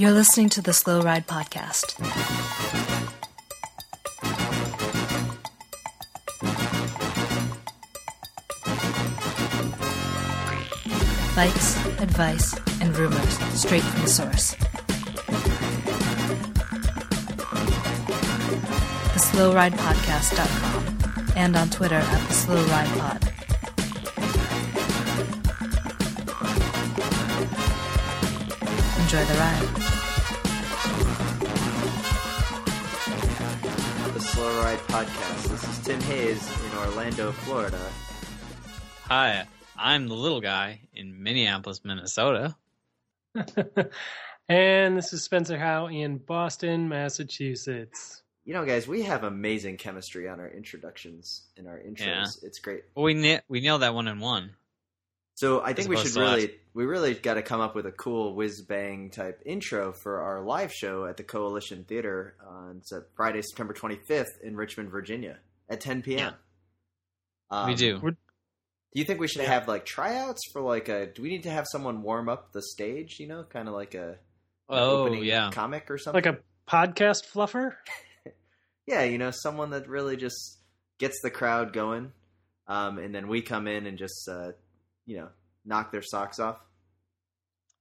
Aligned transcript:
You're 0.00 0.12
listening 0.12 0.48
to 0.50 0.62
the 0.62 0.72
Slow 0.72 1.02
Ride 1.02 1.26
Podcast. 1.26 1.98
Bikes, 11.36 11.76
advice, 12.00 12.54
and 12.80 12.96
rumors 12.96 13.38
straight 13.60 13.82
from 13.82 14.00
the 14.00 14.08
source. 14.08 14.54
TheSlowRidePodcast.com 19.12 21.32
and 21.36 21.56
on 21.56 21.68
Twitter 21.68 21.96
at 21.96 22.26
the 22.26 22.32
Slow 22.32 22.64
Ride 22.64 22.88
Pod. 22.98 23.22
Enjoy 29.02 29.22
the 29.26 29.34
ride. 29.38 29.89
The 34.40 34.46
Ride 34.46 34.78
Podcast. 34.78 35.48
This 35.50 35.68
is 35.68 35.78
Tim 35.84 36.00
Hayes 36.00 36.64
in 36.64 36.78
Orlando, 36.78 37.30
Florida. 37.30 37.78
Hi, 39.02 39.46
I'm 39.76 40.08
the 40.08 40.14
little 40.14 40.40
guy 40.40 40.80
in 40.94 41.22
Minneapolis, 41.22 41.82
Minnesota. 41.84 42.56
and 44.48 44.96
this 44.96 45.12
is 45.12 45.22
Spencer 45.22 45.58
Howe 45.58 45.88
in 45.88 46.16
Boston, 46.16 46.88
Massachusetts. 46.88 48.22
You 48.46 48.54
know, 48.54 48.64
guys, 48.64 48.88
we 48.88 49.02
have 49.02 49.24
amazing 49.24 49.76
chemistry 49.76 50.26
on 50.26 50.40
our 50.40 50.48
introductions 50.48 51.42
and 51.58 51.68
our 51.68 51.78
intros. 51.78 52.06
Yeah. 52.06 52.26
It's 52.42 52.60
great. 52.60 52.84
Well, 52.94 53.04
we 53.04 53.12
na- 53.12 53.40
we 53.46 53.60
nailed 53.60 53.82
that 53.82 53.92
one 53.92 54.08
in 54.08 54.20
one. 54.20 54.52
So 55.40 55.62
I 55.62 55.72
think 55.72 55.88
we 55.88 55.96
should 55.96 56.12
to 56.12 56.20
last. 56.20 56.34
really, 56.36 56.50
we 56.74 56.84
really 56.84 57.14
got 57.14 57.34
to 57.34 57.42
come 57.42 57.62
up 57.62 57.74
with 57.74 57.86
a 57.86 57.92
cool 57.92 58.34
whiz 58.34 58.60
bang 58.60 59.08
type 59.08 59.40
intro 59.46 59.90
for 59.94 60.20
our 60.20 60.42
live 60.42 60.70
show 60.70 61.06
at 61.06 61.16
the 61.16 61.22
Coalition 61.22 61.84
Theater 61.84 62.34
on 62.46 62.82
Friday, 63.16 63.40
September 63.40 63.72
25th 63.72 64.38
in 64.42 64.54
Richmond, 64.54 64.90
Virginia 64.90 65.38
at 65.70 65.80
10 65.80 66.02
p.m. 66.02 66.34
Um, 67.50 67.68
we 67.68 67.74
do. 67.74 67.98
we're- 68.02 68.16
Do 68.92 68.98
you 69.00 69.06
think 69.06 69.18
we 69.18 69.28
should 69.28 69.40
Yeah. 69.40 69.48
have 69.54 69.66
like 69.66 69.86
tryouts 69.86 70.42
for 70.52 70.60
like 70.60 70.90
a? 70.90 71.06
Do 71.06 71.22
we 71.22 71.30
need 71.30 71.44
to 71.44 71.50
have 71.50 71.66
someone 71.72 72.02
warm 72.02 72.28
up 72.28 72.52
the 72.52 72.60
stage? 72.60 73.16
You 73.18 73.26
know, 73.28 73.42
kind 73.44 73.66
of 73.66 73.72
like 73.72 73.94
a 73.94 74.18
Oh, 74.68 75.04
opening 75.04 75.24
yeah. 75.24 75.48
comic 75.52 75.90
or 75.90 75.96
something. 75.96 76.22
Like 76.22 76.34
a 76.34 76.40
podcast 76.70 77.24
fluffer? 77.32 77.76
yeah, 78.86 79.04
you 79.04 79.16
know, 79.16 79.30
someone 79.30 79.70
that 79.70 79.88
really 79.88 80.18
just 80.18 80.58
gets 80.98 81.18
the 81.22 81.30
crowd 81.30 81.72
going, 81.72 82.12
um, 82.68 82.98
and 82.98 83.14
then 83.14 83.26
we 83.28 83.40
come 83.40 83.66
in 83.66 83.86
and 83.86 83.96
just 83.96 84.28
uh, 84.28 84.50
you 85.10 85.16
know 85.16 85.28
knock 85.64 85.90
their 85.90 86.02
socks 86.02 86.38
off. 86.38 86.58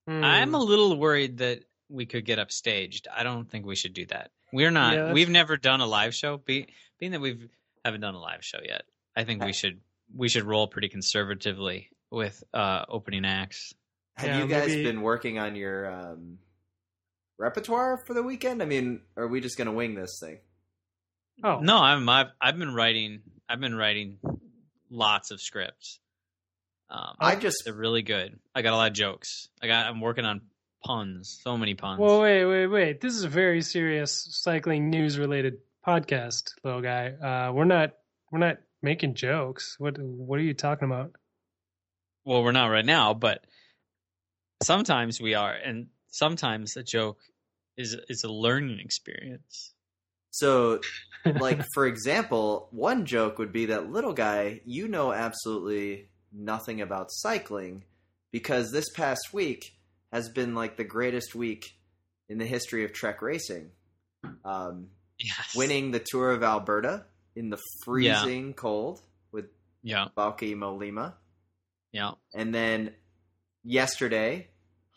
Hmm. 0.07 0.23
I'm 0.23 0.55
a 0.55 0.59
little 0.59 0.97
worried 0.97 1.37
that 1.37 1.59
we 1.87 2.05
could 2.07 2.25
get 2.25 2.39
upstaged. 2.39 3.05
I 3.15 3.21
don't 3.23 3.49
think 3.49 3.65
we 3.65 3.75
should 3.75 3.93
do 3.93 4.05
that. 4.07 4.31
We're 4.51 4.71
not. 4.71 4.93
Yeah, 4.95 5.13
we've 5.13 5.29
never 5.29 5.55
done 5.57 5.79
a 5.79 5.85
live 5.85 6.15
show. 6.15 6.37
Be, 6.37 6.67
being 6.99 7.11
that 7.11 7.21
we've 7.21 7.47
haven't 7.85 8.01
done 8.01 8.15
a 8.15 8.19
live 8.19 8.43
show 8.43 8.57
yet, 8.65 8.81
I 9.15 9.23
think 9.23 9.43
we 9.43 9.53
should 9.53 9.79
we 10.15 10.27
should 10.27 10.43
roll 10.43 10.67
pretty 10.67 10.89
conservatively 10.89 11.89
with 12.09 12.43
uh, 12.53 12.85
opening 12.89 13.25
acts. 13.25 13.73
Have 14.17 14.29
Yeah, 14.29 14.39
you 14.41 14.47
guys 14.47 14.69
maybe- 14.69 14.83
been 14.83 15.01
working 15.01 15.37
on 15.37 15.55
your 15.55 15.89
um, 15.91 16.39
repertoire 17.37 17.97
for 17.97 18.15
the 18.15 18.23
weekend? 18.23 18.63
I 18.63 18.65
mean, 18.65 19.01
are 19.15 19.27
we 19.27 19.39
just 19.39 19.55
gonna 19.57 19.71
wing 19.71 19.93
this 19.93 20.19
thing? 20.19 20.39
Oh, 21.43 21.59
No, 21.59 21.77
I'm 21.77 22.09
I've, 22.09 22.31
I've 22.41 22.57
been 22.57 22.73
writing. 22.73 23.21
I've 23.47 23.59
been 23.61 23.75
writing 23.75 24.17
lots 24.89 25.29
of 25.31 25.39
scripts. 25.39 25.99
Um, 26.89 27.15
I 27.19 27.35
just 27.35 27.57
they're 27.65 27.73
really 27.73 28.01
good. 28.01 28.39
I 28.55 28.61
got 28.61 28.73
a 28.73 28.77
lot 28.77 28.87
of 28.91 28.93
jokes. 28.93 29.49
I 29.61 29.67
got. 29.67 29.85
I'm 29.87 30.01
working 30.01 30.25
on 30.25 30.41
puns. 30.83 31.39
So 31.43 31.57
many 31.57 31.75
puns. 31.75 31.99
Well, 31.99 32.21
wait, 32.21 32.45
wait, 32.45 32.67
wait. 32.67 33.01
This 33.01 33.13
is 33.13 33.23
a 33.23 33.29
very 33.29 33.61
serious 33.61 34.27
cycling 34.41 34.89
news 34.89 35.19
related 35.19 35.57
podcast, 35.85 36.51
little 36.63 36.81
guy. 36.81 37.09
Uh, 37.09 37.51
we're 37.53 37.65
not 37.65 37.91
we're 38.31 38.39
not 38.39 38.57
making 38.81 39.13
jokes. 39.15 39.75
What 39.77 39.97
what 39.99 40.39
are 40.39 40.43
you 40.43 40.53
talking 40.53 40.87
about? 40.87 41.11
well, 42.25 42.43
we're 42.43 42.51
not 42.51 42.67
right 42.67 42.85
now, 42.85 43.13
but 43.13 43.43
sometimes 44.61 45.19
we 45.19 45.33
are, 45.33 45.53
and 45.53 45.87
sometimes 46.11 46.77
a 46.77 46.83
joke 46.83 47.19
is 47.77 47.95
is 48.07 48.23
a 48.23 48.31
learning 48.31 48.79
experience. 48.79 49.73
so 50.31 50.79
like 51.25 51.61
for 51.73 51.87
example, 51.87 52.67
one 52.71 53.05
joke 53.05 53.37
would 53.39 53.51
be 53.51 53.67
that 53.67 53.91
little 53.91 54.13
guy, 54.13 54.61
you 54.65 54.87
know 54.87 55.11
absolutely 55.13 56.09
nothing 56.31 56.81
about 56.81 57.07
cycling 57.11 57.83
because 58.31 58.71
this 58.71 58.89
past 58.91 59.33
week 59.33 59.75
has 60.11 60.29
been 60.29 60.55
like 60.55 60.77
the 60.77 60.83
greatest 60.83 61.35
week 61.35 61.75
in 62.27 62.37
the 62.37 62.45
history 62.45 62.83
of 62.85 62.93
Trek 62.93 63.21
racing. 63.21 63.71
Um, 64.45 64.87
Yes. 65.21 65.53
winning 65.55 65.91
the 65.91 65.99
Tour 65.99 66.31
of 66.31 66.43
Alberta 66.43 67.05
in 67.35 67.49
the 67.49 67.59
freezing 67.83 68.53
cold 68.53 69.01
with 69.33 69.47
Yeah. 69.83 70.07
Bauke 70.17 70.55
Mollema. 70.55 71.13
Yeah. 71.91 72.11
And 72.33 72.53
then 72.55 72.93
yesterday, 73.63 74.47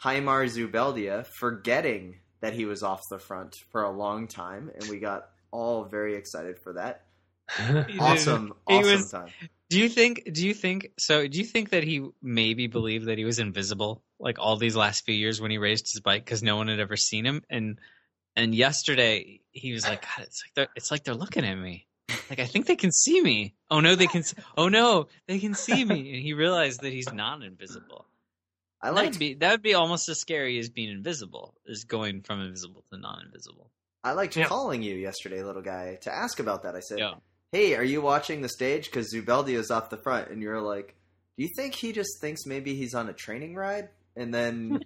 Haimar 0.04 0.46
Zubeldia 0.48 1.26
forgetting 1.38 2.16
that 2.40 2.52
he 2.54 2.64
was 2.66 2.82
off 2.82 3.00
the 3.10 3.18
front 3.18 3.56
for 3.70 3.82
a 3.82 3.90
long 3.90 4.28
time, 4.28 4.70
and 4.74 4.88
we 4.88 4.98
got 4.98 5.28
all 5.50 5.84
very 5.84 6.14
excited 6.16 6.58
for 6.62 6.74
that. 6.74 7.04
Awesome, 7.98 8.54
He 8.68 8.74
awesome 8.78 8.92
was- 9.00 9.10
time. 9.10 9.28
Do 9.72 9.80
you 9.80 9.88
think? 9.88 10.28
Do 10.32 10.46
you 10.46 10.54
think? 10.54 10.90
So, 10.98 11.26
do 11.26 11.38
you 11.38 11.44
think 11.44 11.70
that 11.70 11.82
he 11.82 12.06
maybe 12.20 12.66
believed 12.66 13.06
that 13.06 13.18
he 13.18 13.24
was 13.24 13.38
invisible, 13.38 14.02
like 14.20 14.38
all 14.38 14.56
these 14.56 14.76
last 14.76 15.04
few 15.04 15.14
years 15.14 15.40
when 15.40 15.50
he 15.50 15.58
raised 15.58 15.90
his 15.90 16.00
bike, 16.00 16.24
because 16.24 16.42
no 16.42 16.56
one 16.56 16.68
had 16.68 16.78
ever 16.80 16.96
seen 16.96 17.24
him? 17.24 17.42
And 17.48 17.78
and 18.36 18.54
yesterday 18.54 19.40
he 19.50 19.72
was 19.72 19.86
like, 19.86 20.02
God, 20.02 20.26
it's 20.26 20.42
like 20.44 20.54
they're 20.54 20.68
it's 20.76 20.90
like 20.90 21.04
they're 21.04 21.14
looking 21.14 21.44
at 21.44 21.54
me. 21.54 21.86
Like 22.28 22.40
I 22.40 22.46
think 22.46 22.66
they 22.66 22.76
can 22.76 22.92
see 22.92 23.20
me. 23.20 23.54
Oh 23.70 23.80
no, 23.80 23.94
they 23.94 24.06
can. 24.06 24.22
Oh 24.56 24.68
no, 24.68 25.08
they 25.26 25.38
can 25.38 25.54
see 25.54 25.84
me. 25.84 26.12
And 26.14 26.22
he 26.22 26.34
realized 26.34 26.82
that 26.82 26.92
he's 26.92 27.12
not 27.12 27.42
invisible. 27.42 28.06
I 28.82 28.88
That 28.88 28.94
liked 28.96 29.12
would 29.14 29.18
be 29.18 29.34
that 29.34 29.50
would 29.52 29.62
be 29.62 29.74
almost 29.74 30.08
as 30.08 30.20
scary 30.20 30.58
as 30.58 30.68
being 30.68 30.90
invisible, 30.90 31.54
is 31.66 31.84
going 31.84 32.22
from 32.22 32.40
invisible 32.40 32.84
to 32.92 32.98
non-invisible. 32.98 33.70
I 34.04 34.12
liked 34.12 34.36
Yeah. 34.36 34.46
calling 34.46 34.82
you 34.82 34.96
yesterday, 34.96 35.42
little 35.42 35.62
guy, 35.62 35.96
to 36.02 36.12
ask 36.12 36.40
about 36.40 36.64
that. 36.64 36.74
I 36.74 36.80
said, 36.80 36.98
Yeah. 36.98 37.14
"Hey, 37.52 37.74
are 37.76 37.84
you 37.84 38.00
watching 38.00 38.40
the 38.42 38.48
stage? 38.48 38.86
Because 38.86 39.12
Zubeldia 39.12 39.58
is 39.58 39.70
off 39.70 39.90
the 39.90 39.96
front." 39.98 40.30
And 40.30 40.42
you're 40.42 40.60
like, 40.60 40.96
"Do 41.36 41.44
you 41.44 41.50
think 41.56 41.74
he 41.74 41.92
just 41.92 42.20
thinks 42.20 42.46
maybe 42.46 42.74
he's 42.74 42.94
on 42.94 43.08
a 43.08 43.12
training 43.12 43.54
ride?" 43.54 43.90
And 44.16 44.32
then 44.34 44.82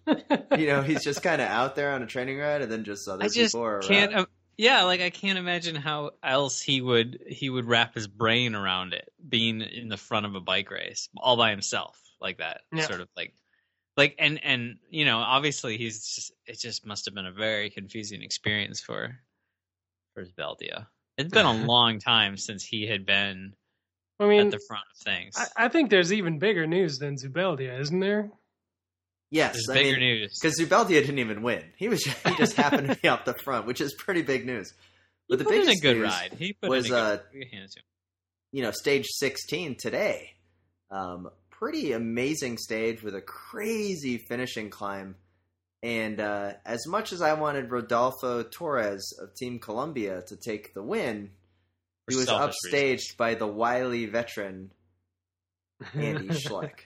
you 0.57 0.67
know 0.67 0.83
he's 0.83 1.03
just 1.03 1.23
kind 1.23 1.41
of 1.41 1.49
out 1.51 1.75
there 1.77 1.93
on 1.93 2.03
a 2.03 2.07
training 2.07 2.39
ride, 2.39 2.63
and 2.63 2.71
then 2.71 2.85
just 2.85 3.09
other 3.09 3.25
I 3.25 3.29
just 3.29 3.55
people 3.55 3.65
are 3.65 3.81
can't. 3.81 4.13
around. 4.13 4.21
um, 4.21 4.27
yeah, 4.59 4.83
like 4.85 5.01
I 5.01 5.11
can't 5.11 5.39
imagine 5.39 5.75
how 5.77 6.13
else 6.23 6.61
he 6.63 6.81
would 6.81 7.23
he 7.29 7.51
would 7.51 7.67
wrap 7.67 7.95
his 7.95 8.07
brain 8.09 8.55
around 8.55 8.95
it, 8.95 9.13
being 9.29 9.61
in 9.61 9.89
the 9.89 9.97
front 9.99 10.27
of 10.27 10.35
a 10.35 10.41
bike 10.41 10.71
race 10.71 11.09
all 11.19 11.37
by 11.37 11.51
himself 11.51 12.01
like 12.21 12.39
that, 12.39 12.63
Yeah. 12.73 12.87
sort 12.87 13.03
of 13.03 13.09
like, 13.17 13.35
like 13.99 14.15
and 14.19 14.43
and 14.43 14.79
you 14.89 15.05
know, 15.05 15.19
obviously 15.19 15.77
he's 15.77 16.07
just 16.15 16.33
it 16.47 16.59
just 16.59 16.87
must 16.87 17.05
have 17.05 17.15
been 17.15 17.27
a 17.27 17.33
very 17.33 17.69
confusing 17.69 18.23
experience 18.23 18.81
for 18.81 19.19
for 20.15 20.25
Beldia. 20.25 20.87
It's 21.19 21.33
been 21.33 21.47
a 21.47 21.53
long 21.67 21.99
time 21.99 22.37
since 22.37 22.65
he 22.65 22.87
had 22.87 23.07
been 23.07 23.55
I 24.21 24.27
mean, 24.27 24.41
at 24.47 24.51
the 24.51 24.61
front 24.69 24.85
of 24.95 25.03
things. 25.05 25.35
I, 25.37 25.67
I 25.67 25.69
think 25.69 25.91
there's 25.91 26.13
even 26.13 26.39
bigger 26.39 26.67
news 26.67 26.99
than 26.99 27.17
Zubeldia, 27.17 27.81
isn't 27.81 28.01
there? 28.01 28.31
Yes, 29.31 29.55
There's 29.55 29.69
I 29.71 29.83
bigger 29.83 29.99
mean, 29.99 30.21
news. 30.21 30.39
because 30.41 30.59
Zubeldia 30.59 31.01
didn't 31.01 31.19
even 31.19 31.43
win. 31.43 31.65
He 31.77 31.89
was 31.89 32.05
he 32.05 32.35
just 32.37 32.57
happened 32.57 32.89
to 32.89 32.95
be 32.97 33.09
up 33.09 33.25
the 33.25 33.35
front, 33.35 33.67
which 33.67 33.81
is 33.81 33.93
pretty 33.95 34.23
big 34.23 34.47
news. 34.47 34.73
But 35.29 35.39
he 35.41 35.45
the 35.45 35.45
put 35.45 35.55
in 35.55 35.61
a 35.63 35.65
biggest 35.65 35.83
good 35.83 35.97
news 35.97 36.05
ride. 36.07 36.33
He 36.39 36.53
put 36.53 36.71
was, 36.71 36.87
in 36.87 36.93
a 36.93 36.97
good. 36.97 37.21
uh, 37.21 37.47
hand 37.53 37.71
it 37.77 37.83
you 38.53 38.63
know, 38.63 38.71
stage 38.71 39.05
16 39.09 39.77
today. 39.77 40.31
Um, 40.91 41.29
pretty 41.51 41.93
amazing 41.93 42.57
stage 42.57 43.03
with 43.03 43.15
a 43.15 43.21
crazy 43.21 44.17
finishing 44.17 44.71
climb. 44.71 45.17
And 45.87 46.19
uh, 46.21 46.55
as 46.65 46.87
much 46.89 47.13
as 47.13 47.23
I 47.23 47.35
wanted 47.35 47.71
Rodolfo 47.71 48.43
Torres 48.43 49.17
of 49.23 49.35
Team 49.35 49.61
Colombia 49.61 50.23
to 50.27 50.37
take 50.37 50.75
the 50.75 50.83
win, 50.83 51.31
For 52.07 52.13
he 52.13 52.17
was 52.17 52.27
upstaged 52.27 52.73
reasons. 52.73 53.15
by 53.17 53.35
the 53.35 53.47
wily 53.47 54.07
veteran 54.07 54.73
Andy 55.95 56.29
Schleck. 56.31 56.81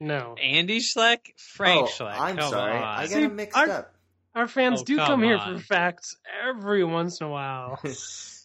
no. 0.00 0.34
Andy 0.40 0.78
Schleck, 0.80 1.18
Frank 1.54 1.88
oh, 1.88 2.04
Schleck. 2.04 2.18
I'm 2.18 2.36
come 2.38 2.50
sorry. 2.50 2.76
on. 2.76 2.82
I 2.82 3.02
got 3.02 3.08
See, 3.10 3.20
him 3.22 3.36
mixed 3.36 3.56
our- 3.58 3.70
up. 3.70 3.94
Our 4.34 4.46
fans 4.46 4.80
Oh, 4.82 4.84
do 4.84 4.96
come 4.98 5.06
come 5.06 5.22
here 5.24 5.38
for 5.40 5.58
facts 5.58 6.14
every 6.48 6.84
once 6.84 7.20
in 7.20 7.26
a 7.26 7.30
while. 7.30 7.78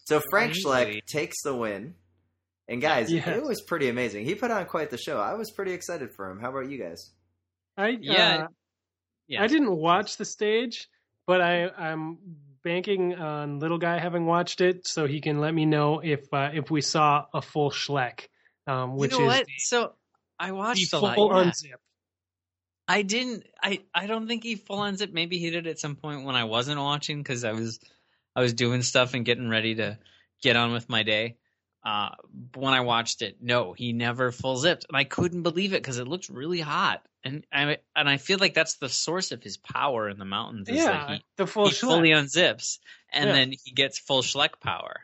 So 0.06 0.20
Frank 0.30 0.54
Really? 0.66 0.96
Schleck 0.98 1.06
takes 1.06 1.44
the 1.44 1.56
win. 1.56 1.94
And 2.68 2.82
guys, 2.82 3.10
Yes. 3.10 3.26
it 3.26 3.42
was 3.42 3.62
pretty 3.62 3.88
amazing. 3.88 4.26
He 4.26 4.36
put 4.36 4.52
on 4.52 4.66
quite 4.66 4.90
the 4.90 4.98
show. 4.98 5.18
I 5.18 5.36
was 5.36 5.50
pretty 5.52 5.72
excited 5.72 6.10
for 6.14 6.30
him. 6.30 6.42
How 6.42 6.50
about 6.50 6.70
you 6.70 6.78
guys? 6.78 7.12
I 7.78 7.98
Yeah. 8.02 8.44
uh, 8.44 8.48
Yeah. 9.28 9.44
I 9.44 9.48
didn't 9.48 9.76
watch 9.76 10.18
the 10.18 10.26
stage, 10.26 10.90
but 11.26 11.42
I 11.42 11.70
I'm 11.70 12.18
banking 12.64 13.16
on 13.16 13.60
little 13.60 13.78
guy 13.78 14.00
having 14.00 14.26
watched 14.26 14.62
it 14.62 14.88
so 14.88 15.06
he 15.06 15.22
can 15.22 15.40
let 15.40 15.54
me 15.54 15.66
know 15.66 16.00
if 16.00 16.34
uh, 16.34 16.52
if 16.54 16.72
we 16.72 16.82
saw 16.82 17.26
a 17.34 17.42
full 17.42 17.72
Schleck, 17.72 18.28
um, 18.68 18.96
which 18.96 19.14
you 19.14 19.20
know 19.20 19.30
is 19.30 19.40
what? 19.40 19.48
So 19.58 19.94
I 20.40 20.48
the 20.48 20.56
watched 20.56 20.94
a 20.94 21.00
full 21.00 21.30
lot. 21.30 21.46
yeah. 21.46 21.52
unzip. 21.52 21.76
I 22.88 23.02
didn't. 23.02 23.46
I 23.62 23.80
I 23.94 24.08
don't 24.08 24.28
think 24.28 24.44
he 24.44 24.56
full 24.56 24.84
it. 24.84 25.14
Maybe 25.14 25.38
he 25.38 25.50
did 25.50 25.68
at 25.68 25.80
some 25.80 25.96
point 25.96 26.26
when 26.26 26.36
I 26.36 26.44
wasn't 26.44 26.80
watching 26.80 27.20
because 27.20 27.44
I 27.44 27.54
was 27.54 27.80
I 28.36 28.42
was 28.42 28.54
doing 28.54 28.82
stuff 28.82 29.14
and 29.14 29.26
getting 29.26 29.50
ready 29.50 29.76
to 29.76 29.98
get 30.42 30.56
on 30.56 30.74
with 30.74 30.90
my 30.90 31.04
day. 31.04 31.38
Uh, 31.86 32.10
but 32.52 32.62
when 32.62 32.74
I 32.74 32.82
watched 32.82 33.22
it, 33.22 33.38
no, 33.42 33.74
he 33.74 33.94
never 33.94 34.32
full 34.32 34.58
zipped, 34.58 34.86
and 34.88 34.98
I 34.98 35.04
couldn't 35.04 35.44
believe 35.44 35.74
it 35.74 35.82
because 35.82 35.98
it 35.98 36.08
looked 36.08 36.30
really 36.30 36.62
hot, 36.62 37.06
and 37.24 37.46
I 37.52 37.78
and 37.96 38.10
I 38.10 38.18
feel 38.18 38.38
like 38.40 38.54
that's 38.54 38.76
the 38.76 38.90
source 38.90 39.32
of 39.32 39.42
his 39.44 39.58
power 39.58 40.10
in 40.10 40.18
the 40.20 40.26
mountains. 40.26 40.70
Is 40.70 40.78
yeah, 40.78 40.86
that 41.08 41.10
he, 41.10 41.24
the 41.38 41.48
full 41.48 41.68
he 41.70 41.76
fully 41.76 42.10
unzips, 42.10 42.80
and 43.12 43.28
Yeah. 43.30 43.34
then 43.34 43.52
he 43.64 43.72
gets 43.72 44.00
full 44.00 44.22
Schleck 44.22 44.60
power. 44.60 45.02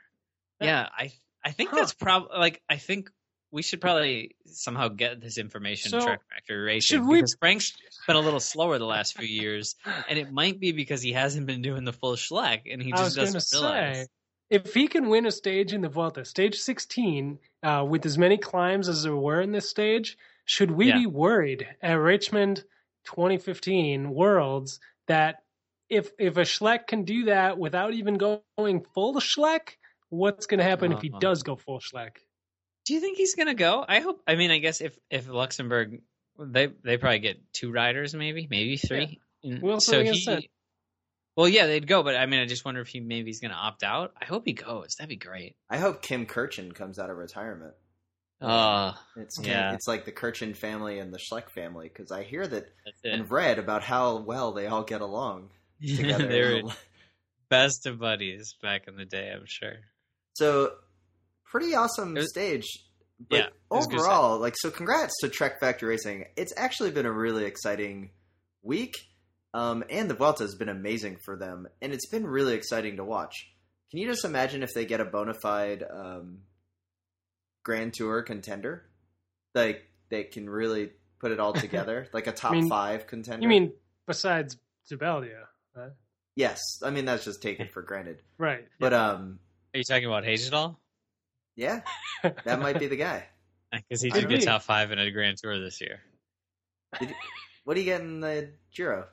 Yeah. 0.60 0.68
Yeah, 0.68 0.89
I 0.98 1.12
I 1.44 1.51
think 1.51 1.69
Huh. 1.69 1.77
that's 1.77 1.94
probably 1.94 2.38
like 2.38 2.62
I 2.69 2.77
think 2.77 3.10
we 3.51 3.63
should 3.63 3.81
probably 3.81 4.36
somehow 4.45 4.89
get 4.89 5.19
this 5.21 5.39
information 5.39 5.89
So, 5.89 6.01
Factory 6.01 6.57
Racing 6.60 7.00
should 7.00 7.07
we- 7.07 7.18
because 7.18 7.36
Frank's 7.39 7.74
been 8.06 8.16
a 8.16 8.19
little 8.19 8.39
slower 8.39 8.77
the 8.77 8.86
last 8.86 9.18
few 9.18 9.27
years, 9.27 9.75
and 10.07 10.19
it 10.19 10.31
might 10.31 10.60
be 10.60 10.71
because 10.71 11.01
he 11.01 11.13
hasn't 11.13 11.48
been 11.48 11.63
doing 11.63 11.83
the 11.83 11.94
full 11.94 12.13
Schleck, 12.16 12.71
and 12.71 12.80
he 12.81 12.92
just 12.92 13.16
doesn't 13.16 13.44
realize. 13.60 13.98
say, 14.01 14.07
if 14.51 14.71
he 14.75 14.88
can 14.88 15.10
win 15.10 15.25
a 15.25 15.31
stage 15.31 15.74
in 15.74 15.81
the 15.81 15.89
Vuelta, 15.89 16.25
stage 16.25 16.60
16, 16.60 17.39
uh, 17.63 17.83
with 17.89 18.06
as 18.06 18.19
many 18.19 18.38
climbs 18.38 18.88
as 18.88 19.01
there 19.01 19.16
were 19.16 19.42
in 19.42 19.51
this 19.51 19.68
stage, 19.68 20.16
should 20.50 20.72
we 20.72 20.88
Yeah. 20.88 20.98
be 20.98 21.06
worried 21.06 21.68
at 21.80 21.94
Richmond 21.94 22.63
2015 23.06 24.10
Worlds 24.10 24.80
that 25.07 25.44
if 25.90 26.12
if 26.18 26.38
a 26.38 26.42
Schleck 26.42 26.88
can 26.88 27.04
do 27.04 27.25
that 27.25 27.60
without 27.60 27.94
even 27.94 28.16
going 28.18 28.84
full 28.96 29.13
Schleck, 29.16 29.75
what's 30.10 30.48
going 30.48 30.57
to 30.57 30.63
happen 30.63 30.92
if 30.92 31.01
he 31.01 31.10
Uh-huh. 31.12 31.19
does 31.19 31.44
go 31.44 31.56
full 31.56 31.80
Schleck? 31.80 32.18
Do 32.86 32.96
you 32.96 33.00
think 33.00 33.18
he's 33.18 33.36
gonna 33.36 33.54
go? 33.54 33.86
I 33.88 34.00
hope. 34.00 34.24
I 34.25 34.36
mean, 34.36 34.50
I 34.50 34.57
guess 34.57 34.81
if 34.81 34.98
if 35.12 35.28
Luxembourg, 35.28 36.01
they 36.40 36.68
they 36.84 36.98
probably 36.98 37.19
get 37.19 37.54
two 37.54 37.72
riders, 37.72 38.16
maybe 38.16 38.48
maybe 38.50 38.78
three. 38.78 39.19
And 39.44 39.60
Who 39.60 39.69
else 39.69 39.86
so 39.86 40.02
he. 40.04 40.19
send? 40.19 40.48
Well, 41.36 41.48
yeah, 41.48 41.68
they'd 41.68 41.86
go, 41.86 42.02
but 42.02 42.16
I 42.16 42.25
mean, 42.25 42.40
I 42.40 42.45
just 42.48 42.66
wonder 42.66 42.81
if 42.81 42.88
he 42.88 43.00
maybe 43.02 43.30
he's 43.30 43.40
gonna 43.42 43.54
opt 43.54 43.84
out. 43.84 44.13
I 44.19 44.25
hope 44.25 44.45
he 44.48 44.54
goes. 44.54 44.95
That'd 44.95 45.10
be 45.10 45.16
great. 45.18 45.56
I 45.69 45.78
hope 45.78 46.02
Kim 46.02 46.25
Kirchen 46.25 46.72
comes 46.74 46.98
out 46.98 47.12
of 47.12 47.18
retirement. 47.18 47.75
Oh, 48.42 48.94
It's 49.18 49.38
Yeah. 49.42 49.74
it's 49.74 49.88
like 49.88 50.06
the 50.06 50.12
Kirchen 50.12 50.54
family 50.54 51.00
and 51.00 51.14
the 51.14 51.20
Schleck 51.20 51.50
family 51.50 51.90
because 51.90 52.12
I 52.12 52.24
hear 52.24 52.48
that 52.48 52.70
and 53.04 53.30
read 53.30 53.60
about 53.60 53.84
how 53.84 54.18
well 54.20 54.54
they 54.54 54.68
all 54.68 54.84
get 54.84 55.02
along 55.02 55.50
together. 55.86 56.28
they 56.28 56.62
were 56.64 56.72
best 57.50 57.86
of 57.86 58.00
buddies 58.00 58.56
back 58.62 58.88
in 58.88 58.96
the 58.96 59.06
day, 59.06 59.32
I'm 59.36 59.46
sure. 59.46 59.78
So 60.34 60.72
pretty 61.46 61.76
awesome 61.76 62.14
was- 62.14 62.30
stage. 62.30 62.66
But 63.30 63.36
Yeah, 63.36 63.46
it 63.48 63.54
was 63.70 63.86
a 63.86 63.90
good 63.90 64.00
overall, 64.00 64.40
like 64.40 64.56
so 64.58 64.72
congrats 64.72 65.14
to 65.20 65.28
Trek 65.28 65.60
Factory 65.60 65.90
Racing. 65.90 66.24
It's 66.38 66.54
actually 66.56 66.92
been 66.92 67.06
a 67.06 67.12
really 67.12 67.44
exciting 67.44 68.12
week. 68.62 68.94
Um, 69.54 69.84
and 69.90 70.10
the 70.10 70.14
Vuelta 70.14 70.44
has 70.44 70.56
been 70.56 70.70
amazing 70.70 71.18
for 71.26 71.36
them, 71.36 71.68
and 71.82 71.92
it's 71.92 72.08
been 72.08 72.26
really 72.26 72.54
exciting 72.54 72.96
to 72.96 73.04
watch. 73.04 73.34
Can 73.92 74.00
you 74.00 74.08
just 74.08 74.24
imagine 74.24 74.64
if 74.64 74.70
they 74.74 74.86
get 74.86 75.02
a 75.02 75.06
bona 75.06 75.34
fide 75.34 75.84
um, 75.92 76.44
Grand 77.64 77.94
Tour 77.94 78.22
contender? 78.24 78.86
Like 79.56 79.84
they 80.10 80.24
can 80.24 80.50
really 80.50 80.92
put 81.20 81.32
it 81.32 81.40
all 81.40 81.54
together, 81.66 82.08
like 82.14 82.28
a 82.28 82.32
top 82.32 82.52
mean- 82.54 82.70
five 82.70 83.08
contender. 83.08 83.42
You 83.44 83.50
mean 83.50 83.74
besides 84.08 84.58
Zubeldia, 84.92 85.44
right? 85.76 85.92
yes? 86.36 86.60
I 86.84 86.90
mean 86.90 87.06
that's 87.06 87.26
just 87.26 87.42
taken 87.42 87.68
for 87.68 87.82
granted. 87.82 88.22
Right. 88.38 88.66
But 88.80 88.94
um, 88.94 89.40
Are 89.74 89.78
you 89.80 89.84
talking 89.84 90.06
about 90.06 90.24
Hesjedal? 90.24 90.78
yeah, 91.58 91.82
that 92.24 92.62
might 92.62 92.80
be 92.80 92.88
the 92.88 92.96
guy. 92.96 93.26
Because 93.72 94.02
he 94.02 94.10
Could 94.10 94.28
did 94.28 94.40
get 94.40 94.46
top 94.46 94.62
five 94.64 94.92
in 94.92 94.98
a 95.00 95.12
Grand 95.12 95.38
Tour 95.38 95.60
this 95.60 95.80
year. 95.82 96.00
What 97.66 97.74
do 97.76 97.82
you 97.82 97.86
get 97.86 98.02
in 98.02 98.20
the 98.22 98.50
Giro? 98.74 99.06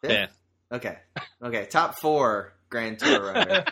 Fifth. 0.00 0.34
Okay. 0.72 0.96
Okay. 1.42 1.66
Top 1.66 1.98
four 2.00 2.54
Grand 2.70 2.98
Tour 2.98 3.20
runner. 3.34 3.64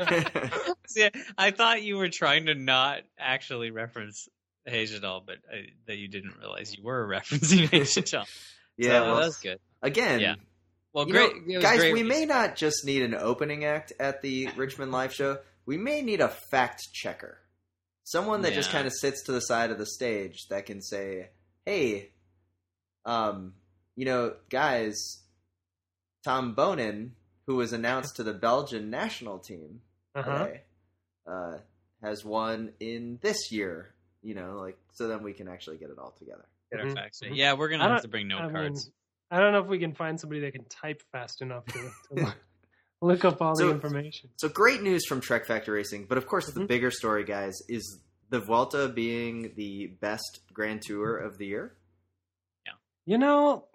See, 0.89 1.09
I 1.37 1.51
thought 1.53 1.83
you 1.83 1.97
were 1.97 2.09
trying 2.09 2.47
to 2.47 2.55
not 2.55 3.01
actually 3.19 3.71
reference 3.71 4.29
Hesjedal, 4.69 5.25
but 5.25 5.37
uh, 5.53 5.57
that 5.87 5.97
you 5.97 6.09
didn't 6.09 6.35
realize 6.39 6.77
you 6.77 6.83
were 6.85 7.07
referencing 7.11 7.69
Hesjedal. 7.71 8.27
yeah. 8.77 8.89
so, 8.89 9.05
well, 9.07 9.17
that's 9.23 9.39
good. 9.39 9.59
again, 9.83 10.21
Yeah. 10.21 10.35
Well, 10.93 11.07
you 11.07 11.13
great, 11.13 11.47
know, 11.47 11.61
guys. 11.61 11.79
great 11.81 11.93
we 11.93 12.03
may 12.03 12.15
racing. 12.17 12.29
not 12.29 12.57
just 12.57 12.85
need 12.85 13.03
an 13.03 13.15
opening 13.15 13.65
act 13.65 13.93
at 14.01 14.21
the 14.23 14.49
Richmond 14.57 14.91
Live 14.91 15.15
Show. 15.15 15.39
We 15.67 15.77
may 15.77 16.01
need 16.03 16.21
a 16.21 16.29
fact 16.29 16.83
checker, 16.93 17.39
someone 18.05 18.41
that 18.43 18.55
just 18.55 18.71
kind 18.71 18.87
of 18.87 18.93
sits 18.95 19.23
to 19.25 19.33
the 19.33 19.41
side 19.41 19.71
of 19.71 19.77
the 19.79 19.85
stage 19.87 20.49
that 20.49 20.65
can 20.67 20.81
say, 20.81 21.29
"Hey, 21.67 22.11
um, 23.05 23.53
you 23.97 24.07
know, 24.07 24.35
guys, 24.49 25.19
Tom 26.25 26.57
Boonen, 26.57 27.11
who 27.49 27.57
was 27.57 27.73
announced 27.73 28.15
to 28.17 28.23
the 28.23 28.33
Belgian 28.35 28.91
national 28.91 29.39
team 29.41 29.81
Uh-huh. 30.15 30.39
today, 30.47 30.61
uh, 31.27 31.59
has 32.03 32.25
won 32.25 32.73
in 32.79 33.19
this 33.23 33.51
year." 33.51 33.93
You 34.23 34.35
know, 34.35 34.59
like 34.59 34.79
so 34.93 35.09
then 35.09 35.23
we 35.25 35.33
can 35.33 35.49
actually 35.49 35.79
get 35.79 35.91
it 35.91 35.99
all 35.99 36.13
together. 36.13 36.45
Get 36.71 36.81
our 36.81 36.87
Mhm, 36.87 36.95
facts 36.95 37.21
right. 37.23 37.33
mhm. 37.33 37.37
Yeah, 37.37 37.55
we're 37.55 37.69
gonna 37.71 37.89
have 37.89 38.03
to 38.03 38.09
bring 38.09 38.29
note 38.29 38.43
I 38.43 38.51
cards. 38.53 38.87
mean, 38.87 38.93
I 39.31 39.41
don't 39.41 39.53
know 39.53 39.61
if 39.61 39.67
we 39.67 39.79
can 39.79 39.95
find 39.95 40.21
somebody 40.21 40.41
that 40.43 40.53
can 40.53 40.65
type 40.67 41.03
fast 41.13 41.41
enough 41.43 41.65
to, 41.67 41.91
to 42.17 42.35
look 43.01 43.25
up 43.25 43.41
all 43.41 43.55
So- 43.57 43.67
the 43.67 43.73
information. 43.73 44.31
So 44.37 44.49
great 44.49 44.83
news 44.83 45.07
from 45.07 45.21
Trek 45.21 45.47
Factor 45.47 45.73
Racing, 45.73 46.07
but 46.07 46.19
of 46.19 46.27
course 46.27 46.51
the 46.53 46.61
Mhm. 46.61 46.67
bigger 46.69 46.91
story, 46.91 47.25
guys, 47.25 47.55
is 47.69 48.01
the 48.29 48.41
Vuelta 48.41 48.89
being 48.89 49.55
the 49.55 49.87
best 49.87 50.41
Grand 50.53 50.83
Tour 50.83 51.17
of 51.17 51.39
the 51.39 51.47
year. 51.47 51.77
Yeah, 52.67 52.73
you 53.07 53.17
know, 53.19 53.69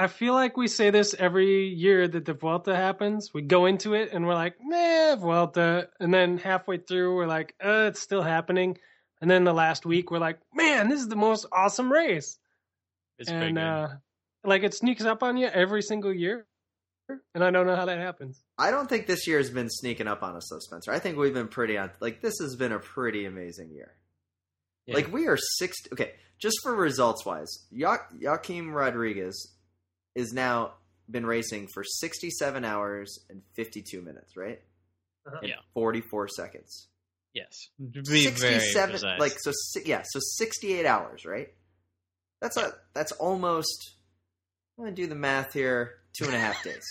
I 0.00 0.06
feel 0.06 0.32
like 0.32 0.56
we 0.56 0.68
say 0.68 0.90
this 0.90 1.12
every 1.18 1.66
year 1.66 2.06
that 2.06 2.24
the 2.24 2.32
Vuelta 2.32 2.76
happens. 2.76 3.34
We 3.34 3.42
go 3.42 3.66
into 3.66 3.94
it 3.94 4.10
and 4.12 4.24
we're 4.24 4.34
like, 4.34 4.54
nah, 4.62 5.16
Vuelta. 5.16 5.88
And 5.98 6.14
then 6.14 6.38
halfway 6.38 6.78
through, 6.78 7.16
we're 7.16 7.26
like, 7.26 7.56
uh, 7.60 7.86
it's 7.88 8.00
still 8.00 8.22
happening. 8.22 8.78
And 9.20 9.28
then 9.28 9.42
the 9.42 9.52
last 9.52 9.84
week, 9.84 10.12
we're 10.12 10.20
like, 10.20 10.38
man, 10.54 10.88
this 10.88 11.00
is 11.00 11.08
the 11.08 11.16
most 11.16 11.46
awesome 11.50 11.90
race. 11.90 12.38
It's 13.18 13.28
pretty 13.28 13.46
and 13.46 13.58
uh, 13.58 13.88
like 14.44 14.62
it 14.62 14.72
sneaks 14.72 15.04
up 15.04 15.24
on 15.24 15.36
you 15.36 15.48
every 15.48 15.82
single 15.82 16.14
year. 16.14 16.46
And 17.34 17.42
I 17.42 17.50
don't 17.50 17.66
know 17.66 17.74
how 17.74 17.86
that 17.86 17.98
happens. 17.98 18.40
I 18.56 18.70
don't 18.70 18.88
think 18.88 19.08
this 19.08 19.26
year 19.26 19.38
has 19.38 19.50
been 19.50 19.68
sneaking 19.68 20.06
up 20.06 20.22
on 20.22 20.36
us, 20.36 20.46
though, 20.48 20.60
Spencer. 20.60 20.92
I 20.92 21.00
think 21.00 21.16
we've 21.18 21.34
been 21.34 21.48
pretty 21.48 21.76
on. 21.76 21.90
Like 21.98 22.20
this 22.20 22.38
has 22.40 22.54
been 22.54 22.70
a 22.70 22.78
pretty 22.78 23.24
amazing 23.24 23.72
year. 23.72 23.94
Yeah. 24.86 24.94
Like 24.94 25.12
we 25.12 25.26
are 25.26 25.38
six. 25.56 25.76
Okay, 25.92 26.12
just 26.38 26.58
for 26.62 26.76
results 26.76 27.26
wise, 27.26 27.50
jo- 27.76 27.96
Joaquim 28.20 28.72
Rodriguez 28.72 29.57
is 30.18 30.32
now 30.32 30.72
been 31.10 31.24
racing 31.26 31.68
for 31.72 31.82
sixty-seven 31.84 32.64
hours 32.64 33.18
and 33.30 33.42
fifty-two 33.54 34.02
minutes, 34.02 34.36
right? 34.36 34.60
Uh-huh. 35.26 35.38
And 35.40 35.48
Yeah. 35.50 35.56
forty-four 35.74 36.28
seconds. 36.28 36.88
yes, 37.34 37.68
to 37.78 38.02
be 38.02 38.26
very 38.28 38.58
precise. 38.58 39.02
like 39.20 39.36
so 39.38 39.52
yeah 39.84 40.02
so 40.04 40.18
68 40.38 40.86
hours 40.86 41.24
right 41.24 41.48
that's 42.40 42.56
a 42.56 42.72
that's 42.94 43.12
almost 43.12 43.92
i'm 44.76 44.84
gonna 44.86 44.96
do 44.96 45.06
the 45.06 45.14
math 45.14 45.52
here 45.52 46.00
two 46.16 46.24
and 46.24 46.34
a 46.34 46.38
half 46.38 46.64
days 46.70 46.82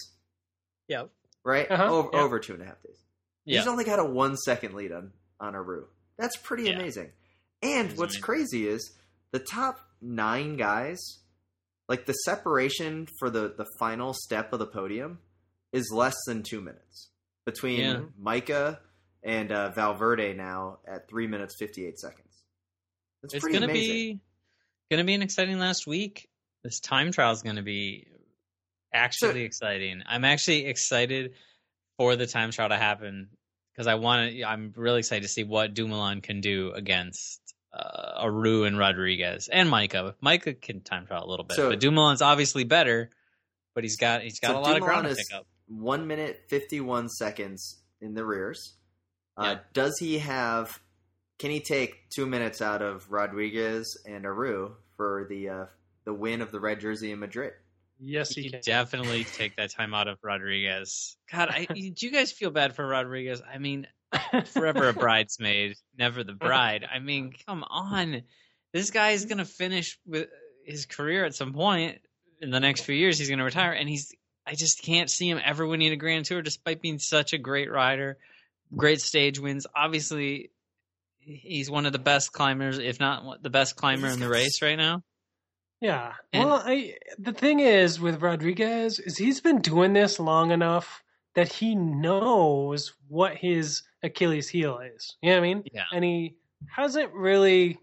yeah, 0.87 1.03
right 1.43 1.69
Uh-huh, 1.69 1.89
over, 1.91 2.09
yeah. 2.13 2.19
over 2.21 2.39
two 2.39 2.53
and 2.53 2.61
a 2.61 2.65
half 2.65 2.81
days 2.83 2.99
yeah. 3.45 3.57
he's 3.59 3.67
only 3.67 3.83
got 3.83 3.99
a 3.99 4.05
one 4.05 4.37
second 4.37 4.73
lead 4.75 4.91
on 4.91 5.11
on 5.39 5.55
Aru. 5.55 5.87
that's 6.17 6.37
pretty 6.37 6.65
Yeah. 6.65 6.75
amazing 6.77 7.09
and 7.63 7.89
what's 7.97 8.13
amazing. 8.15 8.21
crazy 8.21 8.67
is 8.67 8.93
the 9.31 9.39
top 9.39 9.79
nine 10.01 10.55
guys 10.55 10.99
like 11.89 12.05
the 12.05 12.13
separation 12.13 13.07
for 13.19 13.29
the 13.29 13.53
the 13.57 13.65
final 13.79 14.13
step 14.13 14.53
of 14.53 14.59
the 14.59 14.67
podium 14.67 15.19
is 15.73 15.91
less 15.93 16.15
than 16.25 16.43
two 16.43 16.61
minutes 16.61 17.09
between 17.45 17.79
Yeah. 17.79 18.01
Majka 18.21 18.79
and 19.23 19.51
uh, 19.51 19.71
valverde 19.71 20.33
now 20.33 20.79
at 20.87 21.09
three 21.09 21.27
minutes 21.27 21.55
58 21.59 21.97
seconds 21.99 22.43
that's 23.21 23.33
it's 23.33 23.41
pretty 23.43 23.59
gonna 23.59 23.71
amazing. 23.71 23.93
be 23.95 24.19
gonna 24.91 25.03
be 25.03 25.13
an 25.15 25.21
exciting 25.21 25.59
last 25.59 25.85
week. 25.87 26.29
This 26.63 26.79
time 26.79 27.11
trial 27.11 27.31
is 27.33 27.41
gonna 27.41 27.63
be 27.63 28.07
actually 28.93 29.41
exciting. 29.43 30.01
I'm 30.05 30.23
actually 30.23 30.65
excited 30.67 31.33
for 31.97 32.15
the 32.15 32.27
time 32.27 32.51
trial 32.51 32.69
to 32.69 32.77
happen 32.77 33.29
because 33.73 33.87
I 33.87 33.95
want 33.95 34.31
to. 34.31 34.43
I'm 34.43 34.73
really 34.75 34.99
excited 34.99 35.23
to 35.23 35.27
see 35.29 35.43
what 35.43 35.73
Dumoulin 35.73 36.21
can 36.21 36.41
do 36.41 36.71
against 36.73 37.41
uh, 37.73 38.13
Aru 38.21 38.63
and 38.63 38.77
Rodriguez 38.77 39.49
and 39.51 39.69
Majka. 39.69 40.15
Majka 40.23 40.59
can 40.61 40.81
time 40.81 41.05
trial 41.05 41.25
a 41.25 41.29
little 41.29 41.45
bit, 41.45 41.55
So- 41.57 41.69
but 41.69 41.79
Dumoulin's 41.79 42.21
obviously 42.21 42.63
better. 42.63 43.09
But 43.75 43.83
he's 43.83 43.97
got 43.97 44.23
he's 44.23 44.39
got 44.39 44.49
So 44.51 44.57
a 44.57 44.59
lot 44.59 44.71
of 44.71 44.77
Dumoulin 44.79 45.01
ground 45.03 45.07
to 45.09 45.15
pick 45.15 45.33
up. 45.35 45.45
one 45.67 46.07
minute 46.07 46.41
51 46.49 47.09
seconds 47.09 47.79
in 48.01 48.15
the 48.15 48.25
rears. 48.25 48.73
Uh, 49.37 49.43
Yeah. 49.43 49.59
Does 49.73 49.97
he 49.99 50.17
have? 50.19 50.79
Can 51.37 51.51
he 51.51 51.59
take 51.59 52.09
two 52.09 52.25
minutes 52.25 52.59
out 52.59 52.81
of 52.81 53.11
Rodriguez 53.11 53.95
and 54.07 54.25
Aru 54.25 54.75
for 54.95 55.27
the 55.29 55.49
uh, 55.49 55.65
the 56.05 56.13
win 56.15 56.41
of 56.41 56.51
the 56.51 56.59
red 56.59 56.79
jersey 56.79 57.11
in 57.11 57.19
Madrid? 57.19 57.53
Yes, 57.99 58.33
He 58.33 58.43
he 58.43 58.49
can. 58.49 58.61
definitely 58.65 59.23
take 59.23 59.55
that 59.57 59.69
time 59.71 59.93
out 59.93 60.07
of 60.07 60.17
Rodriguez. 60.23 61.15
God, 61.31 61.49
I, 61.49 61.65
do 61.73 61.91
you 62.05 62.11
guys 62.11 62.31
feel 62.31 62.49
bad 62.49 62.75
for 62.75 62.87
Rodriguez? 62.87 63.41
I 63.47 63.59
mean, 63.59 63.85
forever 64.47 64.89
a 64.89 64.93
bridesmaid, 65.05 65.75
never 65.97 66.23
the 66.23 66.33
bride. 66.33 66.85
I 66.91 66.99
mean, 66.99 67.33
come 67.45 67.63
on. 67.63 68.23
This 68.73 68.91
guy 68.91 69.11
is 69.11 69.25
going 69.25 69.37
to 69.39 69.45
finish 69.45 69.97
with 70.05 70.27
his 70.65 70.85
career 70.85 71.25
at 71.25 71.35
some 71.35 71.53
point. 71.53 71.99
in 72.41 72.51
the 72.51 72.59
next 72.59 72.81
few 72.81 72.95
years 72.95 73.17
he's 73.17 73.29
going 73.29 73.39
to 73.39 73.45
retire, 73.45 73.71
and 73.71 73.87
he's 73.89 74.13
I 74.45 74.55
just 74.55 74.81
can't 74.81 75.09
see 75.09 75.29
him 75.29 75.41
ever 75.43 75.67
winning 75.67 75.91
a 75.91 75.97
Grand 75.97 76.25
Tour, 76.25 76.41
despite 76.41 76.81
being 76.81 76.99
such 76.99 77.33
a 77.33 77.37
great 77.37 77.69
rider, 77.69 78.17
great 78.75 79.01
stage 79.01 79.39
wins. 79.39 79.67
Obviously, 79.75 80.51
he's 81.19 81.69
one 81.69 81.85
of 81.85 81.91
the 81.91 81.99
best 81.99 82.31
climbers, 82.31 82.79
if 82.79 82.99
not 82.99 83.43
the 83.43 83.49
best 83.49 83.75
climber 83.75 84.07
in 84.07 84.21
the 84.21 84.29
race 84.29 84.61
right 84.61 84.77
now. 84.77 85.03
Yeah. 85.81 86.13
And- 86.31 86.45
well, 86.45 86.63
I 86.65 86.95
the 87.19 87.33
thing 87.33 87.59
is 87.59 87.99
with 87.99 88.21
Rodriguez 88.21 88.99
is 88.99 89.17
he's 89.17 89.41
been 89.41 89.59
doing 89.61 89.93
this 89.93 90.19
long 90.19 90.51
enough 90.51 91.03
that 91.37 91.53
he 91.53 91.75
knows 91.75 92.93
what 93.07 93.37
his 93.37 93.83
Achilles 94.01 94.49
heel 94.49 94.79
is. 94.79 95.17
You 95.21 95.29
know 95.29 95.35
what 95.35 95.39
I 95.45 95.47
mean? 95.53 95.63
Yeah. 95.71 95.83
And 95.93 96.03
he 96.03 96.35
hasn't 96.75 97.13
really 97.13 97.77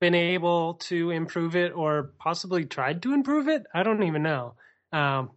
been 0.00 0.14
able 0.14 0.74
to 0.74 1.10
improve 1.10 1.54
it 1.54 1.72
or 1.76 2.14
possibly 2.18 2.64
tried 2.64 3.02
to 3.02 3.12
improve 3.12 3.46
it. 3.46 3.64
I 3.74 3.82
don't 3.82 4.02
even 4.02 4.22
know. 4.22 4.54
Um, 4.90 5.32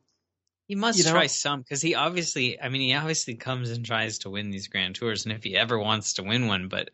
He 0.69 0.75
must 0.75 0.97
You 0.97 1.03
know- 1.03 1.11
try 1.11 1.27
some 1.27 1.59
because 1.59 1.81
he 1.81 1.93
obviously, 1.93 2.59
I 2.59 2.69
mean, 2.69 2.81
he 2.81 2.93
obviously 2.93 3.35
comes 3.35 3.69
and 3.69 3.85
tries 3.85 4.19
to 4.19 4.29
win 4.29 4.49
these 4.49 4.69
Grand 4.69 4.95
Tours, 4.95 5.25
and 5.25 5.33
if 5.33 5.43
he 5.43 5.57
ever 5.57 5.77
wants 5.77 6.13
to 6.13 6.23
win 6.23 6.47
one, 6.47 6.69
but 6.69 6.89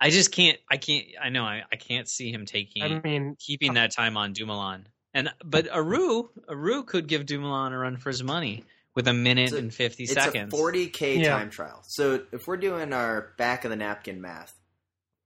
I 0.00 0.08
just 0.08 0.32
can't. 0.32 0.58
I 0.70 0.78
can't. 0.78 1.06
I 1.22 1.28
know. 1.28 1.44
I, 1.44 1.64
I 1.70 1.76
can't 1.76 2.08
see 2.08 2.32
him 2.32 2.46
taking 2.46 2.82
I 2.82 3.00
mean, 3.00 3.36
keeping 3.38 3.74
that 3.74 3.92
time 3.92 4.16
on 4.16 4.32
Dumoulin. 4.32 4.88
And 5.14 5.32
but 5.44 5.68
Aru, 5.70 6.30
Aru 6.48 6.82
could 6.82 7.06
give 7.06 7.26
Dumoulin 7.26 7.72
a 7.72 7.78
run 7.78 7.96
for 7.98 8.08
his 8.08 8.22
money 8.22 8.64
with 8.96 9.06
a 9.06 9.12
minute 9.12 9.44
It's 9.44 9.52
a- 9.52 9.58
and 9.58 9.72
fifty 9.72 10.04
It's 10.04 10.14
seconds. 10.14 10.52
a 10.52 10.56
40k 10.56 11.18
Yeah. 11.22 11.30
time 11.30 11.50
trial. 11.50 11.82
So 11.86 12.26
if 12.32 12.48
we're 12.48 12.56
doing 12.56 12.92
our 12.92 13.32
back 13.38 13.64
of 13.64 13.70
the 13.70 13.76
napkin 13.76 14.20
math, 14.20 14.52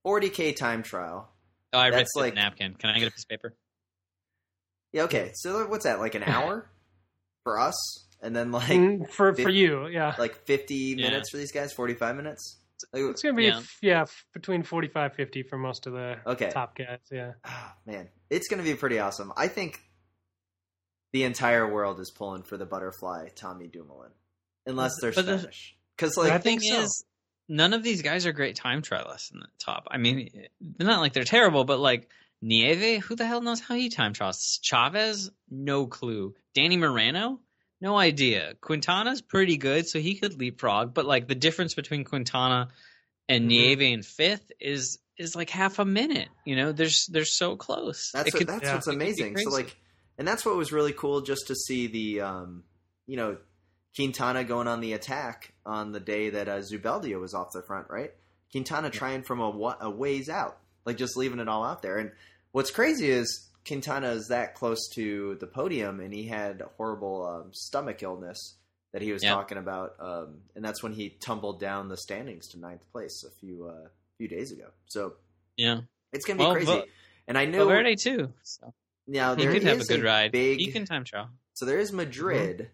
40k 0.04 0.52
time 0.56 0.82
trial. 0.82 1.32
oh, 1.72 1.78
I 1.78 1.88
read 1.90 2.00
that's 2.00 2.12
the 2.14 2.30
napkin. 2.32 2.74
Can 2.74 2.90
I 2.90 2.98
get 2.98 3.08
a 3.08 3.10
piece 3.12 3.24
of 3.24 3.28
paper? 3.28 3.54
Yeah, 4.92 5.04
okay. 5.04 5.30
So 5.34 5.66
what's 5.68 5.84
that? 5.84 6.00
Like 6.00 6.14
an 6.16 6.24
hour 6.26 6.68
for 7.44 7.58
us, 7.58 8.08
and 8.20 8.34
then 8.34 8.50
like 8.52 8.68
mm, 8.68 9.08
for 9.08 9.32
for 9.34 9.48
you, 9.48 9.86
yeah. 9.86 10.14
like 10.18 10.34
50 10.46 10.74
Yeah. 10.74 11.08
minutes 11.08 11.30
for 11.30 11.36
these 11.38 11.52
guys, 11.52 11.72
45 11.72 12.16
minutes. 12.16 12.58
Like, 12.92 13.02
It's 13.04 13.22
gonna 13.22 13.34
be 13.34 13.44
Yeah. 13.44 13.62
yeah, 13.82 14.02
f 14.02 14.24
between 14.32 14.62
45 14.62 15.14
50 15.14 15.42
for 15.44 15.58
most 15.58 15.86
of 15.86 15.92
the 15.92 16.16
Okay. 16.26 16.50
top 16.50 16.76
guys. 16.76 16.98
Yeah. 17.10 17.34
ah, 17.44 17.76
man, 17.86 18.08
it's 18.30 18.48
going 18.48 18.58
to 18.62 18.68
be 18.68 18.74
pretty 18.74 18.98
awesome. 18.98 19.32
I 19.36 19.48
think 19.48 19.80
the 21.12 21.24
entire 21.24 21.66
world 21.70 22.00
is 22.00 22.10
pulling 22.10 22.42
for 22.42 22.56
the 22.56 22.66
butterfly 22.66 23.28
Tommy 23.34 23.66
Dumoulin, 23.66 24.10
unless 24.66 24.92
they're 25.00 25.12
But 25.12 25.24
Spanish. 25.24 25.76
Because 25.96 26.16
I 26.16 26.22
like 26.22 26.32
the 26.34 26.38
thing 26.50 26.60
so. 26.60 26.80
is, 26.82 27.04
none 27.48 27.72
of 27.74 27.82
these 27.82 28.02
guys 28.02 28.26
are 28.26 28.32
great 28.32 28.56
time 28.56 28.82
trialists 28.82 29.32
in 29.32 29.40
the 29.40 29.48
top. 29.58 29.86
I 29.90 29.98
mean, 29.98 30.30
they're 30.60 30.86
not 30.86 31.00
like 31.00 31.12
they're 31.12 31.24
terrible, 31.24 31.64
but 31.64 31.78
like 31.78 32.08
Nieve, 32.42 33.02
who 33.04 33.16
the 33.16 33.26
hell 33.26 33.42
knows 33.42 33.60
how 33.60 33.74
he 33.74 33.88
time 33.90 34.12
trials? 34.14 34.60
Chaves, 34.62 35.28
no 35.50 35.86
clue. 35.86 36.34
Dani 36.56 36.78
Moreno, 36.78 37.40
no 37.82 37.96
idea. 37.98 38.54
Quintana's 38.60 39.20
pretty 39.20 39.56
good, 39.58 39.86
so 39.86 39.98
he 39.98 40.14
could 40.14 40.38
leapfrog, 40.38 40.94
but 40.94 41.04
like 41.04 41.28
the 41.28 41.34
difference 41.34 41.74
between 41.74 42.04
Quintana 42.04 42.68
and 43.28 43.44
Mhm. 43.44 43.48
Nieve 43.48 43.80
in 43.82 44.02
fifth 44.02 44.52
is 44.60 44.98
is 45.18 45.36
like 45.36 45.50
half 45.50 45.78
a 45.78 45.84
minute. 45.84 46.28
You 46.46 46.56
know, 46.56 46.72
they're 46.72 46.88
they're 47.10 47.24
so 47.26 47.56
close. 47.56 48.10
That's 48.12 48.32
what, 48.32 48.38
could- 48.38 48.46
that's 48.48 48.62
yeah. 48.64 48.74
what's 48.74 48.86
it 48.86 48.90
could 48.92 48.98
be 49.00 49.04
amazing. 49.04 49.36
So 49.36 49.50
like, 49.50 49.76
and 50.20 50.28
that's 50.28 50.44
what 50.44 50.54
was 50.54 50.70
really 50.70 50.92
cool 50.92 51.22
just 51.22 51.46
to 51.46 51.54
see 51.54 51.86
the, 51.86 52.20
um, 52.20 52.62
you 53.06 53.16
know, 53.16 53.38
Quintana 53.96 54.44
going 54.44 54.68
on 54.68 54.82
the 54.82 54.92
attack 54.92 55.54
on 55.64 55.92
the 55.92 55.98
day 55.98 56.28
that 56.28 56.46
uh, 56.46 56.58
Zubeldia 56.58 57.18
was 57.18 57.32
off 57.32 57.48
the 57.54 57.62
front, 57.62 57.86
right? 57.88 58.12
Quintana 58.52 58.90
trying 58.90 59.22
from 59.22 59.40
a, 59.40 59.76
a 59.80 59.88
ways 59.88 60.28
out, 60.28 60.58
like 60.84 60.98
just 60.98 61.16
leaving 61.16 61.38
it 61.38 61.48
all 61.48 61.64
out 61.64 61.80
there. 61.80 61.96
And 61.96 62.12
what's 62.52 62.70
crazy 62.70 63.08
is 63.08 63.48
Quintana 63.66 64.10
is 64.10 64.28
that 64.28 64.54
close 64.54 64.90
to 64.94 65.36
the 65.40 65.46
podium, 65.46 66.00
and 66.00 66.12
he 66.12 66.26
had 66.26 66.60
a 66.60 66.68
horrible 66.76 67.26
um, 67.26 67.50
stomach 67.54 68.02
illness 68.02 68.56
that 68.92 69.00
he 69.00 69.12
was 69.12 69.24
Yeah. 69.24 69.30
talking 69.32 69.56
about, 69.56 69.94
um, 70.00 70.42
and 70.54 70.62
that's 70.62 70.82
when 70.82 70.92
he 70.92 71.08
tumbled 71.08 71.60
down 71.60 71.88
the 71.88 71.96
standings 71.96 72.46
to 72.48 72.58
ninth 72.58 72.84
place 72.92 73.24
a 73.26 73.30
few 73.40 73.68
uh, 73.68 73.88
few 74.18 74.28
days 74.28 74.52
ago. 74.52 74.66
So 74.84 75.14
yeah. 75.56 75.80
it's 76.12 76.26
gonna 76.26 76.38
be 76.40 76.44
Well, 76.44 76.52
crazy. 76.52 76.84
And 77.26 77.38
I 77.38 77.46
know 77.46 77.66
Valverde 77.68 77.94
too. 77.96 78.32
So 78.42 78.74
now 79.06 79.34
he 79.34 79.42
there 79.44 79.52
could 79.52 79.62
have 79.64 79.78
a 79.78 79.80
is 79.80 79.88
good 79.88 80.02
ride. 80.02 80.32
Big, 80.32 80.58
He 80.58 80.70
can 80.72 80.84
time 80.84 81.04
trial. 81.04 81.30
so 81.54 81.66
there 81.66 81.78
is 81.78 81.92
Madrid, 81.92 82.58
Mm-hmm. 82.58 82.64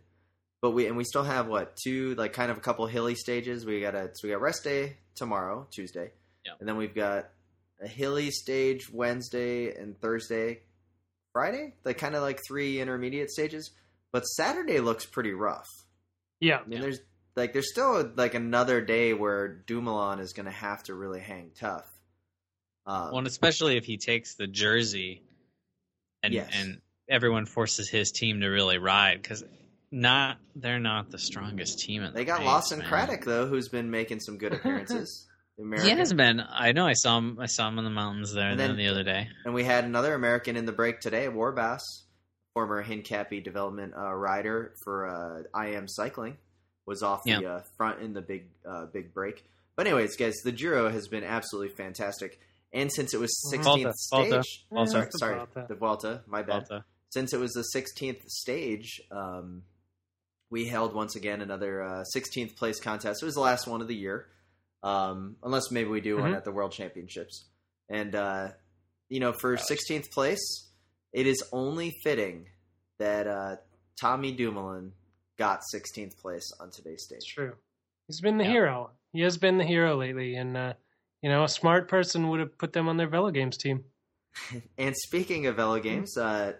but 0.62 0.70
we 0.72 0.86
and 0.86 0.96
we 0.96 1.04
still 1.04 1.24
have 1.24 1.46
what 1.48 1.76
two 1.76 2.14
like 2.16 2.32
kind 2.32 2.50
of 2.50 2.56
a 2.56 2.60
couple 2.60 2.86
hilly 2.86 3.14
stages. 3.14 3.64
We 3.66 3.80
got 3.80 3.94
a 3.94 4.10
so 4.14 4.26
we 4.26 4.30
got 4.32 4.40
rest 4.40 4.64
day 4.64 4.96
tomorrow, 5.14 5.66
Tuesday, 5.70 6.10
Yeah. 6.44 6.52
and 6.60 6.68
then 6.68 6.76
we've 6.76 6.94
got 6.94 7.28
a 7.80 7.86
hilly 7.88 8.30
stage 8.30 8.90
Wednesday 8.90 9.74
and 9.74 9.98
Thursday, 10.00 10.60
Friday. 11.32 11.74
Like 11.84 11.98
kind 11.98 12.14
of 12.14 12.22
like 12.22 12.40
three 12.46 12.80
intermediate 12.80 13.30
stages. 13.30 13.70
But 14.12 14.22
Saturday 14.22 14.80
looks 14.80 15.04
pretty 15.04 15.32
rough. 15.32 15.68
Yeah. 16.40 16.58
I 16.58 16.62
mean, 16.62 16.72
Yeah. 16.78 16.80
there's 16.80 17.00
like 17.34 17.52
there's 17.52 17.70
still 17.70 18.10
like 18.16 18.34
another 18.34 18.80
day 18.80 19.12
where 19.12 19.46
Dumoulin 19.48 20.20
is 20.20 20.32
going 20.32 20.46
to 20.46 20.52
have 20.52 20.82
to 20.84 20.94
really 20.94 21.20
hang 21.20 21.50
tough. 21.54 21.84
Um, 22.86 23.08
Well, 23.10 23.18
and 23.18 23.26
especially 23.26 23.76
if 23.76 23.84
he 23.84 23.98
takes 23.98 24.36
the 24.36 24.46
jersey, 24.46 25.22
and 26.26 26.34
Yes. 26.34 26.50
and 26.54 26.80
everyone 27.08 27.46
forces 27.46 27.88
his 27.88 28.10
team 28.12 28.40
to 28.40 28.48
really 28.48 28.78
ride 28.78 29.20
because 29.22 29.42
not 29.90 30.38
they're 30.54 30.80
not 30.80 31.10
the 31.10 31.18
strongest 31.18 31.78
team. 31.80 32.02
In 32.02 32.12
they 32.12 32.20
the 32.20 32.24
got 32.24 32.38
race, 32.40 32.46
Lawson 32.46 32.78
man. 32.80 32.88
Craddock 32.88 33.24
though, 33.24 33.46
who's 33.46 33.68
been 33.68 33.90
making 33.90 34.20
some 34.20 34.38
good 34.38 34.52
appearances. 34.56 35.26
The 35.56 35.62
He 35.62 35.66
American. 35.66 35.98
has 35.98 36.12
been. 36.12 36.40
I 36.46 36.72
know. 36.72 36.86
I 36.86 36.92
saw 36.92 37.16
him. 37.18 37.38
I 37.40 37.46
saw 37.46 37.68
him 37.68 37.78
in 37.78 37.84
the 37.84 37.90
mountains 37.90 38.32
there 38.34 38.50
And 38.50 38.60
the- 38.60 38.66
then- 38.68 38.76
the 38.76 38.88
other 38.88 39.04
day. 39.04 39.28
And 39.44 39.54
we 39.54 39.64
had 39.64 39.84
another 39.84 40.14
American 40.14 40.56
in 40.56 40.66
the 40.66 40.72
break 40.72 41.00
today, 41.00 41.28
Warbasse, 41.28 42.02
former 42.52 42.84
Hincapie 42.84 43.42
development 43.42 43.94
uh, 43.96 44.12
rider 44.12 44.74
for 44.84 45.06
uh, 45.54 45.58
IAM 45.58 45.88
Cycling, 45.88 46.36
was 46.86 47.02
off 47.02 47.22
the 47.24 47.46
uh, 47.46 47.62
front 47.78 48.02
in 48.02 48.12
the 48.12 48.20
big 48.20 48.48
uh, 48.68 48.86
big 48.86 49.14
break. 49.14 49.44
But 49.76 49.86
anyways, 49.86 50.16
guys, 50.16 50.34
the 50.44 50.52
Giro 50.52 50.90
has 50.90 51.06
been 51.08 51.24
absolutely 51.24 51.74
fantastic. 51.74 52.38
And 52.76 52.92
since 52.92 53.14
it 53.14 53.18
was 53.20 53.30
Mhm. 53.46 53.50
16th 53.50 53.64
Volta, 53.64 53.94
Volta, 54.10 54.42
stage, 54.44 54.66
Volta. 54.70 54.90
sorry, 54.90 55.02
Yeah, 55.04 55.10
the 55.10 55.18
sorry, 55.18 55.36
Volta. 55.38 55.66
the 55.68 55.74
Vuelta, 55.74 56.24
my 56.26 56.42
bad. 56.42 56.68
Volta. 56.68 56.84
Since 57.10 57.32
it 57.32 57.40
was 57.40 57.52
the 57.52 57.62
16th 57.62 58.22
stage, 58.28 59.00
um, 59.10 59.64
we 60.50 60.66
held 60.68 60.94
once 60.94 61.16
again 61.16 61.40
another 61.40 61.82
uh, 61.82 62.04
16th 62.04 62.54
place 62.56 62.78
contest. 62.78 63.22
It 63.22 63.24
was 63.26 63.34
the 63.34 63.40
last 63.40 63.66
one 63.66 63.80
of 63.80 63.88
the 63.88 63.94
year, 63.96 64.28
um, 64.82 65.36
unless 65.42 65.70
maybe 65.70 65.88
we 65.88 66.00
do 66.00 66.18
one 66.18 66.32
Mhm. 66.32 66.36
at 66.36 66.44
the 66.44 66.52
World 66.52 66.72
Championships. 66.72 67.46
And 67.88 68.14
uh, 68.14 68.52
you 69.08 69.20
know, 69.20 69.32
for 69.32 69.56
16th 69.56 70.10
place, 70.10 70.70
it 71.12 71.26
is 71.26 71.42
only 71.52 71.92
fitting 72.02 72.50
that 72.98 73.26
uh, 73.26 73.56
Tommy 74.00 74.32
Dumoulin 74.32 74.92
got 75.38 75.60
16th 75.72 76.18
place 76.18 76.50
on 76.60 76.70
today's 76.70 77.06
It's 77.10 77.24
stage. 77.24 77.34
true. 77.34 77.56
He's 78.08 78.20
been 78.20 78.36
the 78.36 78.44
Yeah. 78.44 78.50
hero. 78.50 78.90
He 79.12 79.20
has 79.22 79.38
been 79.38 79.56
the 79.58 79.64
hero 79.64 79.96
lately, 79.96 80.34
and 80.36 80.56
uh, 80.56 80.74
you 81.22 81.28
know, 81.28 81.44
a 81.44 81.48
smart 81.48 81.88
person 81.88 82.28
would 82.28 82.40
have 82.40 82.58
put 82.58 82.72
them 82.72 82.88
on 82.88 82.96
their 82.96 83.08
Velo 83.08 83.30
Games 83.30 83.56
team. 83.56 83.84
And 84.76 84.94
speaking 84.94 85.46
of 85.46 85.56
Velo 85.56 85.80
games, 85.80 86.14
uh, 86.18 86.52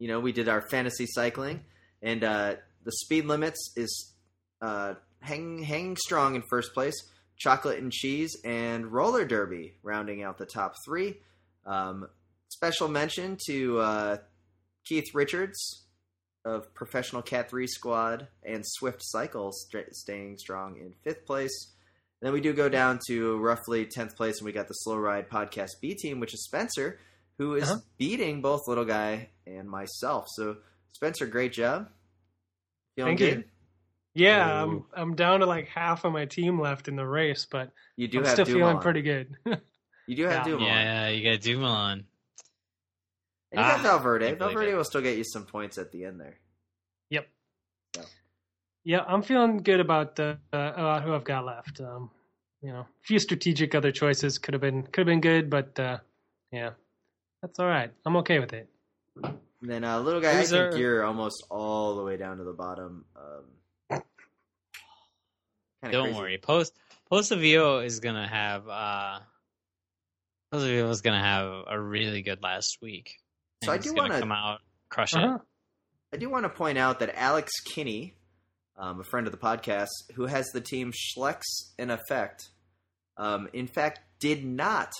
you 0.00 0.08
know, 0.08 0.18
we 0.18 0.32
did 0.32 0.48
our 0.48 0.62
fantasy 0.62 1.06
cycling, 1.06 1.60
and 2.02 2.24
uh, 2.24 2.56
the 2.84 2.90
speed 2.90 3.26
limits 3.26 3.72
is 3.76 4.12
uh, 4.60 4.94
hanging 5.20 5.62
hanging 5.62 5.96
strong 5.96 6.34
in 6.34 6.42
first 6.50 6.74
place. 6.74 6.94
Chocolate 7.36 7.78
and 7.78 7.92
cheese 7.92 8.36
and 8.44 8.92
roller 8.92 9.24
derby 9.24 9.74
rounding 9.82 10.22
out 10.22 10.38
the 10.38 10.46
top 10.46 10.74
three. 10.84 11.18
Um, 11.66 12.08
special 12.48 12.88
mention 12.88 13.38
to 13.46 13.78
uh, 13.78 14.16
Keith 14.84 15.14
Richards 15.14 15.84
of 16.44 16.72
Professional 16.74 17.22
Cat 17.22 17.50
Three 17.50 17.66
Squad 17.66 18.28
and 18.44 18.62
Swift 18.64 19.00
Cycles 19.02 19.66
st- 19.70 19.94
staying 19.94 20.38
strong 20.38 20.76
in 20.76 20.94
fifth 21.02 21.26
place. 21.26 21.73
Then 22.24 22.32
we 22.32 22.40
do 22.40 22.54
go 22.54 22.70
down 22.70 23.00
to 23.08 23.36
roughly 23.36 23.84
10th 23.84 24.16
place, 24.16 24.38
and 24.38 24.46
we 24.46 24.52
got 24.52 24.66
the 24.66 24.72
Slow 24.72 24.96
Ride 24.96 25.28
Podcast 25.28 25.72
B 25.82 25.94
team, 25.94 26.20
which 26.20 26.32
is 26.32 26.42
Spencer, 26.42 26.98
who 27.36 27.54
is 27.54 27.64
Uh-huh. 27.70 27.80
beating 27.98 28.40
both 28.40 28.62
Little 28.66 28.86
Guy 28.86 29.28
and 29.46 29.68
myself. 29.68 30.24
So, 30.30 30.56
Spencer, 30.92 31.26
great 31.26 31.52
job. 31.52 31.90
Feeling 32.96 33.18
Thank 33.18 33.20
you. 33.20 33.36
good? 33.36 33.50
Yeah, 34.14 34.62
Ooh. 34.64 34.86
I'm 34.94 35.10
I'm 35.10 35.14
down 35.16 35.40
to 35.40 35.46
like 35.46 35.68
half 35.68 36.04
of 36.06 36.12
my 36.14 36.24
team 36.24 36.58
left 36.58 36.88
in 36.88 36.96
the 36.96 37.06
race, 37.06 37.46
but 37.50 37.72
You 37.96 38.08
do 38.08 38.20
I'm 38.20 38.24
have 38.24 38.32
still 38.32 38.44
Dumoulin. 38.46 38.68
feeling 38.70 38.82
pretty 38.82 39.02
good. 39.02 39.36
You 40.06 40.16
do 40.16 40.22
have 40.24 40.32
Yeah. 40.32 40.44
Dumoulin. 40.44 40.66
Yeah, 40.66 41.08
you 41.08 41.30
got 41.32 41.40
Dumoulin. 41.42 42.06
And 43.52 43.60
you 43.60 43.60
got 43.60 43.80
Ah, 43.80 43.82
Valverde. 43.82 44.34
Valverde 44.34 44.70
it. 44.72 44.74
will 44.76 44.84
still 44.84 45.00
get 45.02 45.16
you 45.18 45.24
some 45.24 45.44
points 45.46 45.76
at 45.78 45.90
the 45.92 46.04
end 46.04 46.20
there. 46.20 46.38
yep. 47.10 47.28
Yeah. 47.96 48.02
Yeah, 48.84 49.04
I'm 49.06 49.22
feeling 49.22 49.58
good 49.62 49.80
about 49.80 50.20
uh, 50.20 50.36
uh, 50.52 50.72
about 50.76 51.02
who 51.04 51.14
I've 51.14 51.24
got 51.24 51.46
left. 51.46 51.80
Um, 51.80 52.10
you 52.64 52.72
know, 52.72 52.80
a 52.80 52.86
few 53.02 53.18
strategic 53.18 53.74
other 53.74 53.92
choices 53.92 54.38
could 54.38 54.54
have 54.54 54.60
been 54.62 54.82
could 54.84 55.00
have 55.00 55.06
been 55.06 55.20
good, 55.20 55.50
but 55.50 55.78
uh, 55.78 55.98
yeah, 56.50 56.70
that's 57.42 57.58
all 57.58 57.66
right. 57.66 57.90
I'm 58.06 58.16
okay 58.16 58.38
with 58.38 58.54
it. 58.54 58.68
And 59.22 59.38
then, 59.62 59.84
uh, 59.84 60.00
Little 60.00 60.20
Guy, 60.20 60.38
I 60.40 60.44
think 60.44 60.72
our- 60.72 60.78
you're 60.78 61.04
almost 61.04 61.44
all 61.50 61.96
the 61.96 62.02
way 62.02 62.16
down 62.16 62.38
to 62.38 62.44
the 62.44 62.52
bottom. 62.54 63.04
Um, 63.16 64.02
Don't 65.90 66.04
crazy. 66.04 66.18
worry. 66.18 66.38
Post 66.38 66.74
Post 67.10 67.32
Avio 67.32 67.84
is 67.84 68.00
gonna 68.00 68.26
have. 68.26 68.66
uh 68.68 69.20
Post 70.50 70.66
Avio 70.66 70.88
is 70.90 71.02
gonna 71.02 71.22
have 71.22 71.64
a 71.68 71.78
really 71.78 72.22
good 72.22 72.42
last 72.42 72.78
week. 72.80 73.10
So 73.62 73.72
I 73.72 73.78
do 73.78 73.92
wanna- 73.94 74.18
come 74.20 74.32
out 74.32 74.60
Crush 74.88 75.14
Uh-huh. 75.14 75.34
it. 75.36 75.40
I 76.12 76.16
do 76.16 76.30
want 76.30 76.44
to 76.44 76.48
point 76.48 76.78
out 76.78 77.00
that 77.00 77.10
Alex 77.16 77.50
Kinney, 77.64 78.16
um, 78.76 79.00
a 79.00 79.04
friend 79.04 79.26
of 79.26 79.32
the 79.32 79.38
podcast, 79.38 79.88
who 80.14 80.26
has 80.26 80.46
the 80.52 80.60
team 80.60 80.92
Schlecks 80.92 81.72
in 81.78 81.90
effect, 81.90 82.50
um, 83.16 83.48
in 83.52 83.66
fact, 83.66 84.00
did 84.20 84.44
not 84.44 84.90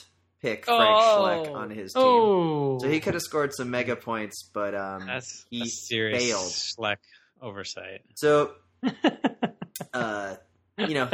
pick 0.42 0.64
Frank 0.66 0.82
Oh. 0.82 1.44
Schleck 1.48 1.54
on 1.54 1.70
his 1.70 1.92
team. 1.92 2.02
Oh, 2.04 2.78
So 2.80 2.88
he 2.88 3.00
could 3.00 3.14
have 3.14 3.22
scored 3.22 3.52
some 3.54 3.70
mega 3.70 3.96
points, 3.96 4.50
but 4.52 4.74
um, 4.74 5.06
That's 5.06 5.46
he 5.50 5.62
a 5.62 5.66
serious 5.66 6.22
failed. 6.22 6.52
Schleck 6.52 6.96
oversight. 7.40 8.02
So, 8.14 8.52
uh, 9.92 10.34
you 10.78 10.94
know, 10.94 11.10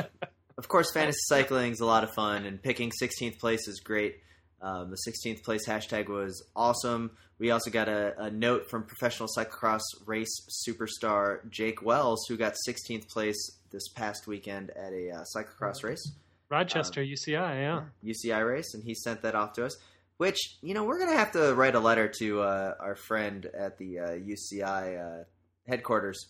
of 0.59 0.69
course, 0.69 0.93
fantasy 0.93 1.19
cycling 1.25 1.73
is 1.73 1.81
a 1.81 1.87
lot 1.87 2.05
of 2.05 2.11
fun, 2.15 2.45
and 2.47 2.63
picking 2.63 2.91
16th 3.03 3.39
place 3.39 3.67
is 3.69 3.81
great. 3.81 4.17
Um, 4.63 4.91
the 4.91 4.99
16th 5.11 5.43
place 5.43 5.67
hashtag 5.67 6.09
was 6.09 6.45
awesome. 6.55 7.13
We 7.39 7.51
also 7.51 7.71
got 7.71 7.89
a, 7.89 8.15
a 8.25 8.31
note 8.31 8.69
from 8.69 8.83
professional 8.85 9.29
cyclocross 9.35 9.81
race 10.05 10.29
superstar 10.69 11.49
Jake 11.49 11.81
Wells, 11.83 12.27
who 12.29 12.37
got 12.37 12.55
16th 12.69 13.09
place 13.09 13.39
this 13.73 13.89
past 13.95 14.27
weekend 14.27 14.71
at 14.71 14.93
a 14.93 15.11
uh, 15.13 15.25
cyclocross 15.35 15.83
race, 15.83 16.13
Rochester 16.51 17.03
UCI. 17.03 17.61
Yeah. 17.63 17.83
UCI 18.05 18.47
race, 18.47 18.75
and 18.75 18.83
he 18.85 18.95
sent 18.95 19.23
that 19.23 19.35
off 19.35 19.53
to 19.55 19.65
us. 19.67 19.77
Which 20.19 20.59
you 20.61 20.75
know 20.75 20.85
we're 20.85 20.99
gonna 20.99 21.17
have 21.17 21.33
to 21.33 21.55
write 21.55 21.75
a 21.75 21.81
letter 21.81 22.07
to 22.19 22.41
uh, 22.43 22.75
our 22.79 22.95
friend 22.95 23.47
at 23.59 23.79
the 23.79 23.99
uh, 24.01 24.09
UCI 24.11 25.21
uh, 25.21 25.25
headquarters, 25.67 26.27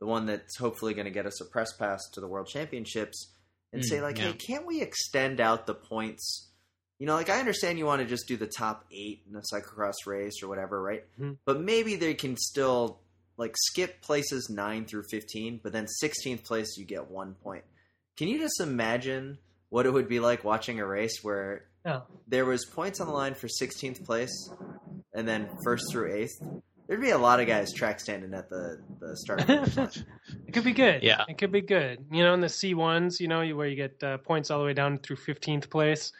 the 0.00 0.06
one 0.06 0.24
that's 0.26 0.56
hopefully 0.56 0.94
going 0.94 1.04
to 1.04 1.10
get 1.10 1.26
us 1.26 1.40
a 1.42 1.44
press 1.44 1.72
pass 1.76 2.00
to 2.14 2.20
the 2.20 2.26
World 2.28 2.46
Championships, 2.48 3.34
and 3.74 3.82
Mm, 3.82 3.84
say 3.84 4.00
like, 4.00 4.16
yeah. 4.16 4.28
hey, 4.28 4.32
can't 4.34 4.66
we 4.66 4.80
extend 4.80 5.38
out 5.40 5.66
the 5.66 5.74
points? 5.74 6.48
You 6.98 7.06
know, 7.06 7.14
like 7.14 7.28
I 7.28 7.38
understand 7.38 7.78
you 7.78 7.84
want 7.84 8.00
to 8.00 8.06
just 8.08 8.26
do 8.26 8.38
the 8.38 8.46
top 8.46 8.86
eight 8.90 9.22
in 9.28 9.36
a 9.36 9.42
cyclocross 9.52 10.06
race 10.06 10.42
or 10.42 10.48
whatever, 10.48 10.80
right? 10.80 11.04
Mhm. 11.20 11.36
But 11.44 11.60
maybe 11.60 11.96
they 11.96 12.14
can 12.14 12.38
still 12.38 13.00
like 13.36 13.54
skip 13.58 14.00
places 14.00 14.48
nine 14.48 14.86
through 14.86 15.02
fifteen, 15.10 15.60
but 15.62 15.72
then 15.74 15.86
sixteenth 15.88 16.42
place 16.44 16.78
you 16.78 16.86
get 16.86 17.10
one 17.10 17.34
point. 17.34 17.64
Can 18.16 18.28
you 18.28 18.38
just 18.38 18.62
imagine 18.62 19.36
what 19.70 19.86
it 19.86 19.92
would 19.92 20.08
be 20.08 20.20
like 20.20 20.44
watching 20.44 20.80
a 20.80 20.86
race 20.86 21.22
where 21.22 21.64
Oh. 21.84 22.02
there 22.26 22.44
was 22.44 22.64
points 22.64 23.00
on 23.00 23.06
the 23.06 23.12
line 23.12 23.34
for 23.34 23.46
16th 23.46 24.04
place 24.04 24.50
and 25.14 25.26
then 25.28 25.48
first 25.62 25.84
through 25.90 26.12
eighth 26.12 26.42
there'd 26.88 27.00
be 27.00 27.10
a 27.10 27.18
lot 27.18 27.38
of 27.40 27.46
guys 27.46 27.72
track 27.72 28.00
standing 28.00 28.34
at 28.34 28.48
the 28.48 28.80
the 29.00 29.16
start 29.16 29.48
line. 29.48 29.64
It 30.48 30.52
could 30.52 30.64
be 30.64 30.72
good. 30.72 31.02
Yeah. 31.02 31.24
it 31.28 31.36
could 31.38 31.52
be 31.52 31.60
good. 31.60 32.04
You 32.12 32.22
know, 32.24 32.34
in 32.34 32.40
the 32.40 32.48
C 32.48 32.74
ones, 32.74 33.20
you 33.20 33.28
know, 33.28 33.44
where 33.54 33.66
you 33.68 33.76
get 33.76 34.02
uh, 34.02 34.18
points 34.18 34.50
all 34.50 34.58
the 34.60 34.64
way 34.64 34.72
down 34.72 34.98
through 34.98 35.16
fifteenth 35.16 35.68
place. 35.70 36.12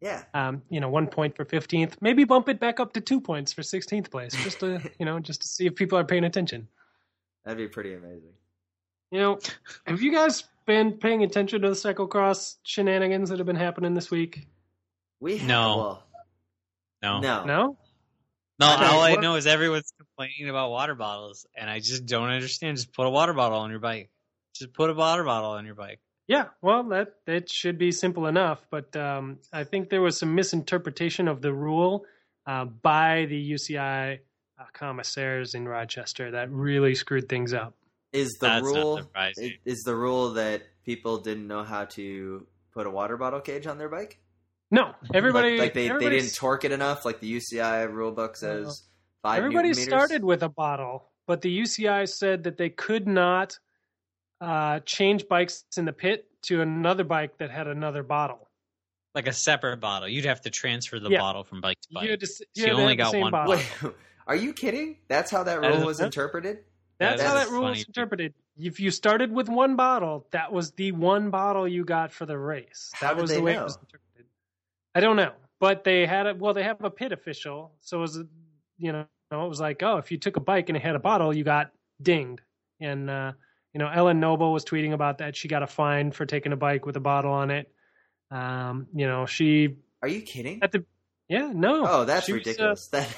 yeah 0.00 0.22
Um, 0.34 0.62
you 0.70 0.80
know, 0.80 0.88
one 0.88 1.06
point 1.06 1.36
for 1.36 1.44
fifteenth. 1.44 1.96
Maybe 2.00 2.24
bump 2.24 2.48
it 2.48 2.58
back 2.60 2.80
up 2.80 2.92
to 2.94 3.00
two 3.00 3.20
points 3.20 3.52
for 3.52 3.62
sixteenth 3.62 4.10
place, 4.10 4.32
just 4.42 4.60
to 4.60 4.80
you 4.98 5.06
know, 5.06 5.18
just 5.20 5.42
to 5.42 5.48
see 5.48 5.66
if 5.66 5.74
people 5.74 5.98
are 5.98 6.04
paying 6.04 6.24
attention. 6.24 6.68
that'd 7.44 7.58
be 7.58 7.68
pretty 7.68 7.94
amazing 7.94 8.32
You 9.10 9.20
know, 9.20 9.38
have 9.86 10.02
you 10.02 10.12
guys 10.12 10.44
been 10.66 10.92
paying 10.92 11.22
attention 11.22 11.62
to 11.62 11.68
the 11.68 11.74
cyclocross 11.74 12.56
shenanigans 12.62 13.30
that 13.30 13.38
have 13.38 13.46
been 13.46 13.56
happening 13.56 13.94
this 13.94 14.10
week? 14.10 14.46
we 15.20 15.38
have, 15.38 15.48
No. 15.48 15.76
well, 15.76 16.02
No. 17.02 17.20
no 17.20 17.44
No. 17.44 17.78
No, 18.60 18.74
Okay, 18.74 18.84
all 18.84 19.00
I 19.00 19.14
know 19.16 19.34
is 19.36 19.46
everyone's 19.46 19.92
complaining 19.98 20.48
about 20.48 20.70
water 20.70 20.94
bottles, 20.94 21.46
and 21.56 21.68
I 21.68 21.80
just 21.80 22.06
don't 22.06 22.28
understand. 22.28 22.76
Just 22.76 22.92
put 22.92 23.06
a 23.06 23.10
water 23.10 23.32
bottle 23.32 23.58
on 23.58 23.70
your 23.70 23.80
bike. 23.80 24.10
Just 24.54 24.72
put 24.72 24.90
a 24.90 24.94
water 24.94 25.24
bottle 25.24 25.50
on 25.50 25.64
your 25.66 25.74
bike. 25.74 26.00
Yeah, 26.28 26.46
well, 26.60 26.84
that 26.90 27.14
that 27.26 27.50
should 27.50 27.78
be 27.78 27.90
simple 27.90 28.26
enough, 28.26 28.64
but 28.70 28.94
um, 28.94 29.38
I 29.52 29.64
think 29.64 29.90
there 29.90 30.00
was 30.02 30.16
some 30.18 30.34
misinterpretation 30.34 31.26
of 31.26 31.42
the 31.42 31.52
rule 31.52 32.04
uh, 32.46 32.66
by 32.66 33.26
the 33.28 33.52
UCI 33.52 34.20
uh, 34.60 34.64
commissaires 34.72 35.54
in 35.54 35.66
Rochester 35.66 36.30
that 36.30 36.50
really 36.50 36.94
screwed 36.94 37.28
things 37.28 37.52
up. 37.52 37.74
Is 38.12 38.30
the 38.40 38.46
That's 38.46 38.64
rule 38.64 39.00
not 39.14 39.32
is 39.64 39.82
the 39.84 39.94
rule 39.94 40.34
that 40.34 40.62
people 40.84 41.18
didn't 41.18 41.46
know 41.46 41.62
how 41.64 41.84
to 41.86 42.46
put 42.72 42.86
a 42.86 42.90
water 42.90 43.16
bottle 43.16 43.40
cage 43.40 43.66
on 43.66 43.78
their 43.78 43.88
bike 43.88 44.18
No, 44.70 44.92
everybody, 45.14 45.52
like, 45.52 45.60
like 45.60 45.74
they, 45.74 45.88
they 45.88 46.10
didn't 46.10 46.34
torque 46.34 46.64
it 46.64 46.72
enough 46.72 47.04
like 47.04 47.20
the 47.20 47.32
uci 47.38 47.90
rule 47.92 48.12
book 48.12 48.36
says 48.36 48.82
five 49.22 49.38
Everybody 49.38 49.68
newton 49.68 49.82
meters. 49.82 49.88
started 49.94 50.24
with 50.24 50.42
a 50.42 50.48
bottle, 50.48 51.08
but 51.26 51.40
the 51.42 51.60
UCI 51.60 52.08
said 52.08 52.42
that 52.44 52.56
they 52.58 52.70
could 52.70 53.06
not 53.06 53.58
uh, 54.40 54.80
change 54.80 55.28
bikes 55.28 55.64
in 55.76 55.84
the 55.84 55.92
pit 55.92 56.26
to 56.42 56.60
another 56.62 57.04
bike 57.04 57.38
that 57.38 57.50
had 57.50 57.68
another 57.68 58.02
bottle. 58.02 58.48
Like 59.14 59.28
a 59.28 59.32
separate 59.32 59.78
bottle. 59.78 60.08
You'd 60.08 60.24
have 60.24 60.40
to 60.40 60.50
transfer 60.50 60.98
the 60.98 61.10
Yeah. 61.10 61.18
bottle 61.20 61.44
from 61.44 61.60
bike 61.60 61.78
to 61.82 61.88
bike. 61.94 62.04
You, 62.04 62.10
had 62.10 62.20
to, 62.20 62.26
you 62.26 62.62
So 62.62 62.66
you 62.68 62.74
had 62.74 62.80
only 62.82 62.96
got 62.96 63.14
one 63.14 63.30
bottle. 63.30 63.54
Wait, 63.54 63.94
are 64.26 64.34
you 64.34 64.52
kidding 64.52 64.96
that's 65.08 65.30
how 65.30 65.42
that 65.44 65.60
That 65.60 65.68
rule 65.68 65.78
is- 65.80 65.84
was 65.84 66.00
interpreted 66.00 66.64
That's 67.02 67.22
That 67.22 67.28
how 67.28 67.34
that 67.34 67.50
rule 67.50 67.68
is 67.68 67.84
interpreted. 67.84 68.34
If 68.56 68.80
you 68.80 68.90
started 68.90 69.32
with 69.32 69.48
one 69.48 69.76
bottle, 69.76 70.26
that 70.30 70.52
was 70.52 70.72
the 70.72 70.92
one 70.92 71.30
bottle 71.30 71.66
you 71.66 71.84
got 71.84 72.12
for 72.12 72.26
the 72.26 72.38
race. 72.38 72.90
How 72.94 73.08
That 73.08 73.20
was 73.20 73.30
the 73.30 73.42
way 73.42 73.54
know? 73.54 73.60
it 73.60 73.64
was 73.64 73.76
interpreted. 73.76 74.26
I 74.94 75.00
don't 75.00 75.16
know, 75.16 75.32
but 75.58 75.84
they 75.84 76.06
had 76.06 76.26
a 76.26 76.34
well, 76.34 76.54
they 76.54 76.62
have 76.62 76.82
a 76.84 76.90
pit 76.90 77.12
official, 77.12 77.72
so 77.80 77.98
it 77.98 78.00
was 78.00 78.22
you 78.78 78.92
know 78.92 79.06
it 79.30 79.48
was 79.48 79.60
like 79.60 79.82
oh, 79.82 79.96
if 79.96 80.10
you 80.12 80.18
took 80.18 80.36
a 80.36 80.40
bike 80.40 80.68
and 80.68 80.76
it 80.76 80.82
had 80.82 80.94
a 80.94 81.00
bottle, 81.00 81.34
you 81.34 81.44
got 81.44 81.72
dinged, 82.00 82.40
and 82.80 83.10
uh, 83.10 83.32
you 83.72 83.78
know 83.78 83.88
Ellen 83.88 84.20
Noble 84.20 84.52
was 84.52 84.64
tweeting 84.64 84.92
about 84.92 85.18
that. 85.18 85.34
She 85.34 85.48
got 85.48 85.62
a 85.62 85.66
fine 85.66 86.12
for 86.12 86.26
taking 86.26 86.52
a 86.52 86.56
bike 86.56 86.86
with 86.86 86.96
a 86.96 87.00
bottle 87.00 87.32
on 87.32 87.50
it. 87.50 87.72
Um, 88.30 88.86
you 88.94 89.06
know 89.06 89.26
she 89.26 89.76
are 90.00 90.08
you 90.08 90.22
kidding 90.22 90.62
at 90.62 90.72
the 90.72 90.84
yeah 91.28 91.50
no 91.54 91.86
oh 91.86 92.04
that's 92.06 92.26
She 92.26 92.32
was, 92.32 92.40
uh, 92.40 92.48
ridiculous 92.48 92.86
that 92.92 93.08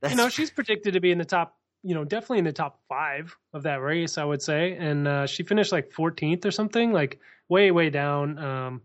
that's 0.00 0.12
you 0.12 0.16
know, 0.16 0.28
she's 0.28 0.50
predicted 0.50 0.94
to 0.94 1.00
be 1.00 1.10
in 1.12 1.18
the 1.18 1.24
top, 1.24 1.56
you 1.82 1.94
know, 1.94 2.04
definitely 2.04 2.38
in 2.38 2.44
the 2.44 2.52
top 2.52 2.80
five 2.88 3.34
of 3.52 3.62
that 3.62 3.80
race, 3.80 4.18
I 4.18 4.24
would 4.24 4.42
say. 4.42 4.76
And 4.78 5.08
uh, 5.08 5.26
she 5.26 5.42
finished 5.42 5.72
like 5.72 5.90
14th 5.90 6.44
or 6.44 6.50
something, 6.50 6.92
like 6.92 7.18
way, 7.48 7.70
way 7.70 7.90
down. 7.90 8.38
Um, 8.38 8.82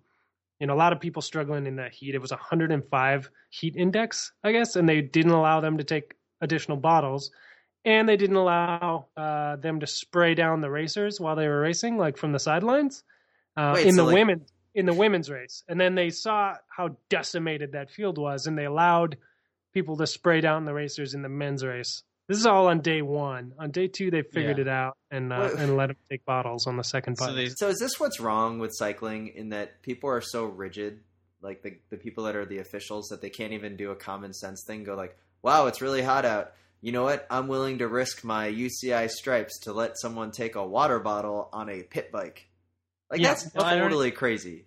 you 0.59 0.67
know, 0.67 0.73
a 0.73 0.75
lot 0.75 0.93
of 0.93 0.99
people 1.01 1.21
struggling 1.21 1.67
in 1.67 1.75
that 1.75 1.93
heat. 1.93 2.15
It 2.15 2.21
was 2.21 2.31
105 2.31 3.29
heat 3.49 3.75
index, 3.75 4.31
I 4.43 4.51
guess, 4.53 4.75
and 4.75 4.87
they 4.87 5.01
didn't 5.01 5.33
allow 5.33 5.59
them 5.59 5.77
to 5.77 5.83
take 5.83 6.15
additional 6.41 6.77
bottles. 6.77 7.31
And 7.83 8.09
they 8.09 8.17
didn't 8.17 8.37
allow 8.37 9.07
uh, 9.15 9.57
them 9.57 9.79
to 9.81 9.87
spray 9.87 10.33
down 10.33 10.61
the 10.61 10.71
racers 10.71 11.19
while 11.19 11.35
they 11.35 11.47
were 11.47 11.59
racing, 11.59 11.97
like 11.97 12.17
from 12.17 12.31
the 12.31 12.39
sidelines, 12.39 13.03
uh, 13.57 13.73
Wait, 13.75 13.87
in 13.87 13.95
so, 13.95 13.97
the 13.97 14.03
like- 14.05 14.13
women 14.15 14.45
in 14.75 14.85
the 14.85 14.93
women's 14.93 15.29
race. 15.29 15.63
And 15.67 15.79
then 15.79 15.95
they 15.95 16.09
saw 16.09 16.55
how 16.67 16.97
decimated 17.09 17.71
that 17.71 17.89
field 17.89 18.17
was, 18.17 18.45
and 18.45 18.57
they 18.57 18.65
allowed 18.65 19.17
people 19.73 19.97
to 19.97 20.05
spray 20.05 20.41
down 20.41 20.65
the 20.65 20.73
racers 20.73 21.13
in 21.13 21.21
the 21.21 21.29
men's 21.29 21.63
race. 21.63 22.03
This 22.27 22.39
is 22.39 22.45
all 22.47 22.67
on 22.67 22.81
day 22.81 23.01
one. 23.03 23.53
On 23.59 23.69
day 23.71 23.87
two, 23.87 24.09
they 24.09 24.23
figured 24.23 24.57
Yeah. 24.57 24.63
it 24.63 24.67
out 24.67 24.97
and 25.11 25.31
uh, 25.31 25.49
Wait. 25.53 25.59
and 25.59 25.77
let 25.77 25.87
them 25.87 25.97
take 26.09 26.25
bottles 26.25 26.65
on 26.65 26.75
the 26.77 26.83
second 26.83 27.17
So 27.17 27.33
they 27.33 27.49
So 27.49 27.69
is 27.69 27.77
this 27.79 27.99
what's 27.99 28.19
wrong 28.19 28.57
with 28.59 28.71
cycling 28.73 29.27
in 29.35 29.49
that 29.49 29.81
people 29.83 30.09
are 30.09 30.21
so 30.21 30.45
rigid, 30.45 31.01
like 31.41 31.61
the 31.61 31.77
the 31.91 31.97
people 31.97 32.23
that 32.23 32.35
are 32.35 32.45
the 32.45 32.57
officials 32.59 33.07
that 33.09 33.21
they 33.21 33.29
can't 33.29 33.53
even 33.53 33.75
do 33.77 33.91
a 33.91 33.95
common 33.95 34.33
sense 34.33 34.63
thing, 34.65 34.83
go 34.83 34.95
like, 34.95 35.15
"Wow, 35.43 35.67
it's 35.67 35.81
really 35.81 36.01
hot 36.01 36.25
out. 36.25 36.53
You 36.81 36.91
know 36.91 37.03
what? 37.03 37.27
I'm 37.29 37.47
willing 37.47 37.77
to 37.79 37.87
risk 37.87 38.23
my 38.23 38.47
UCI 38.47 39.07
stripes 39.09 39.59
to 39.61 39.73
let 39.73 39.97
someone 39.99 40.31
take 40.31 40.55
a 40.55 40.65
water 40.65 40.99
bottle 40.99 41.49
on 41.53 41.69
a 41.69 41.83
pit 41.83 42.11
bike." 42.11 42.47
Like 43.11 43.19
Yeah. 43.21 43.29
that's 43.35 43.53
No, 43.53 43.61
totally 43.61 44.09
crazy. 44.11 44.65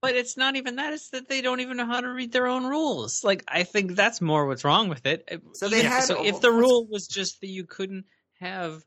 But 0.00 0.14
it's 0.14 0.36
not 0.36 0.54
even 0.56 0.76
that. 0.76 0.92
It's 0.92 1.10
that 1.10 1.28
they 1.28 1.40
don't 1.40 1.60
even 1.60 1.76
know 1.76 1.86
how 1.86 2.00
to 2.00 2.08
read 2.08 2.30
their 2.32 2.46
own 2.46 2.64
rules. 2.66 3.24
Like 3.24 3.42
I 3.48 3.64
think 3.64 3.96
that's 3.96 4.20
more 4.20 4.46
what's 4.46 4.64
wrong 4.64 4.88
with 4.88 5.04
it. 5.06 5.28
So 5.54 5.68
they 5.68 5.82
Yeah, 5.82 5.88
had- 5.90 6.04
So 6.04 6.24
if 6.24 6.40
the 6.40 6.52
rule 6.52 6.86
was 6.86 7.08
just 7.08 7.40
that 7.40 7.48
you 7.48 7.64
couldn't 7.64 8.04
have, 8.40 8.84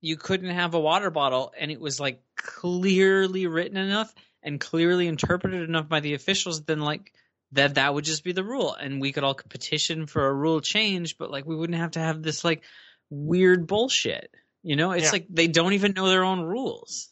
you 0.00 0.16
couldn't 0.16 0.50
have 0.50 0.74
a 0.74 0.80
water 0.80 1.10
bottle, 1.10 1.52
and 1.56 1.70
it 1.70 1.80
was 1.80 2.00
like 2.00 2.20
clearly 2.36 3.46
written 3.46 3.76
enough 3.76 4.12
and 4.42 4.60
clearly 4.60 5.06
interpreted 5.06 5.62
enough 5.68 5.88
by 5.88 6.00
the 6.00 6.14
officials, 6.14 6.62
then 6.64 6.80
like 6.80 7.12
that 7.52 7.76
that 7.76 7.94
would 7.94 8.04
just 8.04 8.24
be 8.24 8.32
the 8.32 8.42
rule, 8.44 8.74
and 8.74 9.00
we 9.00 9.12
could 9.12 9.22
all 9.22 9.34
petition 9.34 10.06
for 10.06 10.26
a 10.26 10.34
rule 10.34 10.60
change. 10.60 11.16
But 11.16 11.30
like 11.30 11.46
we 11.46 11.54
wouldn't 11.54 11.78
have 11.78 11.92
to 11.92 12.00
have 12.00 12.22
this 12.22 12.42
like 12.44 12.64
weird 13.08 13.68
bullshit. 13.68 14.34
You 14.64 14.74
know, 14.74 14.90
it's 14.90 15.04
Yeah. 15.04 15.10
like 15.12 15.26
they 15.30 15.46
don't 15.46 15.74
even 15.74 15.92
know 15.92 16.08
their 16.08 16.24
own 16.24 16.40
rules. 16.40 17.08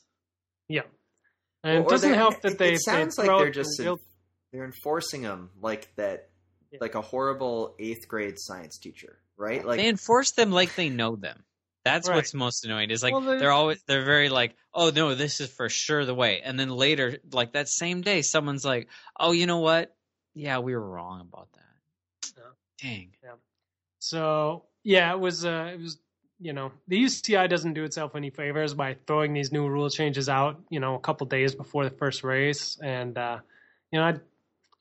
yeah, 0.68 0.82
and 1.64 1.78
Or 1.78 1.80
it 1.82 1.88
doesn't 1.88 2.14
help 2.14 2.40
that 2.42 2.58
they. 2.58 2.74
It 2.74 2.82
sounds 2.82 3.16
they 3.16 3.26
like 3.26 3.38
they're 3.38 3.50
just 3.50 3.78
real- 3.78 4.00
they're 4.52 4.64
enforcing 4.64 5.22
them 5.22 5.50
like 5.60 5.94
that, 5.96 6.28
Yeah. 6.70 6.78
like 6.80 6.94
a 6.94 7.00
horrible 7.00 7.74
eighth 7.78 8.06
grade 8.08 8.34
science 8.38 8.78
teacher, 8.78 9.18
right? 9.36 9.64
Like 9.64 9.78
they 9.78 9.88
enforce 9.88 10.32
them 10.32 10.50
like 10.52 10.74
they 10.74 10.88
know 10.88 11.16
them. 11.16 11.44
That's 11.84 12.08
Right. 12.08 12.16
what's 12.16 12.32
most 12.34 12.64
annoying. 12.64 12.90
Is 12.90 13.02
like 13.02 13.12
Well, 13.12 13.22
they- 13.22 13.38
they're 13.38 13.50
always 13.50 13.82
they're 13.88 14.04
very 14.04 14.28
like, 14.28 14.54
oh 14.74 14.90
no, 14.90 15.14
this 15.14 15.40
is 15.40 15.50
for 15.52 15.68
sure 15.68 16.04
the 16.04 16.14
way. 16.14 16.40
And 16.42 16.58
then 16.60 16.68
later, 16.70 17.18
like 17.32 17.52
that 17.54 17.68
same 17.68 18.02
day, 18.02 18.22
someone's 18.22 18.64
like, 18.64 18.88
oh, 19.18 19.32
you 19.32 19.46
know 19.46 19.58
what? 19.58 19.96
Yeah, 20.34 20.58
we 20.60 20.74
were 20.74 20.88
wrong 20.88 21.20
about 21.20 21.48
that. 21.52 22.32
Yeah. 22.36 22.42
Dang. 22.88 23.12
So 23.98 24.66
yeah, 24.82 25.12
it 25.12 25.20
was. 25.20 25.44
Uh, 25.44 25.70
it 25.74 25.80
was. 25.80 25.98
You 26.42 26.52
know, 26.52 26.72
the 26.88 27.00
UCI 27.04 27.48
doesn't 27.48 27.74
do 27.74 27.84
itself 27.84 28.16
any 28.16 28.30
favors 28.30 28.74
by 28.74 28.96
throwing 29.06 29.32
these 29.32 29.52
new 29.52 29.68
rule 29.68 29.88
changes 29.88 30.28
out. 30.28 30.60
You 30.70 30.80
know, 30.80 30.96
a 30.96 30.98
couple 30.98 31.26
days 31.26 31.54
before 31.54 31.84
the 31.84 31.94
first 31.96 32.24
race, 32.24 32.78
and 32.82 33.16
uh, 33.16 33.38
you 33.92 34.00
know, 34.00 34.06
I, 34.06 34.14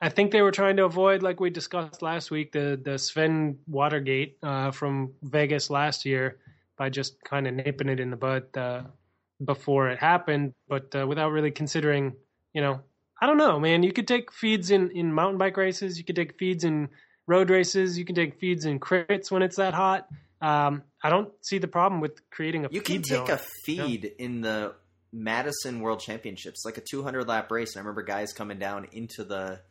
I 0.02 0.10
think 0.10 0.32
they 0.32 0.42
were 0.42 0.52
trying 0.52 0.78
to 0.78 0.86
avoid, 0.86 1.22
like 1.22 1.40
we 1.40 1.52
discussed 1.52 2.02
last 2.02 2.32
week, 2.32 2.52
the 2.52 2.80
the 2.84 2.98
Sven 2.98 3.60
Watergate 3.68 4.38
uh, 4.42 4.72
from 4.72 5.12
Vegas 5.22 5.70
last 5.70 6.04
year 6.04 6.38
by 6.78 6.90
just 6.90 7.24
kind 7.24 7.48
of 7.48 7.54
nipping 7.54 7.90
it 7.90 8.00
in 8.00 8.10
the 8.10 8.18
bud 8.18 8.58
uh, 8.58 8.82
before 9.46 9.90
it 9.90 10.00
happened, 10.00 10.54
but 10.68 10.96
uh, 10.96 11.06
without 11.06 11.32
really 11.32 11.52
considering, 11.52 12.14
you 12.54 12.62
know, 12.62 12.82
I 13.22 13.28
don't 13.28 13.38
know, 13.38 13.60
man. 13.60 13.84
You 13.84 13.94
could 13.94 14.08
take 14.08 14.32
feeds 14.32 14.72
in 14.72 14.90
in 14.92 15.14
mountain 15.14 15.38
bike 15.38 15.58
races. 15.58 16.00
You 16.00 16.04
could 16.04 16.16
take 16.16 16.40
feeds 16.40 16.64
in 16.64 16.90
road 17.28 17.52
races. 17.52 18.00
You 18.00 18.06
can 18.06 18.16
take 18.16 18.40
feeds 18.40 18.66
in 18.66 18.80
crits 18.80 19.30
when 19.30 19.44
it's 19.44 19.58
that 19.58 19.76
hot. 19.76 20.08
Um, 20.42 20.82
I 21.04 21.10
don't 21.10 21.32
see 21.42 21.58
the 21.58 21.68
problem 21.68 22.02
with 22.02 22.30
creating 22.30 22.66
a. 22.66 22.70
You 22.72 22.82
can 22.82 23.02
take 23.02 23.28
zone. 23.28 23.32
a 23.32 23.40
feed 23.66 24.12
in 24.20 24.42
the 24.42 24.76
Madison 25.12 25.82
World 25.82 26.00
Championships, 26.00 26.64
like 26.66 26.78
a 26.78 26.82
200 26.82 27.28
lap 27.28 27.52
race. 27.52 27.76
And 27.76 27.80
I 27.80 27.82
remember 27.82 28.04
guys 28.04 28.34
coming 28.34 28.60
down 28.60 28.88
into 28.92 29.24
the 29.24 29.62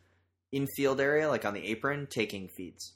infield 0.51 0.99
area, 0.99 1.29
like 1.29 1.45
on 1.45 1.53
the 1.53 1.63
apron, 1.65 2.07
taking 2.09 2.47
feeds. 2.49 2.93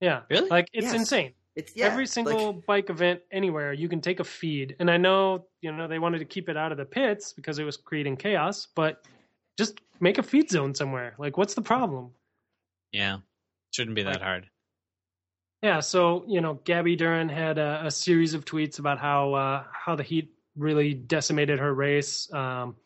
Yeah, 0.00 0.22
Really? 0.28 0.48
like 0.50 0.68
it's 0.72 0.86
Yes. 0.86 0.94
insane. 0.94 1.32
It's 1.54 1.72
yeah, 1.74 1.86
Every 1.86 2.06
single 2.06 2.52
like, 2.56 2.66
bike 2.66 2.90
event 2.90 3.20
anywhere, 3.32 3.72
you 3.72 3.88
can 3.88 4.02
take 4.02 4.20
a 4.20 4.24
feed. 4.24 4.76
And 4.78 4.90
I 4.90 4.98
know, 4.98 5.46
you 5.62 5.72
know, 5.72 5.88
they 5.88 5.98
wanted 5.98 6.18
to 6.18 6.26
keep 6.26 6.50
it 6.50 6.56
out 6.58 6.70
of 6.70 6.76
the 6.76 6.84
pits 6.84 7.32
because 7.32 7.58
it 7.58 7.64
was 7.64 7.78
creating 7.78 8.18
chaos, 8.18 8.66
but 8.74 9.02
just 9.56 9.80
make 9.98 10.18
a 10.18 10.22
feed 10.22 10.50
zone 10.50 10.74
somewhere. 10.74 11.14
Like, 11.18 11.38
what's 11.38 11.54
the 11.54 11.62
problem? 11.62 12.10
Yeah, 12.92 13.18
shouldn't 13.74 13.96
be 13.96 14.02
that 14.02 14.16
Like- 14.16 14.22
hard. 14.22 14.50
Yeah, 15.66 15.80
so 15.80 16.22
you 16.28 16.40
know, 16.40 16.60
Gabby 16.62 16.96
Durrin 16.96 17.28
had 17.28 17.58
a, 17.58 17.86
a 17.86 17.90
series 17.90 18.34
of 18.34 18.44
tweets 18.44 18.78
about 18.78 19.00
how 19.00 19.34
uh, 19.34 19.64
how 19.72 19.96
the 19.96 20.04
heat 20.04 20.32
really 20.54 20.94
decimated 20.94 21.58
her 21.58 21.74
race. 21.74 22.32
Um, 22.32 22.76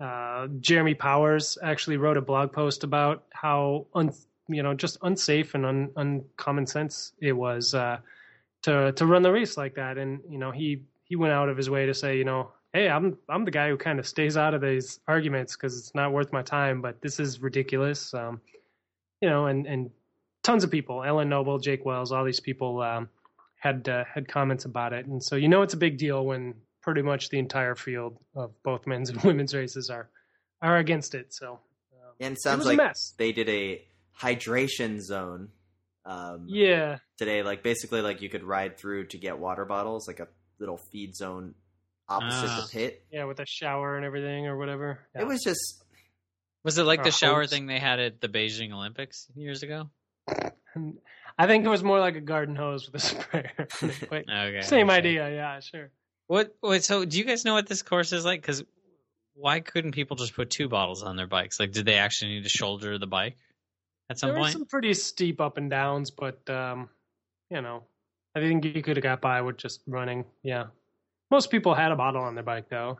uh, 0.00 0.48
Jeremy 0.58 0.94
Powers 0.94 1.58
actually 1.62 1.96
wrote 1.96 2.16
a 2.16 2.20
blog 2.20 2.52
post 2.52 2.82
about 2.82 3.22
how 3.30 3.86
un, 3.94 4.12
you 4.48 4.64
know 4.64 4.74
just 4.74 4.98
unsafe 5.02 5.54
and 5.54 5.64
un, 5.64 5.90
uncommon 5.94 6.66
sense 6.66 7.12
it 7.20 7.34
was 7.34 7.72
uh, 7.72 7.98
to 8.62 8.90
to 8.90 9.06
run 9.06 9.22
the 9.22 9.30
race 9.30 9.56
like 9.56 9.76
that, 9.76 9.96
and 9.96 10.20
you 10.28 10.38
know 10.38 10.50
he 10.50 10.82
he 11.04 11.14
went 11.14 11.32
out 11.32 11.48
of 11.48 11.56
his 11.56 11.70
way 11.70 11.86
to 11.86 11.94
say 11.94 12.18
you 12.18 12.24
know 12.24 12.50
hey 12.72 12.88
I'm 12.88 13.16
I'm 13.28 13.44
the 13.44 13.52
guy 13.52 13.68
who 13.68 13.76
kind 13.76 14.00
of 14.00 14.08
stays 14.08 14.36
out 14.36 14.54
of 14.54 14.60
these 14.60 14.98
arguments 15.06 15.54
because 15.54 15.78
it's 15.78 15.94
not 15.94 16.10
worth 16.10 16.32
my 16.32 16.42
time, 16.42 16.82
but 16.82 17.00
this 17.00 17.20
is 17.20 17.40
ridiculous. 17.40 18.12
Um, 18.12 18.40
you 19.20 19.30
know, 19.30 19.46
and 19.46 19.68
and 19.68 19.90
tons 20.48 20.64
of 20.64 20.70
people, 20.70 21.04
Ellen 21.04 21.28
Noble, 21.28 21.58
Jake 21.58 21.84
Wells, 21.84 22.10
all 22.10 22.24
these 22.24 22.40
people 22.40 22.80
um, 22.80 23.08
had 23.56 23.88
uh, 23.88 24.04
had 24.12 24.26
comments 24.28 24.64
about 24.64 24.92
it, 24.94 25.04
and 25.06 25.22
so 25.22 25.36
you 25.36 25.48
know 25.48 25.60
it's 25.62 25.74
a 25.74 25.78
big 25.78 25.98
deal 25.98 26.24
when 26.24 26.54
pretty 26.82 27.02
much 27.02 27.28
the 27.28 27.38
entire 27.38 27.74
field 27.74 28.16
of 28.34 28.50
both 28.62 28.86
men's 28.86 29.10
and 29.10 29.20
women's 29.28 29.54
races 29.54 29.90
are 29.90 30.08
are 30.62 30.78
against 30.78 31.14
it. 31.14 31.34
So 31.34 31.52
um, 31.92 32.12
and 32.20 32.32
it 32.32 32.36
it 32.38 32.42
sounds 32.42 32.58
was 32.60 32.66
like 32.68 32.78
a 32.78 32.82
mess. 32.82 33.14
they 33.18 33.32
did 33.32 33.48
a 33.48 33.82
hydration 34.18 35.00
zone 35.00 35.48
um, 36.06 36.46
Yeah, 36.48 36.98
today. 37.18 37.42
Like 37.42 37.62
basically, 37.62 38.00
like 38.00 38.22
you 38.22 38.28
could 38.30 38.44
ride 38.44 38.78
through 38.78 39.06
to 39.08 39.18
get 39.18 39.38
water 39.38 39.64
bottles, 39.66 40.08
like 40.08 40.20
a 40.20 40.28
little 40.58 40.78
feed 40.90 41.14
zone 41.14 41.54
opposite 42.08 42.48
Ah. 42.48 42.62
the 42.66 42.72
pit. 42.72 43.04
yeah, 43.12 43.24
with 43.24 43.38
a 43.40 43.46
shower 43.46 43.96
and 43.96 44.04
everything 44.06 44.46
or 44.46 44.56
whatever. 44.56 44.98
Yeah. 45.14 45.22
It 45.22 45.26
was 45.26 45.42
just 45.44 45.84
Was 46.64 46.78
it 46.78 46.84
like 46.84 47.04
the 47.04 47.10
shower 47.10 47.42
hose. 47.42 47.50
thing 47.50 47.66
they 47.66 47.78
had 47.78 48.00
at 48.00 48.20
the 48.22 48.28
Beijing 48.28 48.72
Olympics 48.72 49.26
years 49.36 49.62
ago? 49.62 49.90
I 51.38 51.46
think 51.46 51.64
it 51.64 51.68
was 51.68 51.84
more 51.84 52.00
like 52.00 52.16
a 52.16 52.20
garden 52.20 52.56
hose 52.56 52.90
with 52.90 53.02
a 53.02 53.06
sprayer. 53.06 53.68
Okay, 53.82 54.60
same 54.62 54.90
idea, 54.90 55.30
yeah, 55.30 55.60
sure. 55.60 55.90
What? 56.26 56.54
Wait, 56.62 56.84
so 56.84 57.04
do 57.04 57.16
you 57.18 57.24
guys 57.24 57.44
know 57.44 57.54
what 57.54 57.66
this 57.66 57.82
course 57.82 58.12
is 58.12 58.24
like? 58.24 58.42
Because 58.42 58.64
why 59.34 59.60
couldn't 59.60 59.92
people 59.92 60.16
just 60.16 60.34
put 60.34 60.50
two 60.50 60.68
bottles 60.68 61.02
on 61.02 61.16
their 61.16 61.26
bikes? 61.26 61.60
Like, 61.60 61.72
did 61.72 61.86
they 61.86 61.94
actually 61.94 62.34
need 62.34 62.42
to 62.42 62.48
shoulder 62.48 62.98
the 62.98 63.06
bike 63.06 63.36
at 64.10 64.18
some 64.18 64.28
there 64.28 64.34
were 64.34 64.42
point? 64.42 64.52
some 64.52 64.66
pretty 64.66 64.94
steep 64.94 65.40
up 65.40 65.56
and 65.56 65.70
downs, 65.70 66.10
but 66.10 66.48
um, 66.50 66.88
you 67.50 67.60
know, 67.60 67.84
I 68.34 68.40
think 68.40 68.64
you 68.64 68.82
could 68.82 68.96
have 68.96 69.02
got 69.02 69.20
by 69.20 69.40
with 69.40 69.56
just 69.56 69.80
running. 69.86 70.24
Yeah, 70.42 70.66
most 71.30 71.50
people 71.50 71.74
had 71.74 71.92
a 71.92 71.96
bottle 71.96 72.22
on 72.22 72.34
their 72.34 72.44
bike 72.44 72.68
though. 72.68 72.98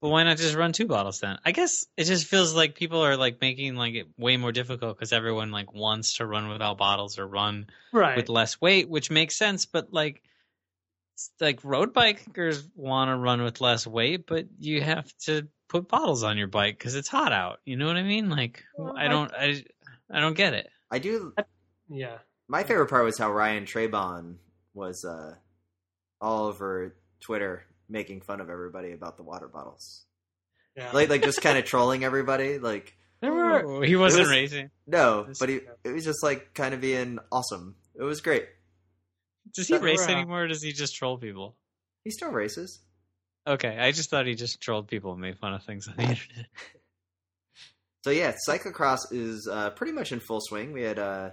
Well, 0.00 0.12
why 0.12 0.22
not 0.24 0.38
just 0.38 0.54
run 0.56 0.72
two 0.72 0.86
bottles 0.86 1.20
then? 1.20 1.38
I 1.44 1.52
guess 1.52 1.84
it 1.96 2.04
just 2.04 2.26
feels 2.26 2.54
like 2.54 2.74
people 2.74 3.04
are 3.04 3.16
like 3.16 3.40
making 3.40 3.76
like 3.76 3.94
it 3.94 4.06
way 4.16 4.36
more 4.38 4.52
difficult 4.52 4.96
because 4.96 5.12
everyone 5.12 5.50
like 5.50 5.74
wants 5.74 6.14
to 6.14 6.26
run 6.26 6.48
without 6.48 6.78
bottles 6.78 7.18
or 7.18 7.26
run 7.26 7.66
Right. 7.92 8.16
with 8.16 8.28
less 8.30 8.60
weight, 8.60 8.88
which 8.88 9.10
makes 9.10 9.36
sense. 9.36 9.66
But 9.66 9.92
like, 9.92 10.22
like 11.38 11.62
road 11.64 11.92
bikers 11.92 12.66
want 12.74 13.10
to 13.10 13.16
run 13.16 13.42
with 13.42 13.60
less 13.60 13.86
weight, 13.86 14.26
but 14.26 14.46
you 14.58 14.80
have 14.80 15.12
to 15.26 15.48
put 15.68 15.86
bottles 15.86 16.24
on 16.24 16.38
your 16.38 16.46
bike 16.48 16.78
because 16.78 16.94
it's 16.94 17.08
hot 17.08 17.32
out. 17.32 17.58
You 17.66 17.76
know 17.76 17.86
what 17.86 17.96
I 17.96 18.02
mean? 18.02 18.30
Like, 18.30 18.64
Well, 18.78 18.94
I 18.96 19.04
I- 19.04 19.08
don't, 19.08 19.32
I, 19.34 19.64
I 20.10 20.20
don't 20.20 20.36
get 20.36 20.54
it. 20.54 20.68
I 20.90 20.98
do. 20.98 21.34
yeah. 21.90 22.18
My 22.48 22.64
favorite 22.64 22.88
part 22.88 23.04
was 23.04 23.18
how 23.18 23.30
Ryan 23.30 23.64
Trebon 23.66 24.36
was 24.72 25.04
uh, 25.04 25.34
all 26.22 26.46
over 26.46 26.96
Twitter 27.20 27.64
making 27.90 28.22
fun 28.22 28.40
of 28.40 28.48
everybody 28.48 28.92
about 28.92 29.16
the 29.16 29.22
water 29.22 29.48
bottles, 29.48 30.04
Yeah. 30.76 30.90
like 30.92 31.08
like 31.10 31.22
just 31.22 31.42
kind 31.42 31.58
of 31.58 31.64
trolling 31.64 32.04
everybody. 32.04 32.58
Like 32.58 32.96
there 33.20 33.32
were 33.32 33.64
Oh, 33.66 33.80
he 33.82 33.96
wasn't 33.96 34.22
was- 34.22 34.30
racing. 34.30 34.70
no, 34.86 35.26
but 35.38 35.48
he, 35.48 35.60
it 35.84 35.90
was 35.90 36.04
just 36.04 36.22
like 36.22 36.54
kind 36.54 36.72
of 36.74 36.80
being 36.80 37.18
awesome. 37.30 37.74
It 37.98 38.02
was 38.04 38.20
great. 38.20 38.46
Does 39.54 39.68
he 39.68 39.74
There 39.74 39.82
race 39.82 40.06
were, 40.06 40.12
anymore? 40.14 40.44
or 40.44 40.48
Does 40.48 40.62
he 40.62 40.72
just 40.72 40.94
troll 40.94 41.18
people? 41.18 41.56
He 42.04 42.10
still 42.10 42.30
races. 42.30 42.80
Okay, 43.46 43.76
I 43.78 43.90
just 43.90 44.08
thought 44.10 44.26
he 44.26 44.34
just 44.34 44.60
trolled 44.60 44.86
people 44.88 45.12
and 45.12 45.20
made 45.20 45.38
fun 45.38 45.54
of 45.54 45.62
things 45.64 45.88
on 45.88 45.96
the 45.96 46.02
internet. 46.02 46.46
So 48.04 48.10
yeah, 48.10 48.34
cyclocross 48.48 49.00
is 49.12 49.46
uh, 49.50 49.70
pretty 49.70 49.92
much 49.92 50.12
in 50.12 50.20
full 50.20 50.40
swing. 50.40 50.72
We 50.72 50.82
had 50.82 50.98
uh, 50.98 51.30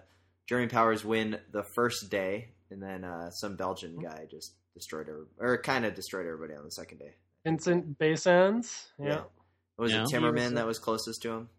Jeremy 0.48 0.68
Powers 0.68 1.06
win 1.06 1.40
the 1.52 1.64
first 1.76 2.10
day, 2.10 2.50
and 2.70 2.82
then 2.84 3.04
uh, 3.06 3.30
some 3.32 3.56
Belgian 3.56 3.98
guy 4.00 4.26
just 4.30 4.54
destroyed 4.78 5.08
her, 5.08 5.26
or 5.40 5.62
kind 5.62 5.86
of 5.86 5.94
destroyed 5.96 6.26
everybody 6.26 6.54
on 6.58 6.64
the 6.64 6.72
second 6.72 7.00
day. 7.00 7.14
Vincent 7.44 7.98
Baestaens. 7.98 8.88
Yeah. 9.00 9.08
Yeah. 9.08 9.22
Was 9.78 9.92
Yeah. 9.92 9.98
it 9.98 9.98
He 9.98 10.02
was, 10.04 10.12
Timmerman 10.14 10.52
uh, 10.52 10.56
that 10.56 10.66
was 10.68 10.80
closest 10.80 11.22
to 11.24 11.32
him? 11.32 11.50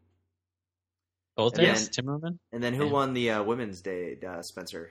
Both 1.36 1.58
Yeah. 1.58 1.74
days, 1.74 1.88
Timmerman. 1.88 2.38
And 2.52 2.62
then 2.62 2.74
who 2.74 2.86
Yeah. 2.86 2.92
won 2.92 3.14
the 3.14 3.30
uh, 3.30 3.42
women's 3.44 3.80
day? 3.80 4.18
Uh, 4.20 4.42
Spencer. 4.42 4.90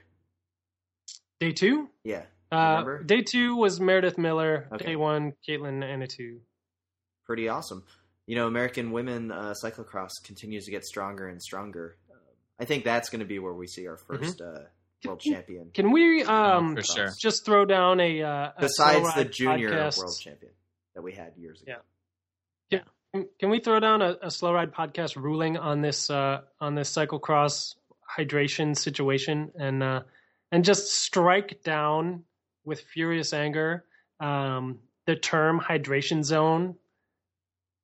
Day 1.40 1.52
two. 1.52 1.90
Yeah. 2.04 2.26
Uh, 2.52 3.00
day 3.06 3.22
two 3.22 3.56
was 3.56 3.80
Meredith 3.80 4.18
Miller. 4.18 4.68
Okay. 4.74 4.86
Day 4.86 4.96
one, 4.96 5.34
Kaitlin 5.48 5.84
Antonneau. 5.84 6.40
pretty 7.26 7.50
awesome. 7.50 7.84
You 8.26 8.36
know, 8.36 8.48
American 8.48 8.92
women 8.92 9.32
uh, 9.32 9.54
cyclocross 9.64 10.12
continues 10.24 10.64
to 10.66 10.72
get 10.72 10.86
stronger 10.86 11.28
and 11.28 11.42
stronger. 11.42 11.98
I 12.60 12.66
think 12.66 12.86
that's 12.86 13.10
going 13.10 13.20
to 13.20 13.26
be 13.26 13.38
where 13.38 13.54
we 13.54 13.68
see 13.68 13.86
our 13.88 13.98
1st 13.98 14.42
uh, 14.42 14.64
world 15.06 15.20
champion. 15.20 15.70
Can 15.74 15.92
we 15.92 16.24
um 16.24 16.76
for 16.76 16.82
sure. 16.84 17.10
just 17.18 17.46
throw 17.46 17.66
down 17.66 18.00
a, 18.00 18.22
uh, 18.24 18.30
a 18.30 18.54
Besides 18.62 19.00
Slow 19.14 19.24
the 19.24 19.30
junior 19.30 19.70
podcast? 19.72 19.98
world 20.00 20.18
champion 20.20 20.52
that 20.96 21.02
we 21.02 21.14
had 21.14 21.34
years 21.38 21.62
ago. 21.62 21.76
Yeah. 22.70 22.80
Can- 23.14 23.28
Can 23.40 23.50
we 23.50 23.60
throw 23.60 23.80
down 23.80 24.02
a, 24.02 24.18
a 24.24 24.32
slow 24.32 24.54
ride 24.54 24.74
podcast 24.74 25.16
ruling 25.16 25.58
on 25.58 25.82
this 25.82 26.10
uh, 26.10 26.42
on 26.60 26.76
this 26.76 26.92
cyclocross 26.92 27.76
hydration 28.18 28.78
situation 28.78 29.52
and 29.60 29.82
uh, 29.84 30.02
and 30.52 30.64
just 30.66 30.92
strike 30.92 31.62
down 31.64 32.24
with 32.66 32.82
furious 32.82 33.34
anger 33.34 33.86
um, 34.20 34.80
the 35.06 35.16
term 35.16 35.60
hydration 35.60 36.24
zone? 36.24 36.76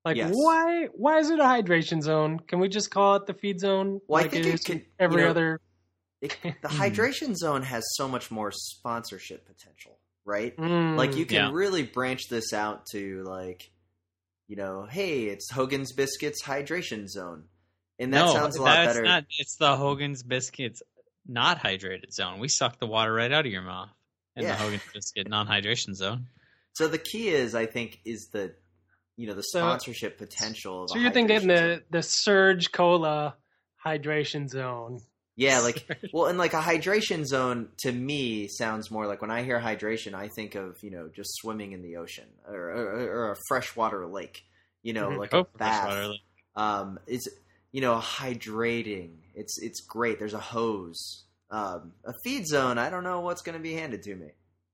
Like 0.03 0.17
Yes. 0.17 0.31
why 0.33 0.87
why 0.93 1.19
is 1.19 1.29
it 1.29 1.39
a 1.39 1.43
hydration 1.43 2.01
zone? 2.03 2.39
Can 2.47 2.59
we 2.59 2.67
just 2.67 2.91
call 2.91 3.15
it 3.15 3.25
the 3.25 3.33
feed 3.33 3.59
zone? 3.61 4.01
Well, 4.07 4.19
I 4.19 4.23
like 4.23 4.31
think 4.31 4.45
it 4.45 4.49
it 4.49 4.53
is 4.55 4.61
can- 4.63 4.85
every 4.99 5.21
you 5.21 5.25
know, 5.25 5.31
other. 5.31 5.61
It, 6.23 6.37
the 6.61 6.67
hydration 6.81 7.35
zone 7.35 7.61
has 7.63 7.83
so 7.95 8.07
much 8.07 8.31
more 8.31 8.51
sponsorship 8.51 9.45
potential, 9.45 9.99
right? 10.25 10.55
Mm, 10.57 10.97
Like 10.97 11.15
you 11.15 11.25
can 11.25 11.35
Yeah. 11.35 11.51
really 11.53 11.83
branch 11.83 12.29
this 12.29 12.53
out 12.53 12.85
to 12.93 13.23
like, 13.23 13.69
you 14.47 14.55
know, 14.55 14.87
hey, 14.89 15.25
it's 15.25 15.51
Hogan's 15.51 15.91
Biscuits 15.91 16.41
hydration 16.43 17.07
zone, 17.07 17.43
and 17.99 18.13
that 18.13 18.25
no, 18.25 18.33
sounds 18.33 18.55
a 18.55 18.61
lot 18.61 18.73
that's 18.75 18.93
better. 18.93 19.03
not. 19.05 19.25
It's 19.37 19.57
the 19.57 19.75
Hogan's 19.75 20.23
biscuits 20.23 20.81
not 21.27 21.59
hydrated 21.61 22.11
zone. 22.11 22.39
We 22.39 22.47
suck 22.47 22.79
the 22.79 22.87
water 22.87 23.13
right 23.13 23.31
out 23.31 23.45
of 23.45 23.51
your 23.51 23.61
mouth 23.61 23.89
in 24.35 24.43
Yeah. 24.43 24.51
the 24.51 24.55
Hogan's 24.63 24.83
biscuit 24.93 25.27
non 25.29 25.47
hydration 25.47 25.93
zone. 25.93 26.27
So 26.73 26.87
the 26.87 26.97
key 26.97 27.29
is, 27.29 27.53
I 27.53 27.65
think, 27.67 27.99
is 28.05 28.29
the, 28.33 28.55
you 29.17 29.27
know, 29.27 29.33
the 29.33 29.43
So- 29.43 29.59
sponsorship 29.59 30.17
potential. 30.17 30.83
Of 30.85 30.89
So 30.91 30.97
you're 30.99 31.11
thinking 31.11 31.37
hydration 31.39 31.47
the 31.47 31.83
the 31.91 32.01
Surge 32.03 32.71
Cola 32.71 33.35
hydration 33.85 34.49
zone. 34.49 34.99
Yeah, 35.35 35.59
like 35.59 35.85
well, 36.13 36.27
and 36.27 36.37
like 36.37 36.53
a 36.53 36.61
hydration 36.61 37.25
zone 37.25 37.69
to 37.79 37.91
me 37.91 38.47
sounds 38.47 38.91
more 38.91 39.07
like 39.07 39.21
when 39.21 39.31
I 39.31 39.43
hear 39.43 39.59
hydration, 39.59 40.13
I 40.13 40.27
think 40.27 40.55
of 40.55 40.77
you 40.81 40.91
know 40.91 41.09
just 41.13 41.31
swimming 41.35 41.71
in 41.71 41.81
the 41.81 41.97
ocean 41.97 42.27
or 42.47 42.55
or, 42.69 43.01
or 43.27 43.31
a 43.31 43.35
freshwater 43.47 44.05
lake. 44.05 44.43
You 44.83 44.93
know, 44.93 45.09
Mhm. 45.09 45.17
like 45.19 45.33
Oh, 45.33 45.47
a 45.53 45.57
bath. 45.57 46.09
Um, 46.55 46.99
it's 47.07 47.27
you 47.71 47.81
know 47.81 47.95
hydrating. 47.97 49.11
It's 49.35 49.57
it's 49.61 49.81
great. 49.81 50.19
There's 50.19 50.33
a 50.35 50.39
hose. 50.39 51.23
Um, 51.49 51.93
a 52.05 52.13
feed 52.23 52.47
zone. 52.47 52.77
I 52.79 52.89
don't 52.89 53.03
know 53.03 53.19
what's 53.21 53.41
going 53.43 53.57
to 53.57 53.61
be 53.61 53.73
handed 53.73 54.01
to 54.03 54.15
me. 54.15 54.27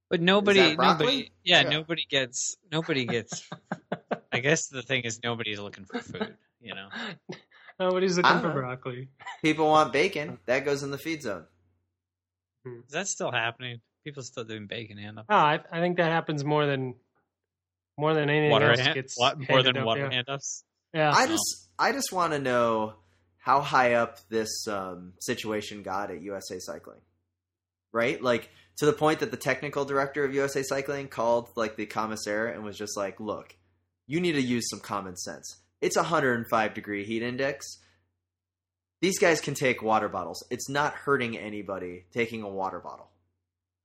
But 0.09 0.21
nobody, 0.21 0.75
nobody, 0.77 1.29
yeah, 1.43 1.63
Yeah. 1.63 1.69
nobody 1.69 2.05
gets, 2.09 2.55
nobody 2.71 3.03
gets. 3.05 3.47
I 4.31 4.39
guess 4.39 4.67
the 4.67 4.81
thing 4.81 5.03
is 5.03 5.19
nobody's 5.21 5.59
looking 5.59 5.83
for 5.85 5.99
food. 5.99 6.35
You 6.61 6.75
know, 6.75 6.87
Nobody's 7.79 8.17
looking 8.17 8.31
I 8.31 8.41
for 8.41 8.49
know. 8.49 8.53
broccoli. 8.53 9.07
People 9.41 9.67
want 9.67 9.93
bacon. 9.93 10.37
That 10.45 10.65
goes 10.65 10.83
in 10.83 10.91
the 10.91 10.97
feed 10.97 11.21
zone. 11.21 11.45
Is 12.65 12.91
that 12.91 13.07
still 13.07 13.31
happening? 13.31 13.79
People 14.03 14.23
still 14.23 14.43
doing 14.43 14.67
bacon 14.67 14.97
handoff. 14.97 15.25
Oh, 15.29 15.35
I, 15.35 15.59
I 15.71 15.79
think 15.79 15.97
that 15.97 16.11
happens 16.11 16.43
more 16.43 16.65
than 16.65 16.95
more 17.97 18.13
than 18.13 18.29
anything 18.29 18.51
Water 18.51 18.71
else 18.71 18.79
hand, 18.79 18.95
gets 18.95 19.17
what, 19.17 19.37
more 19.49 19.61
than 19.61 19.77
up, 19.77 19.85
water 19.85 20.09
yeah. 20.11 20.21
handoffs. 20.23 20.63
Yeah, 20.93 21.11
I 21.13 21.27
just 21.27 21.69
I 21.77 21.91
just 21.91 22.11
want 22.11 22.33
to 22.33 22.39
know 22.39 22.93
how 23.37 23.61
high 23.61 23.93
up 23.93 24.17
this 24.29 24.67
um, 24.67 25.13
situation 25.19 25.83
got 25.83 26.11
at 26.11 26.21
USA 26.21 26.59
Cycling, 26.59 27.01
right? 27.91 28.21
Like 28.21 28.49
to 28.77 28.85
the 28.85 28.93
point 28.93 29.19
that 29.19 29.31
the 29.31 29.37
technical 29.37 29.85
director 29.85 30.23
of 30.23 30.33
USA 30.33 30.63
Cycling 30.63 31.07
called 31.07 31.49
like 31.55 31.75
the 31.75 31.85
commissaire 31.85 32.47
and 32.47 32.63
was 32.63 32.77
just 32.77 32.97
like, 32.97 33.19
"Look, 33.19 33.55
you 34.07 34.19
need 34.19 34.33
to 34.33 34.41
use 34.41 34.69
some 34.69 34.79
common 34.79 35.15
sense. 35.15 35.57
It's 35.81 35.95
a 35.95 36.01
105 36.01 36.73
degree 36.73 37.05
heat 37.05 37.23
index. 37.23 37.79
These 39.01 39.19
guys 39.19 39.39
can 39.39 39.53
take 39.53 39.81
water 39.81 40.09
bottles. 40.09 40.43
It's 40.49 40.69
not 40.69 40.93
hurting 40.93 41.37
anybody 41.37 42.05
taking 42.11 42.43
a 42.43 42.49
water 42.49 42.79
bottle." 42.79 43.09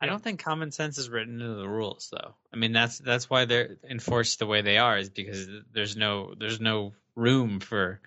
I 0.01 0.07
don't 0.07 0.23
think 0.23 0.43
common 0.43 0.71
sense 0.71 0.99
is 0.99 1.09
written 1.09 1.41
into 1.41 1.55
the 1.55 1.69
rules, 1.69 2.11
though. 2.13 2.35
I 2.53 2.57
mean, 2.57 2.73
that's 2.73 2.99
that's 2.99 3.31
why 3.31 3.47
they're 3.47 3.77
enforced 3.89 4.39
the 4.39 4.47
way 4.47 4.61
they 4.61 4.77
are, 4.77 4.99
is 4.99 5.09
because 5.09 5.49
there's 5.73 5.97
no 5.97 6.35
there's 6.39 6.61
no 6.61 6.93
room 7.17 7.61
for 7.61 8.01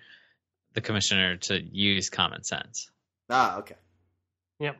the 0.74 0.80
commissioner 0.80 1.36
to 1.36 1.60
use 1.60 2.10
common 2.10 2.44
sense. 2.44 2.90
Ah, 3.30 3.58
okay. 3.58 3.74
Yep. 4.60 4.76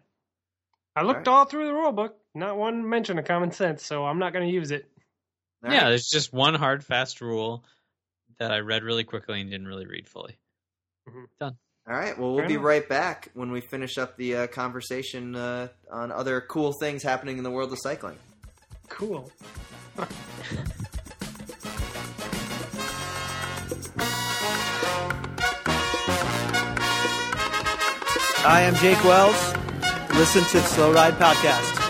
I 0.94 1.02
looked 1.02 1.26
Alright. 1.26 1.28
all 1.28 1.44
through 1.44 1.66
the 1.66 1.74
rule 1.74 1.92
book. 1.92 2.16
Not 2.34 2.56
one 2.56 2.88
mention 2.88 3.18
of 3.18 3.24
common 3.24 3.52
sense, 3.52 3.84
so 3.84 4.04
I'm 4.04 4.18
not 4.18 4.32
going 4.32 4.46
to 4.46 4.54
use 4.54 4.70
it. 4.70 4.86
All 5.64 5.72
yeah, 5.72 5.82
right. 5.82 5.88
there's 5.90 6.08
just 6.08 6.32
one 6.32 6.54
hard, 6.54 6.84
fast 6.84 7.20
rule 7.20 7.64
that 8.38 8.50
I 8.52 8.58
read 8.58 8.82
really 8.82 9.04
quickly 9.04 9.40
and 9.40 9.50
didn't 9.50 9.66
really 9.66 9.86
read 9.86 10.08
fully. 10.08 10.36
Done. 11.40 11.56
All 11.88 11.96
right. 11.96 12.18
Well, 12.18 12.30
we'll 12.30 12.38
Fair 12.40 12.48
be 12.48 12.54
enough. 12.54 12.66
right 12.66 12.88
back 12.88 13.30
when 13.34 13.50
we 13.50 13.60
finish 13.60 13.96
up 13.98 14.16
the 14.16 14.36
uh, 14.36 14.46
conversation 14.48 15.34
uh, 15.34 15.68
on 15.90 16.12
other 16.12 16.40
cool 16.42 16.74
things 16.80 17.02
happening 17.02 17.38
in 17.38 17.44
the 17.44 17.50
world 17.50 17.72
of 17.72 17.78
cycling. 17.80 18.16
Cool. 18.88 19.30
I'm 28.44 28.74
Jake 28.76 29.02
Wells. 29.04 29.54
Listen 30.14 30.42
to 30.44 30.60
Slow 30.66 30.92
Ride 30.92 31.14
Podcast. 31.14 31.87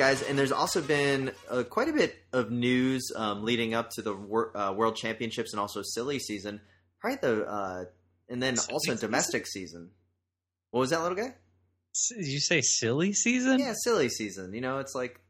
Right, 0.00 0.10
guys, 0.10 0.22
and 0.22 0.38
there's 0.38 0.52
also 0.52 0.80
been 0.82 1.32
uh, 1.50 1.62
quite 1.64 1.88
a 1.88 1.92
bit 1.92 2.14
of 2.32 2.50
news 2.50 3.10
um, 3.16 3.44
leading 3.44 3.74
up 3.74 3.90
to 3.90 4.02
the 4.02 4.14
wor- 4.14 4.56
uh, 4.56 4.72
World 4.72 4.96
Championships 4.96 5.52
and 5.52 5.60
also 5.60 5.82
silly 5.82 6.18
season. 6.18 6.60
Right, 7.02 7.20
the 7.20 7.44
uh, 7.46 7.84
and 8.28 8.42
then 8.42 8.56
Silly 8.56 8.72
also 8.72 8.94
domestic 8.96 9.46
season. 9.46 9.90
What 10.70 10.80
was 10.80 10.90
that 10.90 11.02
little 11.02 11.16
guy? 11.16 11.34
Did 12.16 12.26
you 12.26 12.40
say 12.40 12.60
silly 12.62 13.12
season? 13.12 13.58
Yeah, 13.60 13.74
silly 13.84 14.08
season. 14.08 14.54
You 14.54 14.62
know, 14.62 14.78
it's 14.78 14.94
like 14.94 15.20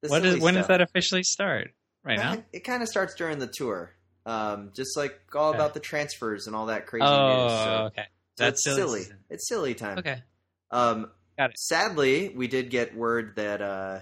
the 0.00 0.08
What 0.08 0.22
silly 0.22 0.36
is 0.36 0.42
when 0.42 0.54
does 0.54 0.68
that 0.68 0.80
officially 0.80 1.24
start? 1.24 1.72
Right 2.04 2.18
now? 2.18 2.36
It, 2.52 2.64
kind 2.64 2.82
of 2.82 2.88
starts 2.88 3.14
during 3.14 3.38
the 3.38 3.46
tour, 3.46 3.92
um, 4.26 4.70
just 4.76 4.96
like 4.96 5.18
all 5.34 5.48
Okay. 5.50 5.56
about 5.58 5.74
the 5.74 5.80
transfers 5.80 6.46
and 6.46 6.54
all 6.54 6.66
that 6.66 6.86
crazy 6.86 7.04
Oh, 7.06 7.42
news. 7.44 7.64
So, 7.64 7.70
okay. 7.86 8.06
so 8.36 8.44
That's 8.44 8.66
it's 8.66 8.76
silly. 8.76 9.02
It's 9.30 9.48
silly 9.48 9.74
time. 9.74 9.98
Okay. 9.98 10.22
Um, 10.70 11.10
Got 11.36 11.50
it. 11.50 11.58
Sadly, 11.58 12.28
we 12.28 12.46
did 12.46 12.70
get 12.70 12.94
word 12.94 13.36
that 13.36 13.60
uh, 13.60 14.00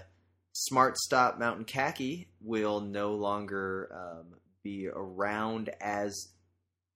Smart 0.53 0.97
Stop 0.97 1.39
Mountain 1.39 1.65
Khaki 1.65 2.27
will 2.39 2.79
no 2.79 3.15
longer 3.15 3.89
um, 3.93 4.25
be 4.63 4.87
around 4.87 5.69
as 5.81 6.29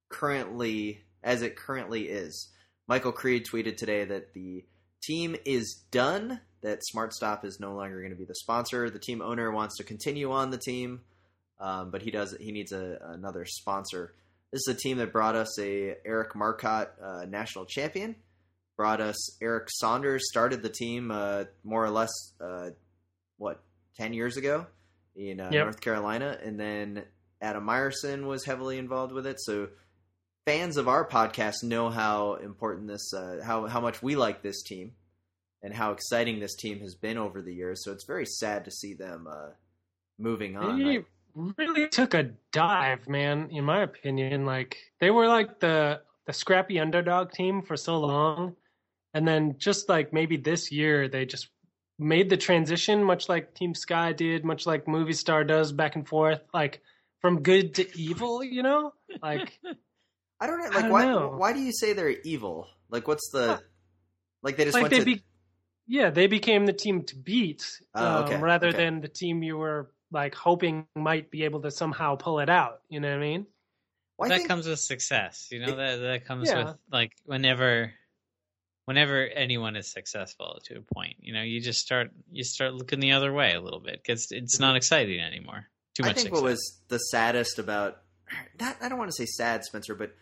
currently 0.09 1.01
as 1.23 1.41
it 1.41 1.55
currently 1.55 2.03
is. 2.03 2.49
Michael 2.87 3.11
Creed 3.11 3.45
tweeted 3.45 3.75
today 3.77 4.05
that 4.05 4.33
the 4.33 4.63
team 5.03 5.35
is 5.43 5.83
done. 5.91 6.39
That 6.61 6.85
Smart 6.85 7.13
Stop 7.13 7.43
is 7.43 7.59
no 7.59 7.73
longer 7.75 7.99
going 7.99 8.11
to 8.11 8.17
be 8.17 8.25
the 8.25 8.35
sponsor. 8.35 8.89
The 8.89 8.99
team 8.99 9.21
owner 9.21 9.51
wants 9.51 9.77
to 9.77 9.83
continue 9.83 10.31
on 10.31 10.51
the 10.51 10.57
team, 10.57 11.01
um, 11.59 11.91
but 11.91 12.01
he 12.01 12.11
does. 12.11 12.35
He 12.39 12.51
needs 12.51 12.71
a, 12.71 12.99
another 13.01 13.45
sponsor. 13.45 14.13
This 14.51 14.67
is 14.67 14.75
a 14.75 14.79
team 14.79 14.97
that 14.97 15.11
brought 15.11 15.35
us 15.35 15.59
a 15.59 15.97
Eric 16.05 16.35
Marcotte 16.35 16.93
uh, 17.03 17.25
national 17.27 17.65
champion 17.65 18.15
brought 18.77 19.01
us 19.01 19.41
Eric 19.41 19.67
Saunders, 19.69 20.29
started 20.29 20.61
the 20.61 20.69
team 20.69 21.11
uh, 21.11 21.45
more 21.63 21.83
or 21.83 21.89
less, 21.89 22.11
uh, 22.39 22.69
what, 23.37 23.61
10 23.97 24.13
years 24.13 24.37
ago 24.37 24.65
in 25.15 25.39
uh, 25.39 25.49
Yep. 25.51 25.65
North 25.65 25.81
Carolina. 25.81 26.37
And 26.43 26.59
then 26.59 27.03
Adam 27.41 27.65
Myerson 27.65 28.25
was 28.25 28.45
heavily 28.45 28.77
involved 28.77 29.13
with 29.13 29.25
it. 29.25 29.39
So 29.39 29.69
fans 30.45 30.77
of 30.77 30.87
our 30.87 31.07
podcast 31.07 31.63
know 31.63 31.89
how 31.89 32.35
important 32.35 32.87
this, 32.87 33.13
uh, 33.13 33.41
how, 33.43 33.67
how 33.67 33.81
much 33.81 34.01
we 34.01 34.15
like 34.15 34.41
this 34.43 34.61
team 34.63 34.91
and 35.63 35.73
how 35.73 35.91
exciting 35.91 36.39
this 36.39 36.55
team 36.55 36.79
has 36.81 36.95
been 36.95 37.17
over 37.17 37.41
the 37.41 37.53
years. 37.53 37.83
So 37.83 37.91
it's 37.91 38.05
very 38.05 38.25
sad 38.25 38.65
to 38.65 38.71
see 38.71 38.93
them 38.93 39.27
uh, 39.29 39.49
moving 40.19 40.55
on. 40.55 40.79
They 40.79 41.03
really 41.57 41.87
took 41.87 42.13
a 42.13 42.31
dive, 42.51 43.07
man. 43.07 43.49
In 43.51 43.63
my 43.65 43.81
opinion, 43.83 44.45
like 44.45 44.77
they 44.99 45.11
were 45.11 45.27
like 45.27 45.59
the 45.59 46.01
the 46.25 46.33
scrappy 46.33 46.79
underdog 46.79 47.31
team 47.31 47.61
for 47.61 47.77
so 47.77 47.99
long, 47.99 48.55
and 49.13 49.27
then 49.27 49.55
just 49.57 49.87
like 49.87 50.11
maybe 50.11 50.37
this 50.37 50.71
year 50.71 51.07
they 51.07 51.25
just 51.25 51.47
made 51.99 52.29
the 52.29 52.37
transition, 52.37 53.03
much 53.03 53.27
like 53.29 53.53
Team 53.53 53.73
Sky 53.73 54.13
did, 54.13 54.45
much 54.45 54.65
like 54.65 54.85
Movistar 54.85 55.45
does, 55.47 55.71
back 55.71 55.95
and 55.95 56.07
forth, 56.07 56.41
like 56.53 56.81
from 57.21 57.41
good 57.41 57.75
to 57.75 57.99
evil. 57.99 58.43
You 58.43 58.63
know, 58.63 58.93
like 59.21 59.59
I 60.39 60.47
don't 60.47 60.59
know. 60.59 60.65
Like, 60.69 60.81
don't 60.83 60.89
why, 60.91 61.05
know. 61.05 61.33
why 61.35 61.53
do 61.53 61.59
you 61.59 61.71
say 61.71 61.93
they're 61.93 62.09
evil? 62.09 62.67
Like, 62.89 63.07
what's 63.07 63.29
the, 63.31 63.39
Well, 63.47 63.61
like 64.43 64.55
they 64.57 64.65
just 64.65 64.75
like 64.75 64.83
went 64.83 64.91
they 64.93 64.99
to, 64.99 65.05
be, 65.05 65.23
yeah, 65.87 66.09
they 66.11 66.27
became 66.27 66.65
the 66.65 66.73
team 66.73 67.03
to 67.05 67.15
beat, 67.15 67.65
Oh, 67.95 68.23
okay, 68.23 68.35
um, 68.35 68.43
rather 68.43 68.67
okay. 68.67 68.77
than 68.77 69.01
the 69.01 69.07
team 69.07 69.41
you 69.43 69.57
were 69.57 69.91
like 70.11 70.35
hoping 70.35 70.85
might 70.95 71.31
be 71.31 71.43
able 71.43 71.61
to 71.61 71.71
somehow 71.71 72.15
pull 72.15 72.39
it 72.39 72.49
out. 72.49 72.81
You 72.87 72.99
know 73.01 73.09
what 73.09 73.17
I 73.17 73.19
mean? 73.19 73.45
Well, 74.17 74.27
I 74.27 74.29
that 74.29 74.37
think- 74.37 74.47
comes 74.47 74.67
with 74.67 74.79
success, 74.79 75.47
you 75.51 75.59
know. 75.59 75.73
It- 75.73 75.75
that 75.77 75.95
that 75.97 76.25
comes 76.25 76.49
Yeah. 76.49 76.65
with 76.65 76.75
like 76.91 77.11
whenever, 77.25 77.91
whenever 78.87 79.27
anyone 79.27 79.75
is 79.75 79.91
successful 79.91 80.59
to 80.63 80.77
a 80.77 80.81
point, 80.95 81.17
you 81.19 81.33
know, 81.33 81.41
you 81.41 81.59
just 81.59 81.81
start 81.81 82.09
you 82.31 82.43
start 82.45 82.73
looking 82.73 83.01
the 83.01 83.11
other 83.11 83.33
way 83.33 83.53
a 83.53 83.59
little 83.59 83.81
bit 83.81 84.01
because 84.01 84.31
it's 84.31 84.59
not 84.61 84.77
exciting 84.77 85.19
anymore. 85.19 85.67
Too 85.93 86.03
much. 86.03 86.11
I 86.11 86.13
think 86.13 86.27
success. 86.27 86.41
what 86.41 86.49
was 86.49 86.79
the 86.87 86.97
saddest 86.97 87.59
about 87.59 87.97
that 88.59 88.77
I 88.81 88.87
don't 88.87 88.97
want 88.97 89.11
to 89.11 89.15
say 89.15 89.25
sad, 89.25 89.65
Spencer, 89.65 89.93
but 89.93 90.13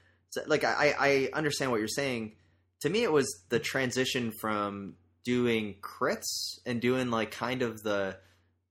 like 0.48 0.64
I, 0.64 0.96
I 1.00 1.30
understand 1.38 1.70
what 1.72 1.78
you're 1.78 1.88
saying. 1.88 2.34
To 2.82 2.90
me, 2.90 3.04
it 3.04 3.12
was 3.12 3.44
the 3.50 3.60
transition 3.60 4.32
from 4.42 4.96
doing 5.24 5.76
crits 5.82 6.60
and 6.66 6.82
doing 6.82 7.10
like 7.12 7.32
kind 7.32 7.62
of 7.62 7.84
the 7.84 8.18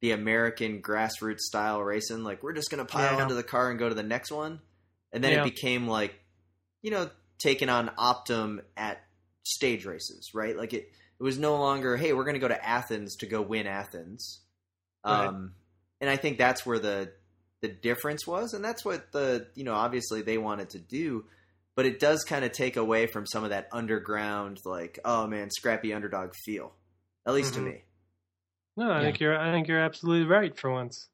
the 0.01 0.11
American 0.11 0.83
grassroots 0.83 1.41
style 1.41 1.81
racing. 1.81 2.25
Like 2.25 2.43
we're 2.43 2.53
just 2.53 2.69
gonna 2.71 2.85
pile 2.85 3.17
Yeah. 3.17 3.23
into 3.23 3.35
the 3.35 3.43
car 3.45 3.71
and 3.71 3.79
go 3.79 3.89
to 3.89 3.95
the 3.95 4.03
next 4.03 4.33
one, 4.33 4.61
and 5.13 5.23
then 5.23 5.33
Yeah. 5.33 5.43
it 5.43 5.45
became 5.45 5.87
like 5.87 6.19
you 6.83 6.91
know 6.91 7.11
taking 7.39 7.69
on 7.69 7.89
Optum 7.99 8.63
at 8.77 9.04
stage 9.45 9.85
races, 9.87 10.31
right? 10.35 10.57
Like 10.57 10.73
it 10.75 10.91
it 11.21 11.23
was 11.23 11.39
no 11.39 11.57
longer 11.57 11.97
hey 11.97 12.13
we're 12.13 12.25
gonna 12.25 12.39
go 12.41 12.49
to 12.49 12.65
Athens 12.67 13.17
to 13.17 13.27
go 13.27 13.41
win 13.43 13.67
Athens. 13.67 14.41
Right. 15.07 15.27
Um, 15.29 15.55
and 16.01 16.11
I 16.11 16.17
think 16.17 16.39
that's 16.39 16.67
where 16.67 16.79
the 16.79 17.13
the 17.61 17.69
difference 17.69 18.27
was, 18.27 18.53
and 18.55 18.65
that's 18.65 18.85
what 18.85 19.13
the 19.13 19.47
you 19.55 19.65
know 19.65 19.75
obviously 19.75 20.23
they 20.23 20.39
wanted 20.39 20.71
to 20.71 20.79
do, 20.79 21.25
but 21.77 21.87
it 21.87 22.01
does 22.01 22.25
kind 22.25 22.45
of 22.45 22.53
take 22.53 22.77
away 22.77 23.07
from 23.07 23.27
some 23.27 23.45
of 23.45 23.51
that 23.51 23.69
underground 23.73 24.59
like 24.65 24.99
oh 25.05 25.27
man 25.27 25.51
scrappy 25.51 25.95
underdog 25.95 26.35
feel, 26.35 26.75
at 27.27 27.35
least 27.35 27.53
Mhm. 27.53 27.57
to 27.57 27.61
me. 27.63 27.85
No, 28.77 28.91
I 28.91 28.99
Yeah. 28.99 29.05
think 29.05 29.21
you're. 29.21 29.39
I 29.39 29.53
think 29.53 29.69
you're 29.69 29.79
absolutely 29.81 30.27
right 30.27 30.59
for 30.59 30.71
once. 30.71 31.09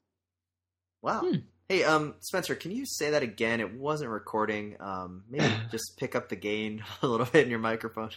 Wow. 1.03 1.21
Hmm. 1.21 1.37
Hey, 1.71 1.85
um, 1.85 2.17
Spencer, 2.19 2.57
can 2.57 2.73
you 2.73 2.85
say 2.85 3.11
that 3.13 3.23
again? 3.23 3.61
It 3.61 3.73
wasn't 3.73 4.11
recording. 4.11 4.77
Um, 4.81 5.23
maybe 5.31 5.49
just 5.71 5.97
pick 5.99 6.17
up 6.17 6.29
the 6.29 6.35
gain 6.35 6.83
a 7.03 7.07
little 7.07 7.27
bit 7.27 7.45
in 7.45 7.51
your 7.51 7.61
microphone. 7.61 8.11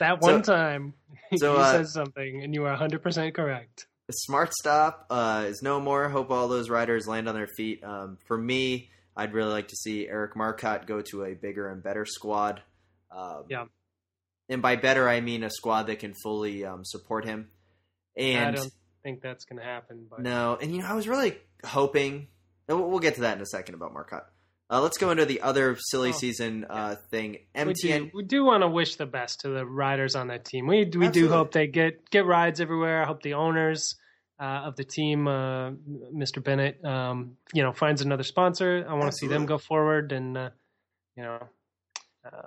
That 0.00 0.22
So- 0.22 0.32
one 0.32 0.42
time 0.42 0.92
so, 1.36 1.54
you 1.54 1.58
uh, 1.58 1.72
said 1.72 1.88
something, 1.88 2.42
and 2.44 2.52
you 2.52 2.60
were 2.60 2.68
100 2.68 3.02
percent 3.02 3.34
correct. 3.34 3.86
The 4.08 4.12
Smart 4.12 4.52
Stop 4.52 5.06
uh, 5.08 5.44
is 5.46 5.62
no 5.62 5.80
more. 5.80 6.10
Hope 6.10 6.30
all 6.30 6.48
those 6.48 6.68
riders 6.68 7.08
land 7.08 7.26
on 7.26 7.34
their 7.34 7.48
feet. 7.56 7.82
Um, 7.82 8.18
for 8.26 8.36
me, 8.36 8.90
I'd 9.16 9.32
really 9.32 9.52
like 9.52 9.68
to 9.68 9.76
see 9.76 10.06
Eric 10.06 10.36
Marcotte 10.36 10.86
go 10.86 11.00
to 11.00 11.24
a 11.24 11.32
bigger 11.34 11.70
and 11.70 11.82
better 11.82 12.04
squad. 12.04 12.60
Um, 13.10 13.44
Yeah. 13.48 13.64
And 14.50 14.60
by 14.60 14.76
better, 14.76 15.08
I 15.08 15.22
mean 15.22 15.42
a 15.42 15.48
squad 15.48 15.84
that 15.84 16.00
can 16.00 16.12
fully 16.22 16.66
um, 16.66 16.84
support 16.84 17.24
him. 17.24 17.48
I 18.18 18.22
And 18.22 18.58
think 19.02 19.22
that's 19.22 19.44
going 19.44 19.58
to 19.58 19.64
happen. 19.64 20.06
But 20.10 20.20
no, 20.20 20.58
and 20.60 20.72
you 20.74 20.80
know, 20.82 20.86
I 20.86 20.94
was 20.94 21.08
really 21.08 21.36
hoping. 21.64 22.28
and 22.68 22.80
We'll 22.88 22.98
get 23.00 23.16
to 23.16 23.22
that 23.22 23.36
in 23.36 23.42
a 23.42 23.46
second 23.46 23.74
about 23.74 23.92
Marcotte. 23.92 24.26
Uh, 24.72 24.80
let's 24.80 24.98
go 24.98 25.10
into 25.10 25.24
the 25.26 25.40
other 25.40 25.76
silly 25.80 26.10
Oh, 26.10 26.12
season 26.12 26.64
uh, 26.70 26.94
thing. 27.10 27.38
Do, 27.56 27.60
MTN. 27.64 28.12
we 28.14 28.22
do 28.22 28.44
want 28.44 28.62
to 28.62 28.68
wish 28.68 28.94
the 28.96 29.06
best 29.06 29.40
to 29.40 29.48
the 29.48 29.66
riders 29.66 30.14
on 30.14 30.28
that 30.28 30.44
team. 30.44 30.68
We 30.68 30.84
we 30.94 31.08
do 31.08 31.28
hope 31.28 31.50
they 31.50 31.66
get 31.66 32.08
get 32.10 32.24
rides 32.24 32.60
everywhere. 32.60 33.02
I 33.02 33.06
hope 33.06 33.20
the 33.22 33.34
owners 33.34 33.96
uh, 34.38 34.44
of 34.44 34.76
the 34.76 34.84
team, 34.84 35.26
uh, 35.26 35.70
Mr. 36.14 36.42
Bennett, 36.42 36.84
um, 36.84 37.32
you 37.52 37.64
know, 37.64 37.72
finds 37.72 38.00
another 38.00 38.22
sponsor. 38.22 38.86
I 38.88 38.94
want 38.94 39.10
to 39.10 39.16
see 39.16 39.26
them 39.26 39.44
go 39.44 39.58
forward, 39.58 40.12
and 40.12 40.38
uh, 40.38 40.50
you 41.16 41.24
know, 41.24 41.48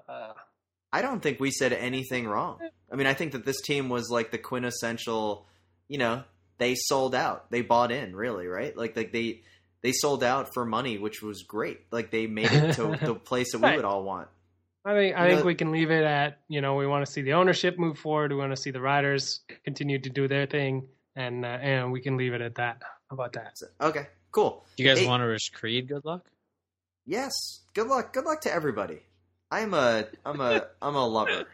uh, 0.07 0.31
I 0.93 1.01
don't 1.01 1.19
think 1.21 1.41
we 1.41 1.51
said 1.51 1.73
anything 1.73 2.25
wrong. 2.25 2.59
I 2.89 2.95
mean, 2.95 3.07
I 3.07 3.13
think 3.13 3.33
that 3.33 3.43
this 3.45 3.59
team 3.61 3.89
was 3.89 4.09
like 4.09 4.31
the 4.31 4.37
quintessential. 4.37 5.45
You 5.89 5.97
know, 5.97 6.23
they 6.57 6.75
sold 6.75 7.15
out. 7.15 7.49
They 7.51 7.61
bought 7.61 7.91
in, 7.91 8.15
really, 8.15 8.47
right? 8.47 8.75
Like, 8.75 8.95
like 8.95 9.11
they 9.11 9.41
they 9.81 9.91
sold 9.91 10.23
out 10.23 10.53
for 10.53 10.65
money, 10.65 10.97
which 10.97 11.21
was 11.21 11.43
great. 11.43 11.81
Like 11.91 12.09
they 12.11 12.27
made 12.27 12.51
it 12.51 12.75
to 12.75 12.97
the 13.05 13.15
place 13.15 13.51
that 13.51 13.59
we 13.59 13.65
Right. 13.67 13.75
would 13.77 13.85
all 13.85 14.03
want. 14.03 14.27
I 14.85 14.93
think 14.93 15.15
I 15.15 15.27
You 15.29 15.35
think 15.35 15.45
we 15.45 15.55
can 15.55 15.71
leave 15.71 15.91
it 15.91 16.03
at 16.03 16.39
you 16.49 16.61
know 16.61 16.75
we 16.75 16.85
want 16.87 17.05
to 17.05 17.11
see 17.11 17.21
the 17.21 17.33
ownership 17.33 17.77
move 17.79 17.97
forward. 17.97 18.31
We 18.31 18.37
want 18.37 18.51
to 18.55 18.61
see 18.61 18.71
the 18.71 18.81
riders 18.81 19.41
continue 19.63 19.99
to 19.99 20.09
do 20.09 20.27
their 20.27 20.45
thing, 20.45 20.87
and 21.15 21.45
uh, 21.45 21.47
and 21.61 21.91
we 21.91 22.01
can 22.01 22.17
leave 22.17 22.33
it 22.33 22.41
at 22.41 22.55
that. 22.55 22.81
How 23.09 23.13
about 23.15 23.33
that? 23.33 23.57
Okay, 23.81 24.07
cool. 24.31 24.65
Do 24.75 24.83
you 24.83 24.89
guys 24.89 24.99
Hey- 24.99 25.07
want 25.07 25.21
to 25.23 25.27
wish 25.27 25.49
Creed 25.51 25.87
good 25.87 26.03
luck? 26.05 26.25
Yes. 27.05 27.31
Good 27.73 27.87
luck. 27.87 28.13
Good 28.13 28.25
luck 28.25 28.41
to 28.41 28.53
everybody. 28.53 28.99
I'm 29.51 29.73
a 29.73 30.05
I'm 30.25 30.39
a 30.41 30.67
I'm 30.81 30.95
a 30.95 31.05
lover, 31.07 31.47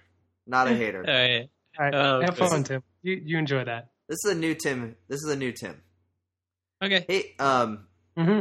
not 0.47 0.67
a 0.67 0.73
hater. 0.75 1.03
Uh, 1.07 1.11
All 1.79 1.85
right, 1.85 1.95
Oh, 1.95 2.21
have 2.21 2.37
fun, 2.37 2.63
Tim. 2.63 2.83
You 3.03 3.21
you 3.23 3.37
enjoy 3.37 3.63
that. 3.63 3.89
This 4.09 4.25
is 4.25 4.31
a 4.31 4.35
new 4.35 4.55
Tim. 4.55 4.95
This 5.07 5.21
is 5.23 5.29
a 5.31 5.35
new 5.35 5.51
Tim. 5.53 5.81
okay. 6.83 7.05
Hey, 7.07 7.35
um, 7.39 7.87
hmm 8.17 8.39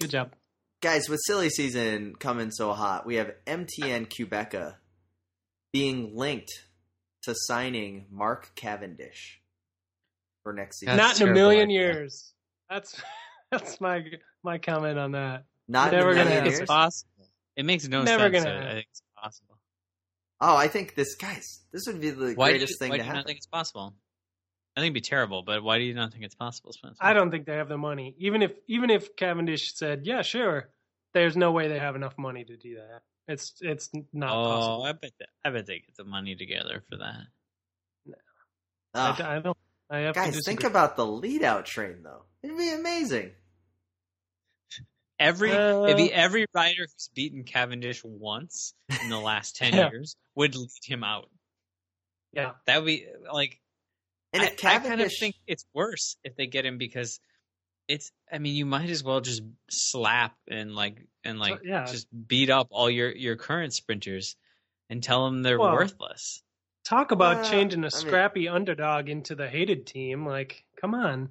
Good 0.00 0.10
job. 0.10 0.32
guys, 0.80 1.08
with 1.08 1.20
silly 1.26 1.50
season 1.50 2.14
coming 2.18 2.50
so 2.50 2.72
hot, 2.72 3.04
we 3.06 3.16
have 3.16 3.32
MTN 3.46 4.06
Qhubeka 4.08 4.76
being 5.72 6.16
linked 6.16 6.50
to 7.24 7.34
signing 7.36 8.06
Mark 8.10 8.52
Cavendish 8.54 9.40
for 10.42 10.52
next 10.52 10.78
season. 10.80 10.96
That's 10.96 11.20
Not 11.20 11.26
in 11.26 11.32
a 11.32 11.34
million 11.34 11.64
idea. 11.68 11.80
years. 11.80 12.32
That's 12.70 12.94
that's 13.50 13.80
my 13.80 14.04
my 14.42 14.58
comment 14.58 14.98
on 14.98 15.12
that. 15.12 15.44
Not 15.68 15.92
never 15.92 16.12
in 16.12 16.18
a 16.18 16.20
gonna 16.20 16.30
million 16.30 16.44
happen. 16.44 16.50
years. 16.52 16.60
It's 16.60 16.68
possible. 16.70 17.28
It 17.56 17.64
makes 17.66 17.86
no 17.88 18.02
Never 18.04 18.32
sense. 18.32 18.44
gonna 18.44 18.44
but 18.44 18.52
I 18.54 18.60
happen. 18.64 18.76
think 18.76 18.86
it's 18.90 19.02
possible. 19.22 19.58
Oh, 20.40 20.56
I 20.56 20.68
think 20.68 20.94
this 20.94 21.14
guys. 21.16 21.60
This 21.72 21.82
would 21.88 22.00
be 22.00 22.10
the 22.10 22.32
Why 22.34 22.48
do 22.48 22.52
you, 22.54 22.58
greatest 22.60 22.78
thing 22.78 22.90
why 22.90 22.96
to 22.96 23.02
do 23.02 23.06
you 23.06 23.08
not 23.08 23.16
happen. 23.16 23.26
think 23.26 23.36
it's 23.38 23.46
possible? 23.46 23.94
I 24.76 24.80
think 24.80 24.92
it'd 24.92 24.94
be 24.94 25.00
terrible, 25.08 25.42
but 25.42 25.62
why 25.62 25.78
do 25.78 25.84
you 25.84 25.94
not 25.94 26.12
think 26.12 26.24
it's 26.24 26.34
possible, 26.34 26.72
Spencer? 26.72 26.98
I 27.00 27.12
don't 27.12 27.30
think 27.30 27.44
they 27.46 27.56
have 27.56 27.68
the 27.68 27.76
money. 27.78 28.14
Even 28.18 28.40
if 28.42 28.52
even 28.68 28.88
if 28.90 29.14
Cavendish 29.16 29.74
said, 29.74 30.06
"Yeah, 30.06 30.22
sure," 30.22 30.70
there's 31.12 31.36
no 31.36 31.50
way 31.52 31.68
they 31.68 31.78
have 31.78 31.96
enough 31.96 32.16
money 32.16 32.44
to 32.44 32.56
do 32.56 32.76
that. 32.76 33.02
It's 33.26 33.54
it's 33.60 33.90
not 34.12 34.36
Oh, 34.36 34.48
possible. 34.48 34.82
I 34.84 34.92
bet. 34.92 35.12
That, 35.18 35.28
I 35.44 35.50
bet 35.50 35.66
they 35.66 35.80
get 35.80 35.96
the 35.96 36.04
money 36.04 36.36
together 36.36 36.82
for 36.88 36.96
that. 36.98 37.26
Ah, 38.94 39.16
I, 39.20 39.36
I 39.36 39.38
don't. 39.40 39.56
I 39.88 39.98
have 39.98 40.14
guys, 40.14 40.32
disagree. 40.34 40.56
think 40.56 40.64
about 40.70 40.96
the 40.96 41.06
lead 41.06 41.42
out 41.42 41.66
train 41.66 42.02
though. 42.02 42.22
It'd 42.42 42.56
be 42.56 42.72
amazing. 42.72 43.32
Every 45.18 45.52
Uh, 45.52 45.82
maybe 45.86 46.12
every 46.12 46.46
rider 46.54 46.82
who's 46.82 47.10
beaten 47.14 47.44
Cavendish 47.44 48.02
once 48.04 48.74
in 49.02 49.10
the 49.10 49.18
last 49.18 49.56
ten 49.56 49.72
Yeah. 49.74 49.90
years 49.90 50.16
would 50.34 50.54
lead 50.56 50.70
him 50.84 51.04
out. 51.04 51.28
Yeah, 52.32 52.52
That 52.66 52.78
would 52.78 52.86
be 52.86 53.06
like 53.32 53.60
And 54.32 54.42
I, 54.42 54.46
if 54.46 54.64
I 54.64 54.78
kind 54.78 55.00
of 55.00 55.12
think 55.18 55.34
it's 55.46 55.64
worse 55.74 56.16
if 56.24 56.36
they 56.36 56.46
get 56.46 56.64
him 56.64 56.78
because 56.78 57.18
it's. 57.88 58.12
I 58.32 58.38
mean, 58.38 58.54
you 58.54 58.64
might 58.66 58.88
as 58.90 59.02
well 59.02 59.20
just 59.20 59.42
slap 59.70 60.34
and 60.48 60.74
like 60.74 61.04
and 61.24 61.38
like 61.38 61.60
yeah. 61.64 61.84
just 61.86 62.06
beat 62.28 62.48
up 62.50 62.68
all 62.70 62.88
your 62.90 63.10
your 63.10 63.36
current 63.36 63.72
sprinters 63.72 64.36
and 64.88 65.02
tell 65.02 65.24
them 65.24 65.42
they're 65.42 65.58
Well, 65.58 65.72
worthless. 65.72 66.42
talk 66.84 67.10
about 67.10 67.42
Well, 67.42 67.50
changing 67.50 67.80
a 67.80 67.82
I 67.82 67.84
mean- 67.86 67.90
scrappy 67.90 68.48
underdog 68.48 69.08
into 69.08 69.34
the 69.34 69.48
hated 69.48 69.86
team. 69.86 70.24
Like, 70.26 70.64
come 70.80 70.94
on, 70.94 71.30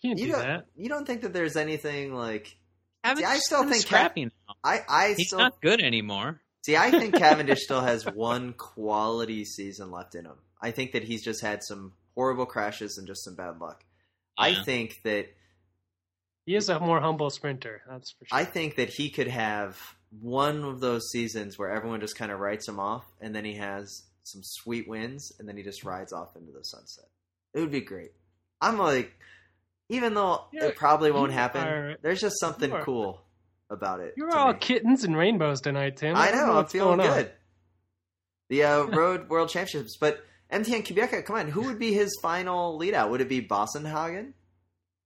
you 0.00 0.08
can't 0.10 0.18
you 0.18 0.26
do 0.26 0.32
don't, 0.32 0.40
that. 0.42 0.66
you 0.74 0.88
don't 0.88 1.06
think 1.06 1.20
that 1.22 1.32
there's 1.34 1.56
anything 1.56 2.14
like 2.14 2.56
Cavendish 3.04 3.28
I 3.30 3.38
still 3.38 3.58
kinda 3.60 3.72
think 3.74 3.84
Cav- 3.84 3.88
scrappy 3.88 4.24
now. 4.24 4.54
I 4.64 4.80
I 4.88 5.14
He's 5.16 5.26
still 5.28 5.38
not 5.40 5.60
good 5.60 5.82
anymore. 5.82 6.40
See, 6.64 6.76
I 6.76 6.90
think 6.90 7.14
Cavendish 7.18 7.60
still 7.64 7.80
has 7.82 8.06
one 8.06 8.54
quality 8.54 9.44
season 9.44 9.90
left 9.90 10.14
in 10.14 10.24
him. 10.24 10.36
I 10.60 10.70
think 10.70 10.92
that 10.92 11.02
he's 11.04 11.22
just 11.24 11.42
had 11.42 11.62
some 11.62 11.92
horrible 12.14 12.46
crashes 12.46 12.98
and 12.98 13.06
just 13.06 13.24
some 13.24 13.34
bad 13.36 13.58
luck. 13.60 13.84
I 14.38 14.54
think 14.54 15.00
that 15.04 15.26
He 16.46 16.54
is 16.56 16.68
a 16.68 16.80
more 16.80 17.00
humble 17.00 17.30
sprinter. 17.30 17.82
That's 17.88 18.12
for 18.12 18.24
sure. 18.26 18.38
I 18.38 18.44
think 18.44 18.76
that 18.76 18.88
he 18.90 19.10
could 19.10 19.28
have 19.28 19.78
one 20.20 20.64
of 20.64 20.80
those 20.80 21.08
seasons 21.10 21.58
where 21.58 21.70
everyone 21.70 22.00
just 22.00 22.16
kind 22.16 22.32
of 22.32 22.40
writes 22.40 22.68
him 22.68 22.78
off, 22.80 23.04
and 23.20 23.34
then 23.34 23.44
he 23.44 23.54
has 23.56 24.02
some 24.24 24.40
sweet 24.44 24.88
wins, 24.88 25.32
and 25.38 25.48
then 25.48 25.56
he 25.56 25.62
just 25.62 25.84
rides 25.84 26.12
off 26.12 26.36
into 26.36 26.52
the 26.52 26.62
sunset. 26.64 27.06
It 27.54 27.60
would 27.60 27.70
be 27.72 27.80
great. 27.80 28.10
I'm 28.60 28.78
like, 28.78 29.12
even 29.88 30.14
though 30.14 30.44
Yeah, 30.52 30.66
it 30.66 30.76
probably 30.76 31.10
won't 31.10 31.32
happen, 31.32 31.62
are- 31.66 31.96
there's 32.02 32.20
just 32.20 32.38
something 32.40 32.72
are- 32.72 32.84
cool 32.84 33.20
about 33.70 34.00
it. 34.00 34.14
You're 34.16 34.34
all 34.36 34.52
me. 34.52 34.58
kittens 34.60 35.04
and 35.04 35.16
rainbows 35.16 35.60
tonight, 35.60 35.96
Tim. 35.96 36.14
I 36.16 36.30
don't 36.30 36.46
know. 36.46 36.58
I'm 36.58 36.66
feeling 36.66 36.98
going 36.98 37.10
on. 37.10 37.16
good. 37.18 37.32
The 38.50 38.64
uh, 38.64 38.82
Road 38.84 39.28
World 39.30 39.48
Championships, 39.48 39.96
but 39.98 40.22
MTN 40.52 40.84
Qhubeka, 40.84 41.24
come 41.24 41.36
on, 41.36 41.48
who 41.48 41.62
would 41.62 41.78
be 41.78 41.92
his 41.92 42.18
final 42.20 42.76
lead 42.76 42.94
out? 42.94 43.10
Would 43.10 43.20
it 43.22 43.28
be 43.28 43.40
Boasson 43.40 43.84
Hagen? 43.90 44.34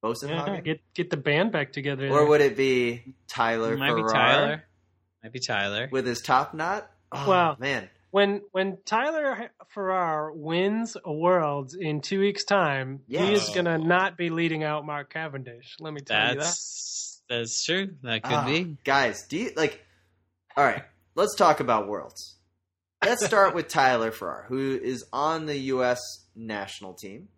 Yeah, 0.02 0.08
Boasson 0.10 0.28
Hagen? 0.28 0.64
get 0.64 0.80
get 0.94 1.10
the 1.10 1.16
band 1.16 1.52
back 1.52 1.72
together. 1.72 2.06
or 2.08 2.18
there. 2.18 2.26
would 2.26 2.40
it 2.40 2.56
be 2.56 3.14
Tyler 3.28 3.76
Might 3.76 3.94
be 3.94 4.02
Tyler. 4.02 4.64
Might 5.22 5.32
be 5.32 5.40
Tyler. 5.40 5.88
with 5.90 6.06
his 6.06 6.20
top 6.20 6.52
knot? 6.54 6.90
Oh, 7.12 7.28
Well, 7.28 7.56
man. 7.60 7.88
when 8.10 8.42
when 8.52 8.78
Tyler 8.84 9.50
Farrar 9.68 10.32
wins 10.32 10.96
a 11.04 11.12
world 11.12 11.72
in 11.78 12.00
two 12.00 12.20
weeks' 12.20 12.44
time, 12.44 13.00
he 13.08 13.16
is 13.32 13.48
gonna 13.50 13.78
not 13.78 14.16
be 14.16 14.30
leading 14.30 14.64
out 14.64 14.84
Mark 14.84 15.12
Cavendish. 15.12 15.76
Let 15.80 15.92
me 15.92 16.00
tell 16.00 16.20
you 16.30 16.34
that. 16.34 16.40
That's 16.40 17.22
that's 17.28 17.64
true. 17.64 17.94
That 18.02 18.22
could 18.22 18.32
Ah, 18.32 18.46
be. 18.46 18.76
Guys, 18.84 19.24
do 19.26 19.36
you 19.36 19.50
like? 19.56 19.84
All 20.56 20.64
right, 20.64 20.82
let's 21.16 21.34
talk 21.34 21.58
about 21.60 21.88
worlds. 21.88 22.35
Let's 23.10 23.24
start 23.24 23.54
with 23.54 23.68
Tyler 23.68 24.10
Farrar, 24.10 24.44
who 24.48 24.78
is 24.82 25.04
on 25.12 25.46
the 25.46 25.56
U.S. 25.56 26.00
national 26.34 26.94
team. 26.94 27.28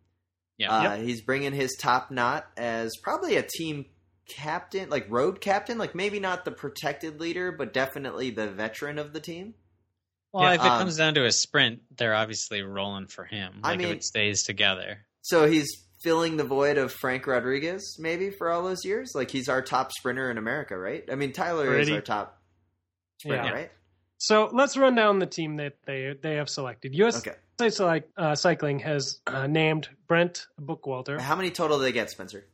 Yeah. 0.57 0.72
Uh, 0.72 0.96
He's 0.96 1.20
bringing 1.20 1.52
his 1.52 1.76
top 1.81 2.11
knot 2.11 2.46
as 2.57 2.96
probably 3.02 3.37
a 3.37 3.42
team 3.42 3.87
captain, 4.28 4.90
like 4.90 5.07
road 5.11 5.40
captain, 5.40 5.78
like 5.78 5.94
maybe 5.94 6.20
not 6.20 6.44
the 6.44 6.50
protected 6.50 7.20
leader, 7.20 7.52
but 7.52 7.72
definitely 7.72 8.31
the 8.31 8.48
veteran 8.48 8.98
of 8.98 9.12
the 9.12 9.20
team. 9.20 9.54
Well, 10.33 10.44
Yeah. 10.44 10.54
if 10.54 10.61
it 10.61 10.66
Um, 10.66 10.78
comes 10.81 10.96
down 10.96 11.14
to 11.14 11.24
a 11.24 11.33
sprint, 11.33 11.81
they're 11.96 12.14
obviously 12.14 12.62
rolling 12.62 13.07
for 13.07 13.24
him. 13.24 13.61
I 13.62 13.70
Like 13.70 13.78
mean- 13.78 13.88
if 13.88 13.94
it 13.98 14.04
stays 14.04 14.42
together. 14.42 15.07
So 15.22 15.46
he's 15.48 15.68
filling 16.02 16.37
the 16.37 16.44
void 16.44 16.76
of 16.78 16.92
Frank 16.92 17.26
Rodriguez, 17.26 17.96
maybe 17.98 18.31
for 18.31 18.50
all 18.50 18.62
those 18.62 18.85
years. 18.85 19.12
Like 19.14 19.31
he's 19.31 19.48
our 19.48 19.62
top 19.62 19.92
sprinter 19.92 20.31
in 20.31 20.38
America, 20.38 20.76
right? 20.76 21.04
I 21.11 21.14
mean, 21.14 21.33
Tyler 21.33 21.78
is 21.78 21.90
our 21.90 22.00
top 22.00 22.40
sprinter, 23.20 23.44
Yeah. 23.44 23.52
right? 23.52 23.72
So 24.18 24.50
let's 24.52 24.76
run 24.76 24.94
down 24.94 25.18
the 25.20 25.26
team 25.26 25.57
that 25.57 25.74
they 25.87 26.14
they 26.20 26.35
have 26.37 26.48
selected. 26.48 26.94
USA 26.94 27.18
Okay. 27.31 27.70
Select, 27.70 28.12
uh, 28.16 28.37
Cycling 28.37 28.78
has 28.81 29.20
uh, 29.26 29.48
named 29.48 29.88
Brent 30.07 30.46
Bookwalter. 30.61 31.18
How 31.20 31.35
many 31.35 31.50
total 31.50 31.78
do 31.78 31.83
they 31.85 31.90
get, 31.92 32.09
Spencer? 32.09 32.44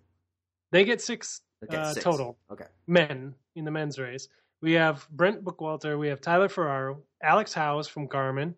They 0.73 0.85
get 0.85 1.03
six 1.03 1.43
They 1.61 1.67
get 1.69 1.81
uh, 1.81 1.93
six. 1.93 2.05
total 2.05 2.39
Okay. 2.51 2.65
men 2.87 3.35
in 3.55 3.65
the 3.67 3.71
men's 3.71 3.99
race. 3.99 4.29
We 4.63 4.73
have 4.73 5.07
Brent 5.11 5.45
Bookwalter, 5.45 5.99
we 5.99 6.09
have 6.09 6.23
Tyler 6.23 6.49
Farrar, 6.49 6.97
Alex 7.23 7.53
Howes 7.53 7.87
from 7.87 8.09
Garmin, 8.09 8.55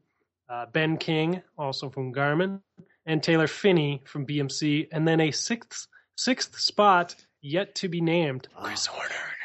uh, 0.49 0.67
Ben 0.73 0.97
King 0.99 1.43
also 1.59 1.91
from 1.91 2.13
Garmin, 2.15 2.61
and 3.07 3.21
Taylor 3.23 3.49
Phinney 3.49 4.03
from 4.05 4.25
BMC, 4.25 4.87
and 4.93 5.07
then 5.07 5.21
a 5.21 5.33
sixth 5.33 5.89
sixth 6.17 6.59
spot 6.61 7.17
yet 7.43 7.75
to 7.77 7.89
be 7.89 8.01
named. 8.01 8.47
Chris 8.57 8.87
Horner. 8.87 9.36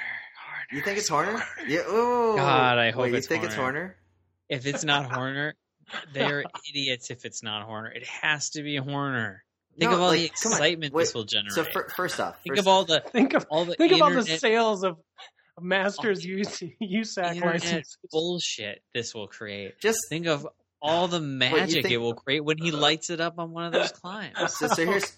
You 0.72 0.82
think 0.82 0.98
it's 0.98 1.10
Horner? 1.10 1.44
Yeah. 1.68 1.82
Oh, 1.86 2.36
God, 2.36 2.78
I 2.78 2.92
hope 2.92 3.04
Wait, 3.04 3.12
you 3.12 3.18
it's 3.18 3.28
think 3.28 3.44
it's 3.44 3.56
Horner. 3.56 3.80
Horner? 3.80 3.96
If 4.50 4.66
it's 4.66 4.84
not 4.84 5.12
Horner, 5.14 5.56
they're 6.14 6.44
idiots. 6.70 7.10
If 7.12 7.26
it's 7.26 7.44
not 7.44 7.64
Horner, 7.66 7.92
it 7.92 8.06
has 8.08 8.52
to 8.52 8.64
be 8.64 8.78
Horner. 8.78 9.44
Think 9.78 9.92
No, 9.92 9.96
of 9.98 10.02
all 10.04 10.12
the 10.12 10.18
like, 10.24 10.34
come 10.42 10.52
on, 10.52 10.58
excitement 10.58 10.94
wait, 10.94 11.04
this 11.04 11.14
will 11.14 11.24
generate. 11.24 11.54
So 11.54 11.64
fir- 11.64 11.88
first 11.96 12.20
off, 12.20 12.42
Think 12.44 12.56
first, 12.56 12.60
of 12.62 12.68
all 12.68 12.84
the 12.86 13.02
Think 13.12 13.34
of 13.34 13.46
all 13.50 13.66
the 13.66 13.76
think 13.76 13.94
of 13.94 14.02
all 14.02 14.12
the 14.12 14.24
sales 14.24 14.84
of 14.84 14.98
of 15.58 15.64
Masters 15.64 16.26
use 16.26 16.62
USAC 16.82 17.36
internet 17.36 17.54
licenses. 17.64 17.98
bullshit 18.12 18.82
this 18.94 19.14
will 19.14 19.28
create. 19.28 19.80
just 19.82 20.00
Think 20.10 20.28
of 20.28 20.48
all 20.82 21.08
the 21.08 21.20
magic 21.22 21.84
think- 21.84 21.92
it 21.94 21.98
will 21.98 22.14
create 22.16 22.42
when 22.44 22.58
he 22.58 22.72
uh, 22.72 22.78
lights 22.78 23.10
it 23.10 23.20
up 23.22 23.38
on 23.40 23.52
one 23.52 23.66
of 23.66 23.72
those 23.74 23.92
climbs. 23.92 24.34
so, 24.58 24.68
so 24.68 24.86
here's 24.86 25.12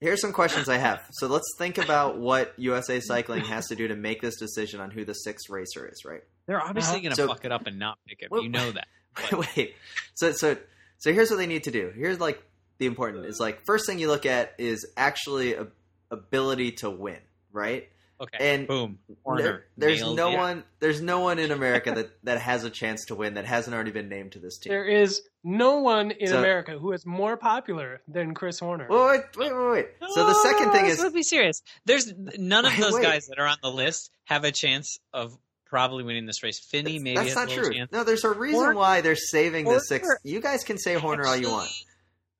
here's 0.00 0.20
some 0.20 0.32
questions 0.32 0.68
I 0.68 0.78
have. 0.78 1.00
So 1.12 1.26
let's 1.26 1.46
think 1.58 1.78
about 1.78 2.18
what 2.18 2.54
USA 2.56 3.00
Cycling 3.00 3.44
has 3.44 3.66
to 3.68 3.76
do 3.76 3.88
to 3.88 3.96
make 3.96 4.20
this 4.20 4.36
decision 4.36 4.80
on 4.80 4.90
who 4.90 5.04
the 5.04 5.14
sixth 5.14 5.50
racer 5.50 5.86
is, 5.86 6.04
right? 6.04 6.22
They're 6.46 6.60
obviously 6.60 6.96
uh-huh. 6.96 7.02
going 7.02 7.10
to 7.10 7.16
So- 7.16 7.28
fuck 7.28 7.44
it 7.44 7.52
up 7.52 7.66
and 7.66 7.78
not 7.78 7.98
pick 8.06 8.22
him. 8.22 8.28
Well- 8.30 8.42
you 8.42 8.48
know 8.48 8.70
that. 8.72 8.88
Wait, 9.56 9.74
so 10.14 10.30
so 10.30 10.56
so 10.98 11.12
here's 11.12 11.28
what 11.30 11.38
they 11.38 11.46
need 11.46 11.64
to 11.64 11.72
do. 11.72 11.92
Here's 11.94 12.20
like 12.20 12.40
the 12.78 12.86
important 12.86 13.26
is 13.26 13.40
like 13.40 13.64
first 13.64 13.86
thing 13.86 13.98
you 13.98 14.06
look 14.06 14.26
at 14.26 14.54
is 14.58 14.86
actually 14.96 15.54
a, 15.54 15.66
ability 16.10 16.72
to 16.72 16.90
win, 16.90 17.18
right? 17.52 17.88
Okay. 18.20 18.52
And 18.54 18.66
boom. 18.66 18.98
There- 19.36 19.64
there's 19.76 20.00
nailed 20.00 20.16
no 20.16 20.30
it. 20.32 20.36
one. 20.36 20.64
There's 20.80 21.00
no 21.00 21.20
one 21.20 21.38
in 21.38 21.50
America 21.52 21.92
that 21.92 22.10
that 22.24 22.40
has 22.40 22.64
a 22.64 22.70
chance 22.70 23.04
to 23.06 23.14
win 23.14 23.34
that 23.34 23.44
hasn't 23.44 23.74
already 23.74 23.92
been 23.92 24.08
named 24.08 24.32
to 24.32 24.38
this 24.40 24.58
team. 24.58 24.70
There 24.72 24.84
is 24.86 25.22
no 25.44 25.78
one 25.80 26.10
in 26.10 26.28
So- 26.28 26.38
America 26.38 26.78
who 26.78 26.92
is 26.92 27.06
more 27.06 27.36
popular 27.36 28.00
than 28.08 28.34
Chris 28.34 28.58
Horner. 28.58 28.86
Wait, 28.90 28.98
wait, 28.98 29.24
wait, 29.36 29.52
wait, 29.54 29.70
wait. 29.70 29.86
So 30.14 30.26
the 30.26 30.34
second 30.34 30.72
thing 30.72 30.86
oh, 30.86 30.88
is 30.88 30.98
Let's 31.00 31.14
be 31.14 31.22
serious. 31.22 31.62
There's 31.84 32.12
none 32.36 32.64
of 32.64 32.72
Wait, 32.72 32.80
those 32.80 32.94
wait. 32.94 33.02
guys 33.04 33.26
that 33.28 33.38
are 33.38 33.46
on 33.46 33.58
the 33.62 33.70
list 33.70 34.10
have 34.24 34.42
a 34.44 34.50
chance 34.52 34.98
of 35.12 35.36
probably 35.66 36.02
winning 36.02 36.26
this 36.26 36.42
race. 36.42 36.58
Phinney 36.58 36.98
maybe 36.98 37.16
that's 37.20 37.34
not 37.36 37.50
a 37.52 37.54
true. 37.54 37.72
chance. 37.72 37.92
No, 37.92 38.02
there's 38.02 38.24
a 38.24 38.30
reason 38.30 38.58
Horner- 38.58 38.74
why 38.74 39.00
they're 39.02 39.14
saving 39.16 39.64
the 39.66 39.78
six. 39.80 40.08
You 40.24 40.40
guys 40.40 40.64
can 40.64 40.78
say 40.78 40.94
Horner 40.94 41.26
all 41.26 41.36
you 41.36 41.50
want. 41.50 41.70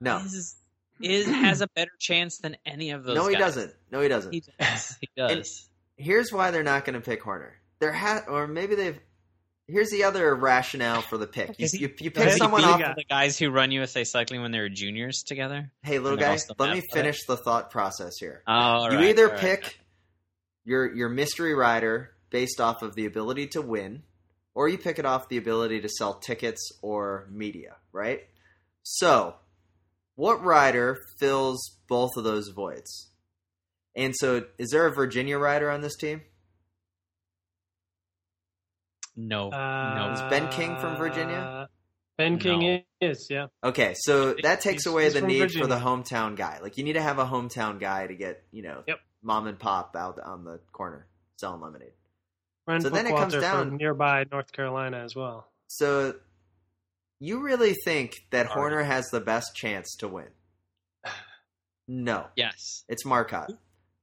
No, 0.01 0.19
Is, 0.19 0.57
is 1.01 1.27
has 1.27 1.61
a 1.61 1.69
better 1.75 1.91
chance 1.99 2.39
than 2.39 2.57
any 2.67 2.91
of 2.91 3.05
those. 3.05 3.17
no, 3.17 3.27
he 3.29 3.35
guys. 3.35 3.55
doesn't. 3.55 3.75
No, 3.91 4.01
he 4.01 4.09
doesn't. 4.09 4.33
He 4.33 4.43
does. 4.59 4.97
He 5.01 5.09
does. 5.17 5.69
Here's 5.97 6.33
why 6.33 6.51
they're 6.51 6.63
not 6.63 6.85
going 6.85 6.95
to 6.95 7.01
pick 7.01 7.23
Horner. 7.23 7.55
There 7.81 7.93
ha- 7.93 8.25
or 8.29 8.47
maybe 8.47 8.75
they've. 8.75 8.99
Here's 9.67 9.91
the 9.91 10.05
other 10.05 10.35
rationale 10.35 11.03
for 11.03 11.19
the 11.19 11.27
pick. 11.27 11.59
You, 11.59 11.65
Is 11.67 11.73
he- 11.73 11.81
you, 11.81 11.95
you 12.01 12.11
pick 12.11 12.31
someone 12.33 12.65
off. 12.65 12.81
guy. 12.81 12.95
the 12.97 13.05
guys 13.05 13.39
who 13.39 13.51
run 13.51 13.71
USA 13.71 14.03
Cycling 14.05 14.41
when 14.41 14.51
they 14.51 14.61
were 14.61 14.71
juniors 14.71 15.23
together. 15.27 15.71
Hey, 15.83 15.99
little 15.99 16.13
and 16.13 16.21
they're 16.23 16.37
guy, 16.37 16.43
let 16.59 16.71
me 16.71 16.79
athletic. 16.79 16.85
finish 16.95 17.27
the 17.27 17.37
thought 17.37 17.71
process 17.71 18.17
here. 18.19 18.43
Oh, 18.47 18.53
all 18.53 18.91
you 18.93 18.97
right, 18.99 19.09
either 19.11 19.27
all 19.27 19.33
right. 19.33 19.41
pick 19.41 19.79
your 20.65 20.95
your 20.95 21.09
mystery 21.11 21.55
rider 21.55 22.11
based 22.31 22.61
off 22.61 22.83
of 22.83 22.95
the 22.95 23.05
ability 23.07 23.49
to 23.49 23.61
win, 23.63 24.03
or 24.55 24.69
you 24.69 24.79
pick 24.79 24.99
it 24.99 25.05
off 25.05 25.29
the 25.29 25.37
ability 25.37 25.81
to 25.83 25.89
sell 25.89 26.15
tickets 26.15 26.71
or 26.83 27.27
media, 27.31 27.77
right? 27.93 28.23
So, 28.83 29.35
what 30.19 30.43
rider 30.43 30.99
fills 31.21 31.79
both 31.89 32.11
of 32.17 32.25
those 32.25 32.49
voids? 32.49 33.13
And 33.95 34.15
so, 34.17 34.47
is 34.59 34.71
there 34.71 34.85
a 34.87 34.91
Virginia 34.93 35.39
rider 35.39 35.71
on 35.71 35.81
this 35.81 35.97
team? 35.97 36.23
No, 39.17 39.51
Uh, 39.51 39.95
no. 39.95 40.13
Is 40.13 40.21
Ben 40.23 40.49
King 40.51 40.77
from 40.79 40.97
Virginia? 40.97 41.69
Ben 42.17 42.39
King 42.39 42.61
No. 43.01 43.09
is, 43.09 43.29
yeah. 43.31 43.47
Okay, 43.63 43.95
so 43.97 44.35
that 44.43 44.61
takes 44.61 44.85
He's- 44.85 44.87
away 44.87 45.05
he's 45.05 45.15
the 45.15 45.23
need 45.23 45.39
Virginia. 45.39 45.65
for 45.65 45.69
the 45.69 45.79
hometown 45.81 46.37
guy. 46.37 46.59
Like 46.61 46.77
you 46.77 46.83
need 46.85 46.95
to 46.95 47.03
have 47.03 47.19
a 47.21 47.25
hometown 47.25 47.79
guy 47.79 48.09
to 48.09 48.15
get, 48.15 48.45
you 48.51 48.63
know, 48.63 48.83
Yep. 48.89 48.99
mom 49.23 49.47
and 49.47 49.59
pop 49.59 49.95
out 49.95 50.19
on 50.19 50.43
the 50.45 50.59
corner 50.73 51.07
selling 51.37 51.61
lemonade. 51.61 51.93
Brent 52.67 52.83
So 52.83 52.89
then 52.91 53.07
it 53.07 53.15
comes 53.15 53.35
down- 53.35 53.69
from 53.69 53.77
nearby 53.77 54.25
North 54.33 54.51
Carolina 54.51 54.99
as 54.99 55.15
well. 55.15 55.49
So 55.69 56.15
you 57.21 57.41
really 57.41 57.75
think 57.85 58.15
that 58.31 58.47
Already. 58.47 58.61
Horner 58.61 58.83
has 58.85 59.07
the 59.11 59.21
best 59.21 59.55
chance 59.55 59.95
to 59.97 60.09
win? 60.09 60.29
No, 61.91 62.27
Yes, 62.37 62.85
it's 62.89 63.05
Marcotte. 63.07 63.53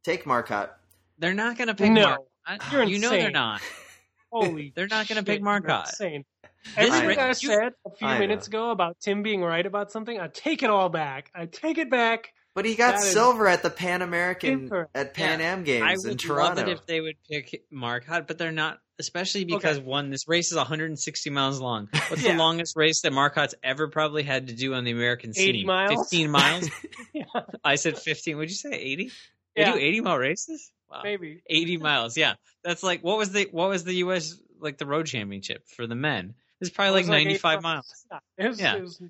Take 0.04 0.26
Marcotte. 0.26 0.72
they're 1.20 1.34
not 1.36 1.58
going 1.58 1.68
to 1.68 1.76
pick 1.76 1.92
No. 1.92 2.18
Marcotte. 2.48 2.72
You're 2.72 2.84
you 2.84 3.00
know 3.00 3.10
they're 3.12 3.30
not. 3.32 3.62
Holy, 4.32 4.74
They're 4.76 4.88
not 4.88 5.08
gonna 5.08 5.24
pick 5.24 5.38
you're 5.40 5.46
Marcotte. 5.46 5.88
Insane. 5.90 6.26
This 6.44 6.74
Everything 6.78 7.08
race- 7.08 7.18
I 7.20 7.32
said 7.32 7.74
a 7.86 7.92
few 7.96 8.08
I 8.08 8.20
minutes 8.20 8.50
know. 8.50 8.58
ago 8.66 8.72
about 8.72 8.98
Tim 9.00 9.24
being 9.24 9.42
right 9.42 9.66
about 9.66 9.92
something, 9.92 10.20
I 10.20 10.28
take 10.28 10.62
it 10.62 10.70
all 10.70 10.90
back. 10.90 11.32
I 11.34 11.46
take 11.46 11.78
it 11.78 11.90
back. 11.90 12.34
But 12.56 12.66
he 12.66 12.76
got 12.76 12.94
That 12.96 13.04
is 13.04 13.12
silver 13.12 13.48
at 13.48 13.62
the 13.64 13.70
Pan 13.70 14.02
American 14.02 14.54
Incorrect. 14.54 14.96
at 14.96 15.14
Pan 15.14 15.40
Yeah. 15.42 15.52
Am 15.52 15.64
Games 15.66 16.06
in 16.06 16.18
Toronto. 16.18 16.62
I 16.62 16.64
in 16.64 16.66
would 16.66 16.66
love 16.66 16.66
Toronto. 16.66 16.72
it 16.72 16.74
if 16.80 16.86
they 16.88 17.02
would 17.02 17.18
pick 17.30 17.66
Marcotte, 17.70 18.28
but 18.28 18.38
they're 18.38 18.52
not. 18.52 18.80
Especially 18.98 19.44
because 19.44 19.78
one, 19.78 20.10
this 20.10 20.26
race 20.26 20.52
is 20.52 20.58
160 20.58 21.30
miles 21.30 21.60
long. 21.60 21.90
What's 22.08 22.24
Yeah. 22.24 22.32
the 22.32 22.38
longest 22.38 22.78
race 22.78 23.02
that 23.02 23.12
Marcotte's 23.12 23.54
ever 23.62 23.90
probably 23.90 24.24
had 24.24 24.48
to 24.48 24.54
do 24.56 24.74
on 24.74 24.86
the 24.86 24.92
American 24.92 25.32
80 25.36 25.52
scene? 25.60 25.66
miles? 25.68 26.00
15 26.10 26.32
miles. 26.32 26.70
Yeah, 27.14 27.24
I 27.64 27.76
said 27.76 27.98
15. 27.98 28.38
Would 28.38 28.50
you 28.50 28.56
say 28.56 28.72
80? 28.72 29.12
They 29.56 29.66
do 29.66 29.76
80 29.76 30.02
mile 30.02 30.18
races. 30.18 30.72
Wow. 30.90 31.02
maybe. 31.04 31.42
80 31.50 31.78
miles. 31.78 32.16
Yeah, 32.18 32.36
that's 32.64 32.84
like 32.84 33.02
what 33.04 33.18
was 33.18 33.32
the 33.34 33.50
what 33.52 33.68
was 33.70 33.84
the 33.84 33.96
U.S. 33.96 34.38
like 34.62 34.78
the 34.78 34.86
road 34.86 35.08
championship 35.08 35.68
for 35.68 35.88
the 35.88 35.96
men? 35.96 36.36
It's 36.62 36.70
probably 36.70 37.02
It 37.02 37.08
like 37.08 37.10
like 37.10 37.24
95 37.26 37.58
eight 37.58 37.64
miles. 37.64 38.06
Yeah, 38.10 38.20
it 38.38 38.48
was, 38.48 38.60
Yeah. 38.62 38.76
it 38.76 38.82
was- 38.82 39.02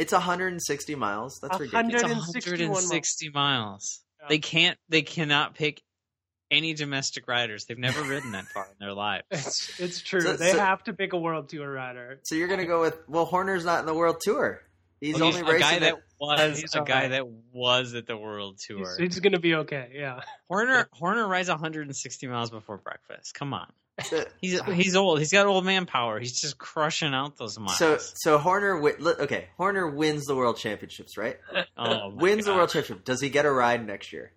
it's 0.00 0.12
160 0.12 0.94
miles. 0.94 1.38
That's 1.40 1.56
A 1.56 1.58
ridiculous. 1.58 2.34
It's 2.34 2.46
160 2.46 3.30
miles. 3.30 4.00
Yeah. 4.20 4.26
They 4.30 4.38
can't. 4.38 4.78
They 4.88 5.02
cannot 5.02 5.54
pick 5.54 5.82
any 6.50 6.72
domestic 6.72 7.28
riders. 7.28 7.66
They've 7.66 7.78
never 7.78 8.02
ridden 8.08 8.32
that 8.32 8.46
far 8.46 8.64
in 8.64 8.76
their 8.80 8.94
lives. 8.94 9.26
It's 9.30 9.78
it's 9.80 10.00
true. 10.00 10.22
So- 10.22 10.36
they 10.36 10.52
so- 10.52 10.58
have 10.58 10.82
to 10.84 10.94
pick 10.94 11.12
a 11.12 11.18
world 11.18 11.50
tour 11.50 11.70
rider. 11.70 12.20
So 12.24 12.34
you're 12.34 12.48
gonna 12.48 12.64
go 12.66 12.80
with 12.80 12.98
well, 13.08 13.26
Horner's 13.26 13.64
not 13.64 13.80
in 13.80 13.86
the 13.86 13.94
World 13.94 14.16
Tour. 14.22 14.62
He's 15.00 15.14
Well, 15.14 15.24
only 15.28 15.40
a 15.40 15.44
guy 15.44 15.50
racing 15.52 15.80
that 15.80 16.02
was 16.20 16.60
He's 16.60 16.74
a 16.74 16.82
guy 16.82 16.94
alright. 17.04 17.10
that 17.12 17.26
was 17.52 17.94
at 17.94 18.06
the 18.06 18.16
World 18.16 18.58
Tour. 18.58 18.78
He's, 18.98 19.14
he's 19.14 19.20
gonna 19.20 19.38
be 19.40 19.54
okay. 19.54 19.90
Yeah. 19.94 20.20
Horner 20.48 20.88
Horner 20.92 21.26
rides 21.26 21.48
160 21.48 22.26
miles 22.26 22.50
before 22.50 22.76
breakfast. 22.76 23.32
Come 23.34 23.54
on, 23.54 23.72
the- 24.10 24.28
he's 24.42 24.60
he's 24.66 24.96
old. 24.96 25.18
He's 25.18 25.32
got 25.32 25.46
old 25.46 25.64
man 25.64 25.86
power. 25.86 26.20
He's 26.20 26.38
just 26.38 26.58
crushing 26.58 27.14
out 27.14 27.38
those 27.38 27.58
miles. 27.58 27.78
So 27.78 27.96
so 27.98 28.36
Horner 28.38 28.74
wi- 28.76 28.96
okay, 29.20 29.46
Horner 29.56 29.88
wins 29.88 30.26
the 30.26 30.36
World 30.36 30.58
Championships, 30.58 31.16
right? 31.16 31.38
oh, 31.54 31.62
uh, 31.78 32.08
my 32.10 32.22
Wins 32.22 32.44
the 32.44 32.52
World 32.54 32.68
Championship. 32.68 33.04
Does 33.06 33.22
he 33.22 33.30
get 33.30 33.46
a 33.46 33.50
ride 33.50 33.86
next 33.86 34.12
year? 34.12 34.32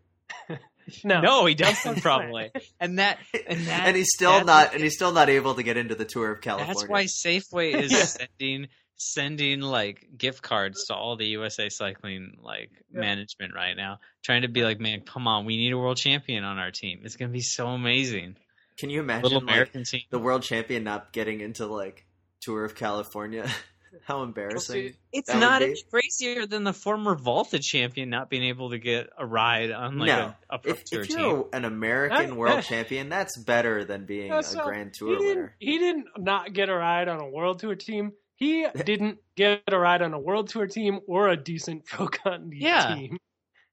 No. 1.06 1.22
No, 1.22 1.46
he 1.46 1.56
doesn't 1.56 2.02
probably. 2.02 2.52
And 2.78 3.00
that 3.00 3.18
and 3.48 3.58
that 3.68 3.88
and 3.88 3.96
he's 3.96 4.10
still 4.14 4.44
not 4.44 4.74
and 4.74 4.84
he's 4.84 4.96
still 4.96 5.14
not 5.14 5.30
able 5.30 5.56
to 5.56 5.64
get 5.64 5.78
into 5.78 5.96
the 5.96 6.04
Tour 6.04 6.32
of 6.34 6.42
California. 6.42 6.74
That's 6.76 6.90
why 6.90 7.06
Safeway 7.06 7.74
is 7.74 7.92
Yeah. 7.94 8.04
sending 8.04 8.68
sending 8.98 9.62
like 9.62 10.08
gift 10.18 10.42
cards 10.42 10.86
to 10.86 10.96
all 10.96 11.16
the 11.16 11.26
USA 11.28 11.70
Cycling 11.70 12.38
like 12.42 12.70
Yeah. 12.94 13.02
management 13.02 13.54
right 13.54 13.76
now, 13.76 14.00
trying 14.24 14.44
to 14.44 14.48
be 14.48 14.64
like, 14.64 14.80
man, 14.80 15.02
come 15.02 15.28
on, 15.28 15.46
we 15.46 15.58
need 15.58 15.72
a 15.74 15.78
world 15.78 15.98
champion 15.98 16.44
on 16.44 16.58
our 16.58 16.72
team. 16.72 17.02
It's 17.04 17.16
gonna 17.16 17.32
be 17.32 17.42
so 17.42 17.68
amazing. 17.68 18.38
Can 18.78 18.90
you 18.90 19.02
imagine 19.02 19.24
Little 19.24 19.42
like, 19.46 19.72
team. 19.86 20.02
the 20.10 20.20
world 20.20 20.44
champion 20.44 20.84
not 20.84 21.12
getting 21.14 21.42
into 21.42 21.66
like 21.68 22.06
Tour 22.42 22.66
of 22.66 22.76
California? 22.76 23.48
How 24.06 24.24
embarrassing. 24.24 24.96
It's 25.12 25.28
that 25.28 25.36
would 25.36 25.40
not 25.42 25.60
be- 25.60 25.66
any 25.66 25.82
crazier 25.92 26.48
than 26.48 26.64
the 26.64 26.74
former 26.74 27.14
Vuelta 27.16 27.60
champion 27.60 28.10
not 28.10 28.28
being 28.28 28.42
able 28.42 28.72
to 28.72 28.80
get 28.80 29.12
a 29.20 29.24
ride 29.24 29.70
on 29.70 30.00
like 30.00 30.08
no. 30.08 30.34
a, 30.50 30.56
a 30.56 30.58
pro 30.58 30.72
If, 30.72 30.84
tour 30.86 31.02
if 31.02 31.10
you're 31.12 31.48
an 31.54 31.64
American 31.64 32.30
That- 32.32 32.36
world 32.36 32.58
that- 32.58 32.64
champion, 32.66 33.10
that's 33.10 33.38
better 33.38 33.86
than 33.86 34.06
being 34.08 34.32
a 34.32 34.42
so 34.42 34.64
Grand 34.64 34.96
he 34.96 34.98
Tour 34.98 35.20
didn't, 35.20 35.28
winner. 35.28 35.56
he 35.60 35.78
didn't 35.78 36.08
not 36.18 36.54
get 36.54 36.70
a 36.70 36.74
ride 36.74 37.08
on 37.08 37.20
a 37.20 37.30
world 37.30 37.60
tour 37.60 37.76
team. 37.76 38.14
He 38.36 38.66
didn't 38.86 39.20
get 39.36 39.62
a 39.72 39.78
ride 39.78 40.02
on 40.02 40.14
a 40.14 40.20
world 40.20 40.50
tour 40.50 40.68
team 40.68 41.00
or 41.08 41.30
a 41.30 41.38
decent 41.38 41.86
pro 41.86 42.08
continental 42.08 42.58
Yeah. 42.60 42.96
team. 42.96 43.18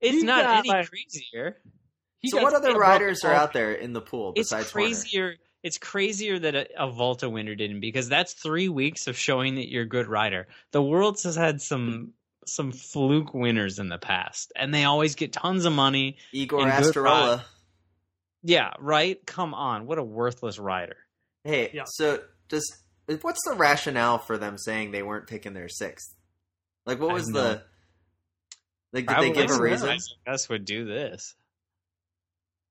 It's 0.00 0.18
he 0.18 0.22
not 0.22 0.42
got, 0.44 0.58
any 0.60 0.68
like- 0.68 0.88
crazier. 0.90 1.56
He 2.20 2.28
So 2.28 2.42
what 2.42 2.52
other 2.54 2.74
riders 2.74 3.24
are 3.24 3.32
out 3.32 3.54
there 3.54 3.72
in 3.72 3.94
the 3.94 4.00
pool 4.02 4.34
It's 4.36 4.50
besides 4.50 4.70
Horner? 4.70 4.86
crazier. 4.88 5.36
It's 5.62 5.78
crazier 5.78 6.38
that 6.38 6.54
a, 6.54 6.66
a 6.84 6.90
Vuelta 6.90 7.28
winner 7.30 7.54
didn't 7.54 7.80
because 7.80 8.08
that's 8.10 8.34
three 8.34 8.68
weeks 8.68 9.06
of 9.06 9.16
showing 9.16 9.54
that 9.56 9.70
you're 9.70 9.82
a 9.84 9.88
good 9.88 10.06
rider. 10.06 10.46
The 10.72 10.82
world's 10.82 11.22
has 11.24 11.36
had 11.36 11.60
some 11.62 12.12
some 12.46 12.72
fluke 12.72 13.32
winners 13.34 13.78
in 13.78 13.88
the 13.88 13.98
past, 13.98 14.52
and 14.56 14.72
they 14.74 14.84
always 14.84 15.14
get 15.14 15.32
tons 15.32 15.64
of 15.66 15.72
money. 15.72 16.16
Igor 16.32 16.62
and 16.62 16.72
Astarloa. 16.72 17.42
Yeah, 18.42 18.72
right. 18.78 19.24
Come 19.26 19.52
on, 19.54 19.86
what 19.86 19.98
a 19.98 20.02
worthless 20.02 20.58
rider. 20.58 20.96
Hey, 21.44 21.70
Yeah. 21.74 21.84
so 21.86 22.20
does 22.48 22.70
what's 23.22 23.40
the 23.46 23.54
rationale 23.54 24.18
for 24.18 24.38
them 24.38 24.56
saying 24.58 24.90
they 24.92 25.02
weren't 25.02 25.26
picking 25.26 25.52
their 25.54 25.68
sixth? 25.68 26.14
Like, 26.86 27.00
what 27.00 27.12
was 27.12 27.26
the 27.26 27.54
no- 27.54 27.60
like? 28.92 29.06
Did 29.06 29.18
they 29.18 29.30
give 29.32 29.50
a 29.50 29.60
reason? 29.60 29.88
like 29.88 30.00
us 30.26 30.48
would 30.48 30.64
do 30.64 30.84
this. 30.84 31.34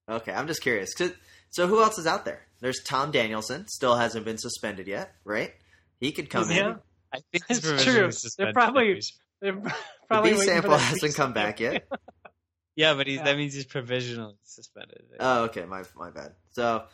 Okay, 0.10 0.34
I'm 0.34 0.48
just 0.48 0.62
curious. 0.62 0.94
'Cause- 0.94 1.14
so 1.52 1.68
who 1.68 1.82
else 1.82 1.98
is 1.98 2.08
out 2.08 2.26
there? 2.26 2.46
There's 2.60 2.82
Tom 2.84 3.12
Danielson, 3.12 3.68
still 3.68 3.96
hasn't 3.96 4.26
been 4.26 4.38
suspended 4.38 4.88
yet, 4.88 5.16
right? 5.24 5.54
He 6.00 6.12
could 6.12 6.30
come 6.30 6.50
Yeah. 6.50 6.58
in. 6.72 6.80
I 7.14 7.20
think 7.32 7.44
It's 7.50 7.60
it's 7.68 7.84
true. 7.84 8.12
They're 8.38 8.54
probably- 8.54 9.02
They're 9.42 9.54
The 9.54 9.74
probably 10.08 10.32
B 10.32 10.38
waiting 10.38 10.54
for 10.56 10.62
sample 10.62 10.78
hasn't 10.78 11.16
come 11.16 11.34
back 11.34 11.60
yet. 11.60 11.88
yeah, 12.76 12.94
but 12.96 13.08
he's, 13.08 13.18
Yeah. 13.18 13.24
that 13.26 13.38
means 13.38 13.54
he's 13.54 13.66
provisionally 13.66 14.36
suspended. 14.44 15.06
Oh, 15.20 15.44
okay, 15.46 15.66
my 15.66 15.84
my 15.96 16.10
bad. 16.12 16.36
So 16.52 16.88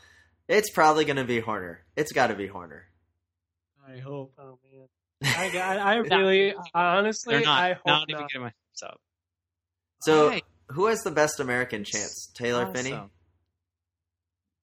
it's 0.47 0.69
probably 0.71 1.05
going 1.05 1.17
to 1.17 1.23
be 1.23 1.39
Horner. 1.39 1.83
It's 1.95 2.11
got 2.11 2.27
to 2.27 2.35
be 2.35 2.47
Horner. 2.47 2.87
I 3.87 3.99
hope 3.99 4.33
Oh 4.39 4.59
man, 4.71 4.87
I, 5.23 5.57
I, 5.57 5.75
I 5.75 5.95
really, 6.17 6.53
I 6.73 6.97
honestly, 6.97 7.35
they're 7.35 7.43
not. 7.43 7.59
I 7.61 7.73
hope 7.73 7.85
not 7.85 7.99
not. 7.99 8.09
even 8.09 8.23
getting 8.27 8.41
my 8.41 8.47
hopes 8.47 8.83
up. 8.83 8.99
So 10.01 10.29
Why? 10.29 10.41
who 10.69 10.87
has 10.87 11.03
the 11.03 11.11
best 11.11 11.39
American 11.39 11.83
chance? 11.83 12.31
Taylor 12.35 12.65
Phinney. 12.73 12.99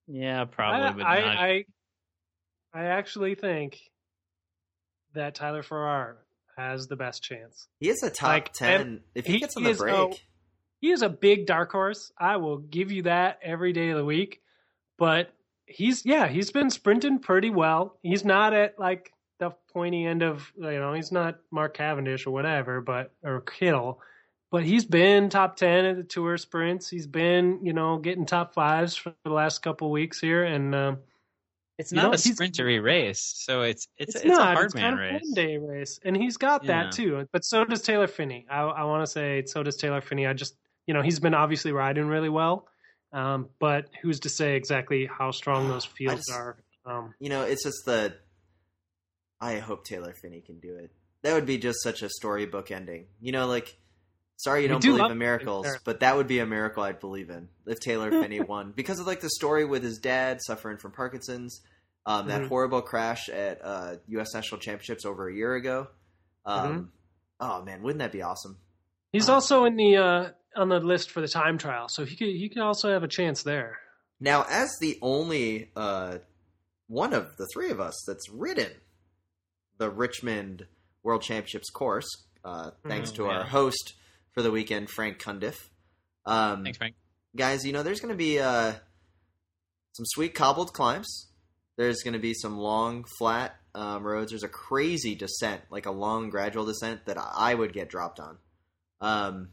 Yeah, 0.08 0.44
probably, 0.44 0.80
I, 0.82 0.92
but 0.92 1.06
I, 1.06 1.20
not. 1.20 1.38
I, 1.38 1.64
I 2.74 2.84
actually 2.86 3.34
think 3.34 3.80
that 5.14 5.34
Tyler 5.34 5.62
Farrar 5.62 6.18
has 6.56 6.86
the 6.88 6.96
best 6.96 7.22
chance. 7.22 7.68
He 7.80 7.88
is 7.88 8.02
a 8.02 8.10
top 8.10 8.28
Like, 8.28 8.52
ten. 8.52 9.00
if 9.14 9.26
he, 9.26 9.34
he 9.34 9.38
gets 9.40 9.56
on 9.56 9.62
the 9.62 9.70
is 9.70 9.78
break, 9.78 9.94
a- 9.94 10.16
He 10.80 10.90
is 10.90 11.02
a 11.02 11.08
big 11.08 11.46
dark 11.46 11.70
horse. 11.72 12.12
I 12.18 12.36
will 12.38 12.58
give 12.58 12.90
you 12.92 13.02
that 13.02 13.38
every 13.42 13.72
day 13.72 13.90
of 13.90 13.96
the 13.96 14.04
week. 14.04 14.40
But 14.98 15.32
he's 15.72 16.04
yeah, 16.04 16.28
he's 16.28 16.50
been 16.50 16.70
sprinting 16.70 17.18
pretty 17.18 17.50
well. 17.50 17.98
He's 18.02 18.24
not 18.24 18.52
at 18.54 18.78
like 18.78 19.12
the 19.38 19.50
pointy 19.72 20.06
end 20.06 20.22
of 20.22 20.52
you 20.56 20.78
know, 20.78 20.92
he's 20.92 21.10
not 21.12 21.38
Mark 21.50 21.74
Cavendish 21.76 22.26
or 22.26 22.30
whatever, 22.30 22.80
but 22.80 23.12
or 23.24 23.40
Kittel, 23.42 23.96
but 24.50 24.62
he's 24.64 24.84
been 24.84 25.28
top 25.30 25.56
ten 25.56 25.84
at 25.84 25.96
the 25.96 26.02
tour 26.04 26.36
sprints. 26.38 26.88
He's 26.88 27.06
been 27.06 27.58
you 27.64 27.72
know 27.72 27.98
getting 27.98 28.26
top 28.26 28.54
fives 28.54 28.94
for 28.96 29.14
the 29.24 29.30
last 29.32 29.62
couple 29.62 29.90
weeks 29.90 30.20
here, 30.20 30.44
and 30.44 30.74
um, 30.74 30.98
It's 31.78 31.92
not 31.92 32.02
know, 32.02 32.12
a 32.12 32.18
sprintery 32.18 32.78
race, 32.78 33.20
so 33.20 33.62
it's 33.62 33.88
it's 33.98 34.14
it's, 34.14 34.24
it's, 34.24 34.38
not. 34.38 34.52
a 34.52 34.54
hard 34.54 34.66
it's 34.66 34.74
man 34.74 34.82
kind 34.82 34.94
of 34.94 35.00
race. 35.00 35.22
one 35.24 35.34
day 35.34 35.56
race, 35.58 35.98
and 36.04 36.16
he's 36.16 36.36
got 36.36 36.62
Yeah. 36.64 36.84
that 36.84 36.92
too. 36.92 37.26
But 37.32 37.44
so 37.44 37.64
does 37.64 37.82
Taylor 37.82 38.06
Phinney. 38.06 38.46
I, 38.50 38.60
I 38.62 38.84
want 38.84 39.04
to 39.04 39.10
say 39.10 39.44
so 39.46 39.62
does 39.62 39.76
Taylor 39.76 40.00
Phinney. 40.00 40.26
I 40.26 40.34
just 40.34 40.56
you 40.86 40.94
know 40.94 41.02
he's 41.02 41.18
been 41.18 41.34
obviously 41.34 41.72
riding 41.72 42.06
really 42.06 42.28
well, 42.28 42.68
um, 43.12 43.48
but 43.58 43.88
who's 44.02 44.20
to 44.20 44.28
say 44.28 44.56
exactly 44.56 45.06
how 45.06 45.30
strong 45.30 45.68
those 45.68 45.84
fields 45.84 46.26
just- 46.26 46.32
are? 46.38 46.56
Um, 46.84 47.14
You 47.20 47.28
know, 47.28 47.42
it's 47.42 47.62
just 47.64 47.84
the. 47.86 48.14
I 49.40 49.58
hope 49.58 49.84
Taylor 49.84 50.12
Phinney 50.12 50.40
can 50.40 50.60
do 50.60 50.76
it. 50.76 50.90
That 51.22 51.34
would 51.34 51.46
be 51.46 51.58
just 51.58 51.82
such 51.82 52.02
a 52.02 52.08
storybook 52.08 52.70
ending. 52.70 53.06
You 53.20 53.32
know, 53.32 53.46
like, 53.46 53.76
sorry 54.36 54.62
you 54.62 54.68
don't 54.68 54.80
do 54.82 54.96
believe 54.96 55.10
in 55.10 55.18
miracles, 55.18 55.66
but 55.84 56.00
that 56.00 56.16
would 56.16 56.26
be 56.26 56.38
a 56.40 56.46
miracle 56.46 56.82
I'd 56.82 57.00
believe 57.00 57.30
in 57.30 57.48
if 57.66 57.80
Taylor 57.80 58.10
Phinney 58.22 58.40
won 58.40 58.72
because 58.72 58.98
of 59.00 59.06
like 59.06 59.20
the 59.20 59.30
story 59.30 59.64
with 59.64 59.82
his 59.82 59.98
dad 59.98 60.40
suffering 60.42 60.78
from 60.78 60.92
Parkinson's, 60.92 61.60
um, 62.06 62.26
that 62.28 62.42
Mhm. 62.42 62.48
horrible 62.48 62.82
crash 62.82 63.28
at 63.28 63.60
uh, 63.64 63.96
U.S. 64.08 64.34
National 64.34 64.60
Championships 64.60 65.04
over 65.04 65.28
a 65.28 65.34
year 65.34 65.54
ago. 65.54 65.88
Um, 66.44 66.68
Mm-hmm. 66.72 66.84
Oh 67.44 67.62
man, 67.64 67.82
wouldn't 67.82 67.98
that 68.00 68.12
be 68.12 68.22
awesome? 68.22 68.58
he's 69.12 69.28
Oh. 69.28 69.34
also 69.34 69.64
in 69.64 69.76
the 69.76 69.96
uh, 69.96 70.30
on 70.56 70.68
the 70.68 70.80
list 70.80 71.10
for 71.10 71.20
the 71.20 71.28
time 71.28 71.58
trial, 71.58 71.88
so 71.88 72.04
he 72.04 72.16
could 72.16 72.28
he 72.28 72.48
could 72.48 72.62
also 72.62 72.90
have 72.92 73.02
a 73.02 73.08
chance 73.08 73.42
there. 73.42 73.78
Now, 74.20 74.44
as 74.48 74.70
the 74.80 74.98
only 75.02 75.70
uh, 75.76 76.18
one 76.86 77.12
of 77.12 77.36
the 77.36 77.46
three 77.52 77.70
of 77.70 77.80
us 77.80 77.94
that's 78.06 78.28
ridden 78.30 78.70
the 79.78 79.90
Richmond 79.90 80.66
World 81.02 81.22
Championships 81.22 81.70
course, 81.70 82.06
uh, 82.44 82.70
thanks 82.86 83.10
Mhm, 83.10 83.14
to 83.16 83.26
our 83.26 83.44
host 83.44 83.94
for 84.32 84.42
the 84.42 84.50
weekend, 84.50 84.90
Frank 84.90 85.18
Cundiff. 85.18 85.56
Um, 86.24 86.62
Thanks, 86.62 86.78
Frank. 86.78 86.94
guys, 87.34 87.64
you 87.64 87.72
know, 87.72 87.82
there's 87.82 88.00
going 88.00 88.14
to 88.14 88.18
be 88.18 88.38
uh, 88.38 88.72
some 89.92 90.06
sweet 90.06 90.34
cobbled 90.34 90.72
climbs. 90.72 91.28
There's 91.76 92.02
going 92.04 92.12
to 92.12 92.20
be 92.20 92.34
some 92.34 92.58
long, 92.58 93.04
flat 93.18 93.56
um, 93.74 94.04
roads. 94.04 94.30
There's 94.30 94.44
a 94.44 94.48
crazy 94.48 95.14
descent, 95.16 95.62
like 95.70 95.86
a 95.86 95.90
long, 95.90 96.30
gradual 96.30 96.64
descent 96.66 97.06
that 97.06 97.16
I 97.18 97.54
would 97.54 97.72
get 97.72 97.88
dropped 97.88 98.20
on. 98.20 98.38
Um, 99.00 99.48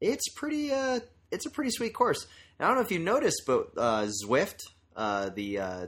it's 0.00 0.28
pretty. 0.30 0.72
Uh, 0.72 1.00
it's 1.30 1.46
a 1.46 1.50
pretty 1.50 1.70
sweet 1.70 1.94
course. 1.94 2.26
And 2.58 2.66
I 2.66 2.68
don't 2.68 2.76
know 2.76 2.84
if 2.84 2.92
you 2.92 3.00
noticed, 3.00 3.42
but 3.46 3.70
uh, 3.76 4.06
Zwift, 4.24 4.60
uh, 4.94 5.30
the 5.30 5.58
uh, 5.58 5.86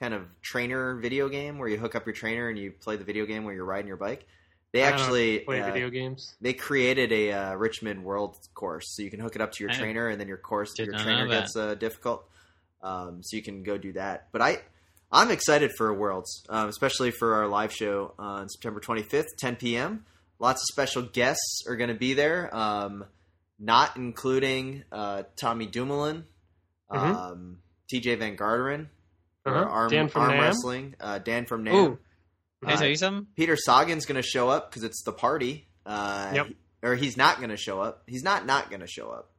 kind 0.00 0.14
of 0.14 0.22
trainer 0.40 0.96
video 0.96 1.28
game 1.28 1.58
where 1.58 1.68
you 1.68 1.76
hook 1.76 1.94
up 1.94 2.06
your 2.06 2.14
trainer 2.14 2.48
and 2.48 2.58
you 2.58 2.72
play 2.72 2.96
the 2.96 3.04
video 3.04 3.26
game 3.26 3.44
where 3.44 3.54
you're 3.54 3.64
riding 3.64 3.88
your 3.88 3.96
bike. 3.96 4.26
They 4.72 4.82
actually 4.82 5.40
Play 5.40 5.62
uh, 5.62 5.72
video 5.72 5.88
games. 5.88 6.34
they 6.42 6.52
created 6.52 7.10
a 7.10 7.32
uh, 7.32 7.54
Richmond 7.54 8.04
World 8.04 8.36
course, 8.52 8.94
so 8.94 9.02
you 9.02 9.10
can 9.10 9.18
hook 9.18 9.34
it 9.34 9.40
up 9.40 9.52
to 9.52 9.64
your 9.64 9.70
I 9.70 9.74
trainer, 9.74 10.08
and 10.08 10.20
then 10.20 10.28
your 10.28 10.36
course 10.36 10.74
your 10.78 10.92
trainer 10.92 11.26
gets 11.26 11.56
uh, 11.56 11.74
difficult. 11.74 12.28
Um, 12.82 13.22
so 13.22 13.36
you 13.36 13.42
can 13.42 13.62
go 13.62 13.78
do 13.78 13.92
that. 13.94 14.28
But 14.30 14.42
I, 14.42 14.58
I'm 15.10 15.30
excited 15.30 15.72
for 15.76 15.92
Worlds, 15.94 16.44
um, 16.50 16.68
especially 16.68 17.10
for 17.10 17.36
our 17.36 17.48
live 17.48 17.72
show 17.72 18.12
on 18.18 18.48
September 18.50 18.78
25th, 18.80 19.24
10 19.38 19.56
p.m. 19.56 20.04
Lots 20.38 20.60
of 20.60 20.66
special 20.70 21.02
guests 21.02 21.62
are 21.66 21.74
going 21.74 21.88
to 21.88 21.96
be 21.96 22.12
there, 22.12 22.54
um, 22.54 23.06
not 23.58 23.96
including 23.96 24.84
uh, 24.92 25.24
Tommy 25.36 25.66
Dumoulin, 25.66 26.24
Mhm. 26.90 27.14
um, 27.14 27.62
Tejay 27.92 28.18
Van 28.18 28.36
Garderen, 28.36 28.88
for 29.44 29.54
Uh-huh. 29.56 29.70
arm, 29.70 29.90
Dan 29.90 30.08
from 30.08 30.22
arm 30.22 30.30
Nam. 30.32 30.40
wrestling, 30.40 30.94
uh, 31.00 31.18
Dan 31.18 31.46
from 31.46 31.64
Nam. 31.64 31.74
Ooh, 31.74 31.98
Can 32.62 32.70
I 32.72 32.76
tell 32.76 32.88
you 32.88 32.96
something? 32.96 33.26
Peter 33.36 33.56
Sagan's 33.56 34.04
going 34.06 34.16
to 34.20 34.28
show 34.28 34.48
up 34.48 34.70
because 34.70 34.82
it's 34.84 35.02
the 35.04 35.12
party. 35.12 35.68
Uh, 35.86 36.30
Yep. 36.34 36.46
Or 36.82 36.94
he's 36.94 37.16
not 37.16 37.38
going 37.38 37.50
to 37.50 37.56
show 37.56 37.80
up. 37.80 38.02
He's 38.06 38.22
not 38.22 38.46
not 38.46 38.68
going 38.70 38.80
to 38.80 38.86
show 38.86 39.10
up. 39.10 39.30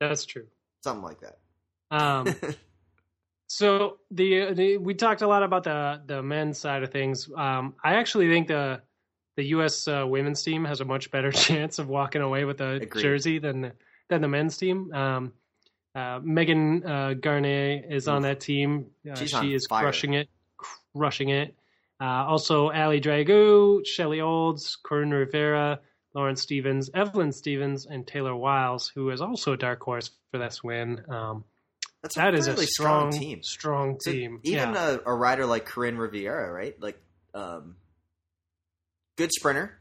that's 0.00 0.24
true. 0.26 0.46
Something 0.84 1.02
like 1.04 1.20
that. 1.20 1.38
Um, 1.90 2.26
so 3.48 3.98
the, 4.10 4.52
the 4.54 4.76
we 4.78 4.94
talked 4.94 5.22
a 5.22 5.26
lot 5.26 5.42
about 5.42 5.64
the 5.64 6.02
the 6.06 6.22
men's 6.22 6.58
side 6.58 6.82
of 6.82 6.90
things. 6.92 7.28
Um, 7.34 7.74
I 7.82 7.94
actually 7.94 8.28
think 8.28 8.48
the 8.48 8.82
the 9.36 9.44
U.S. 9.48 9.86
Uh, 9.86 10.04
women's 10.06 10.42
team 10.42 10.64
has 10.64 10.80
a 10.80 10.84
much 10.84 11.10
better 11.10 11.30
chance 11.46 11.78
of 11.78 11.88
walking 11.88 12.22
away 12.22 12.44
with 12.44 12.60
a 12.60 12.74
Agreed. 12.82 13.02
jersey 13.02 13.38
than 13.38 13.60
the, 13.62 13.72
than 14.08 14.20
the 14.22 14.28
men's 14.28 14.56
team. 14.56 14.92
Um, 14.92 15.32
uh, 15.94 16.20
Megan 16.22 16.84
uh, 16.84 17.14
Guarnier 17.18 17.82
is 17.90 18.06
on 18.08 18.22
that 18.22 18.40
team. 18.40 18.86
Uh, 19.10 19.14
she 19.14 19.54
is 19.54 19.66
fire. 19.66 19.82
crushing 19.82 20.14
it, 20.14 20.28
crushing 20.94 21.30
it. 21.30 21.54
Uh, 22.00 22.04
also, 22.26 22.70
Ali 22.70 23.00
Dragoo, 23.00 23.86
Shelley 23.86 24.20
Olds, 24.20 24.76
Coryn 24.84 25.10
Rivera, 25.12 25.80
Lauren 26.14 26.36
Stephens, 26.36 26.90
Evelyn 26.92 27.32
Stevens, 27.32 27.86
and 27.86 28.06
Tayler 28.06 28.38
Wiles, 28.38 28.88
who 28.94 29.08
is 29.10 29.22
also 29.22 29.54
a 29.54 29.56
dark 29.56 29.80
horse 29.82 30.10
for 30.30 30.36
this 30.38 30.62
win. 30.62 31.02
Um, 31.08 31.44
That's 32.02 32.16
that 32.16 32.34
a 32.34 32.36
is 32.36 32.46
a 32.48 32.56
strong, 32.66 33.10
team. 33.12 33.42
Strong 33.42 34.00
So 34.00 34.12
team. 34.12 34.40
even 34.42 34.74
yeah. 34.74 34.96
a, 35.06 35.10
a 35.10 35.14
rider 35.14 35.46
like 35.46 35.66
Coryn 35.66 35.96
Rivera, 35.98 36.52
right? 36.52 36.78
Like, 36.80 37.00
um, 37.32 37.76
good 39.16 39.30
sprinter. 39.32 39.78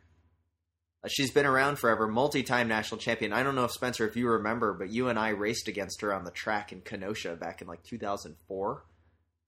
Uh, 1.04 1.08
she's 1.10 1.32
been 1.32 1.46
around 1.46 1.78
forever, 1.78 2.08
multi-time 2.08 2.68
national 2.68 3.00
champion. 3.00 3.32
I 3.34 3.44
don't 3.44 3.56
know 3.56 3.66
if 3.66 3.72
Spencer, 3.72 4.08
if 4.08 4.16
you 4.16 4.28
remember, 4.30 4.74
but 4.74 4.90
you 4.92 5.10
and 5.10 5.20
I 5.20 5.30
raced 5.30 5.68
against 5.68 6.02
her 6.02 6.14
on 6.14 6.24
the 6.26 6.32
track 6.32 6.72
in 6.72 6.82
Kenosha 6.82 7.36
back 7.36 7.62
in 7.62 7.68
like 7.68 7.84
2004 7.84 8.84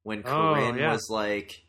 when 0.03 0.23
Oh, 0.25 0.29
Coryn 0.29 0.77
yeah. 0.79 0.91
was 0.91 1.07
like 1.09 1.63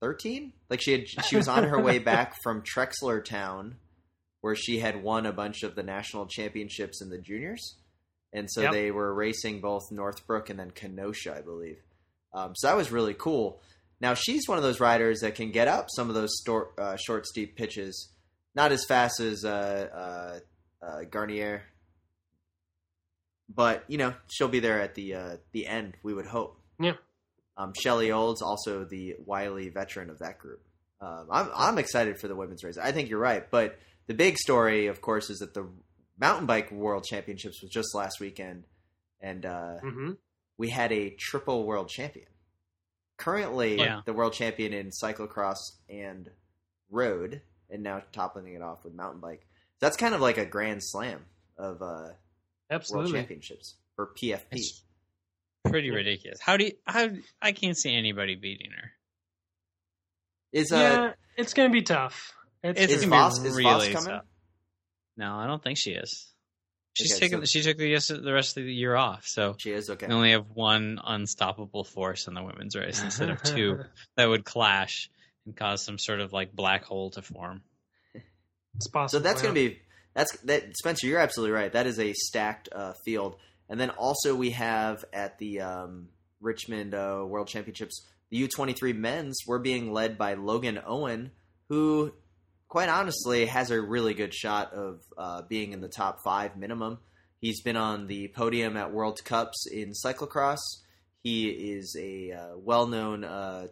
13. 0.00 0.52
Like 0.68 0.80
she 0.80 0.92
had, 0.92 1.08
she 1.08 1.36
was 1.36 1.48
on 1.48 1.64
her 1.64 1.80
way 1.80 1.98
back 2.00 2.34
from 2.42 2.62
Trexlertown, 2.62 3.74
where 4.40 4.56
she 4.56 4.78
had 4.80 5.02
won 5.02 5.26
a 5.26 5.32
bunch 5.32 5.62
of 5.62 5.74
the 5.74 5.82
national 5.82 6.26
championships 6.26 7.00
in 7.00 7.10
the 7.10 7.18
juniors, 7.18 7.76
and 8.32 8.50
so 8.50 8.62
Yep. 8.62 8.72
they 8.72 8.90
were 8.90 9.14
racing 9.14 9.60
both 9.60 9.82
Northbrook 9.92 10.50
and 10.50 10.58
then 10.58 10.70
Kenosha, 10.72 11.34
I 11.36 11.42
believe. 11.42 11.78
Um, 12.34 12.54
so 12.56 12.66
that 12.66 12.76
was 12.76 12.90
really 12.90 13.14
cool. 13.14 13.60
Now 14.02 14.14
she's 14.14 14.48
one 14.48 14.58
of 14.58 14.64
those 14.64 14.80
riders 14.80 15.20
that 15.20 15.36
can 15.36 15.52
get 15.52 15.68
up 15.68 15.86
some 15.88 16.08
of 16.08 16.16
those 16.16 16.36
stor- 16.40 16.72
uh, 16.76 16.96
short, 16.96 17.24
steep 17.24 17.56
pitches, 17.56 18.10
not 18.52 18.72
as 18.72 18.84
fast 18.84 19.20
as 19.20 19.44
uh, 19.44 20.40
uh, 20.82 20.84
uh, 20.84 21.04
Guarnier, 21.08 21.60
but 23.48 23.84
you 23.86 23.98
know 23.98 24.12
she'll 24.28 24.48
be 24.48 24.58
there 24.60 24.80
at 24.80 24.96
the 24.96 25.14
uh, 25.14 25.36
the 25.52 25.68
end. 25.68 25.96
We 26.02 26.14
would 26.14 26.26
hope. 26.26 26.60
Yeah. 26.80 26.94
Um, 27.56 27.72
Shelley 27.80 28.10
Olds, 28.10 28.42
also 28.42 28.84
the 28.84 29.14
wily 29.24 29.68
veteran 29.68 30.10
of 30.10 30.18
that 30.18 30.38
group. 30.38 30.62
Um, 31.00 31.28
I'm 31.30 31.50
I'm 31.54 31.78
excited 31.78 32.18
for 32.18 32.26
the 32.26 32.34
women's 32.34 32.64
race. 32.64 32.78
I 32.78 32.90
think 32.90 33.08
you're 33.08 33.20
right, 33.20 33.48
but 33.50 33.78
the 34.08 34.14
big 34.14 34.36
story, 34.36 34.88
of 34.88 35.00
course, 35.00 35.30
is 35.30 35.38
that 35.38 35.54
the 35.54 35.68
mountain 36.18 36.46
bike 36.46 36.72
world 36.72 37.04
championships 37.04 37.62
was 37.62 37.70
just 37.70 37.94
last 37.94 38.18
weekend, 38.20 38.64
and 39.20 39.46
uh, 39.46 39.78
hmm 39.78 40.12
we 40.58 40.70
had 40.70 40.90
a 40.92 41.10
triple 41.18 41.64
world 41.64 41.88
champion. 41.88 42.26
Currently, 43.22 43.78
Yeah. 43.78 44.00
the 44.04 44.12
world 44.12 44.32
champion 44.32 44.72
in 44.72 44.90
cyclocross 44.90 45.58
and 45.88 46.28
road, 46.90 47.40
and 47.70 47.82
now 47.84 48.02
toppling 48.10 48.52
it 48.54 48.62
off 48.62 48.82
with 48.84 48.94
mountain 48.94 49.20
bike. 49.20 49.46
That's 49.80 49.96
kind 49.96 50.12
of 50.14 50.20
like 50.20 50.38
a 50.38 50.44
grand 50.44 50.82
slam 50.82 51.24
of 51.56 51.80
uh, 51.82 52.08
world 52.90 53.12
championships 53.12 53.76
for 53.94 54.08
PFP. 54.20 54.40
It's 54.50 54.82
pretty 55.64 55.90
ridiculous. 55.92 56.40
How 56.40 56.56
do 56.56 56.64
you, 56.64 56.72
how 56.84 57.10
I 57.40 57.52
can't 57.52 57.76
see 57.76 57.94
anybody 57.94 58.34
beating 58.34 58.70
her. 58.72 58.90
Is 60.52 60.72
uh, 60.72 60.76
yeah, 60.76 61.12
it's 61.36 61.54
going 61.54 61.68
to 61.68 61.72
be 61.72 61.82
tough. 61.82 62.32
It's, 62.64 62.80
It's 62.80 62.92
is 62.94 63.04
gonna 63.04 63.16
Vos 63.16 63.38
be 63.38 63.48
is 63.48 63.56
really 63.56 63.92
Vos 63.92 64.04
coming? 64.04 64.18
tough. 64.18 64.26
No, 65.16 65.36
I 65.36 65.46
don't 65.46 65.62
think 65.62 65.78
she 65.78 65.92
is. 65.92 66.28
She's 66.94 67.12
Okay, 67.12 67.20
taking. 67.20 67.40
so- 67.40 67.44
she 67.46 67.62
took 67.62 67.78
the 67.78 68.20
the 68.22 68.32
rest 68.32 68.56
of 68.56 68.64
the 68.64 68.72
year 68.72 68.94
off, 68.94 69.24
so 69.26 69.56
She 69.58 69.72
is 69.72 69.88
okay. 69.90 70.06
we 70.06 70.14
only 70.14 70.32
have 70.32 70.46
one 70.50 71.00
unstoppable 71.02 71.84
force 71.84 72.26
in 72.28 72.34
the 72.34 72.42
women's 72.42 72.76
race 72.76 73.02
instead 73.02 73.30
of 73.30 73.42
two 73.42 73.80
that 74.16 74.28
would 74.28 74.44
clash 74.44 75.10
and 75.46 75.56
cause 75.56 75.82
some 75.82 75.98
sort 75.98 76.20
of 76.20 76.32
like 76.32 76.52
black 76.52 76.84
hole 76.84 77.10
to 77.10 77.22
form. 77.22 77.62
it's 78.76 78.88
possible. 78.88 79.20
So 79.20 79.22
that's 79.22 79.40
yeah. 79.40 79.44
going 79.44 79.54
to 79.54 79.70
be 79.70 79.78
that's 80.14 80.36
that 80.42 80.76
Spencer. 80.76 81.06
You're 81.06 81.20
absolutely 81.20 81.52
right. 81.52 81.72
That 81.72 81.86
is 81.86 81.98
a 81.98 82.12
stacked 82.12 82.68
uh, 82.72 82.92
field. 83.04 83.36
And 83.68 83.80
then 83.80 83.90
also 83.90 84.34
we 84.34 84.50
have 84.50 85.04
at 85.14 85.38
the 85.38 85.60
um, 85.62 86.08
Richmond 86.40 86.94
uh, 86.94 87.24
World 87.26 87.48
Championships 87.48 88.06
the 88.30 88.48
U23 88.48 88.96
men's. 88.96 89.38
We're 89.46 89.58
being 89.58 89.92
led 89.92 90.18
by 90.18 90.34
Logan 90.34 90.80
Owen, 90.86 91.32
who, 91.68 92.12
quite 92.72 92.88
honestly, 92.88 93.44
has 93.44 93.70
a 93.70 93.78
really 93.78 94.14
good 94.14 94.32
shot 94.32 94.72
of 94.72 95.02
uh, 95.18 95.42
being 95.42 95.74
in 95.74 95.82
the 95.82 95.90
top 95.90 96.20
five 96.24 96.56
minimum. 96.56 96.96
He's 97.38 97.60
been 97.60 97.76
on 97.76 98.06
the 98.06 98.28
podium 98.28 98.78
at 98.78 98.94
World 98.94 99.22
Cups 99.26 99.66
in 99.70 99.92
cyclocross. 99.92 100.56
He 101.22 101.50
is 101.50 101.94
a 102.00 102.32
uh, 102.32 102.56
well-known 102.56 103.24
uh, 103.24 103.66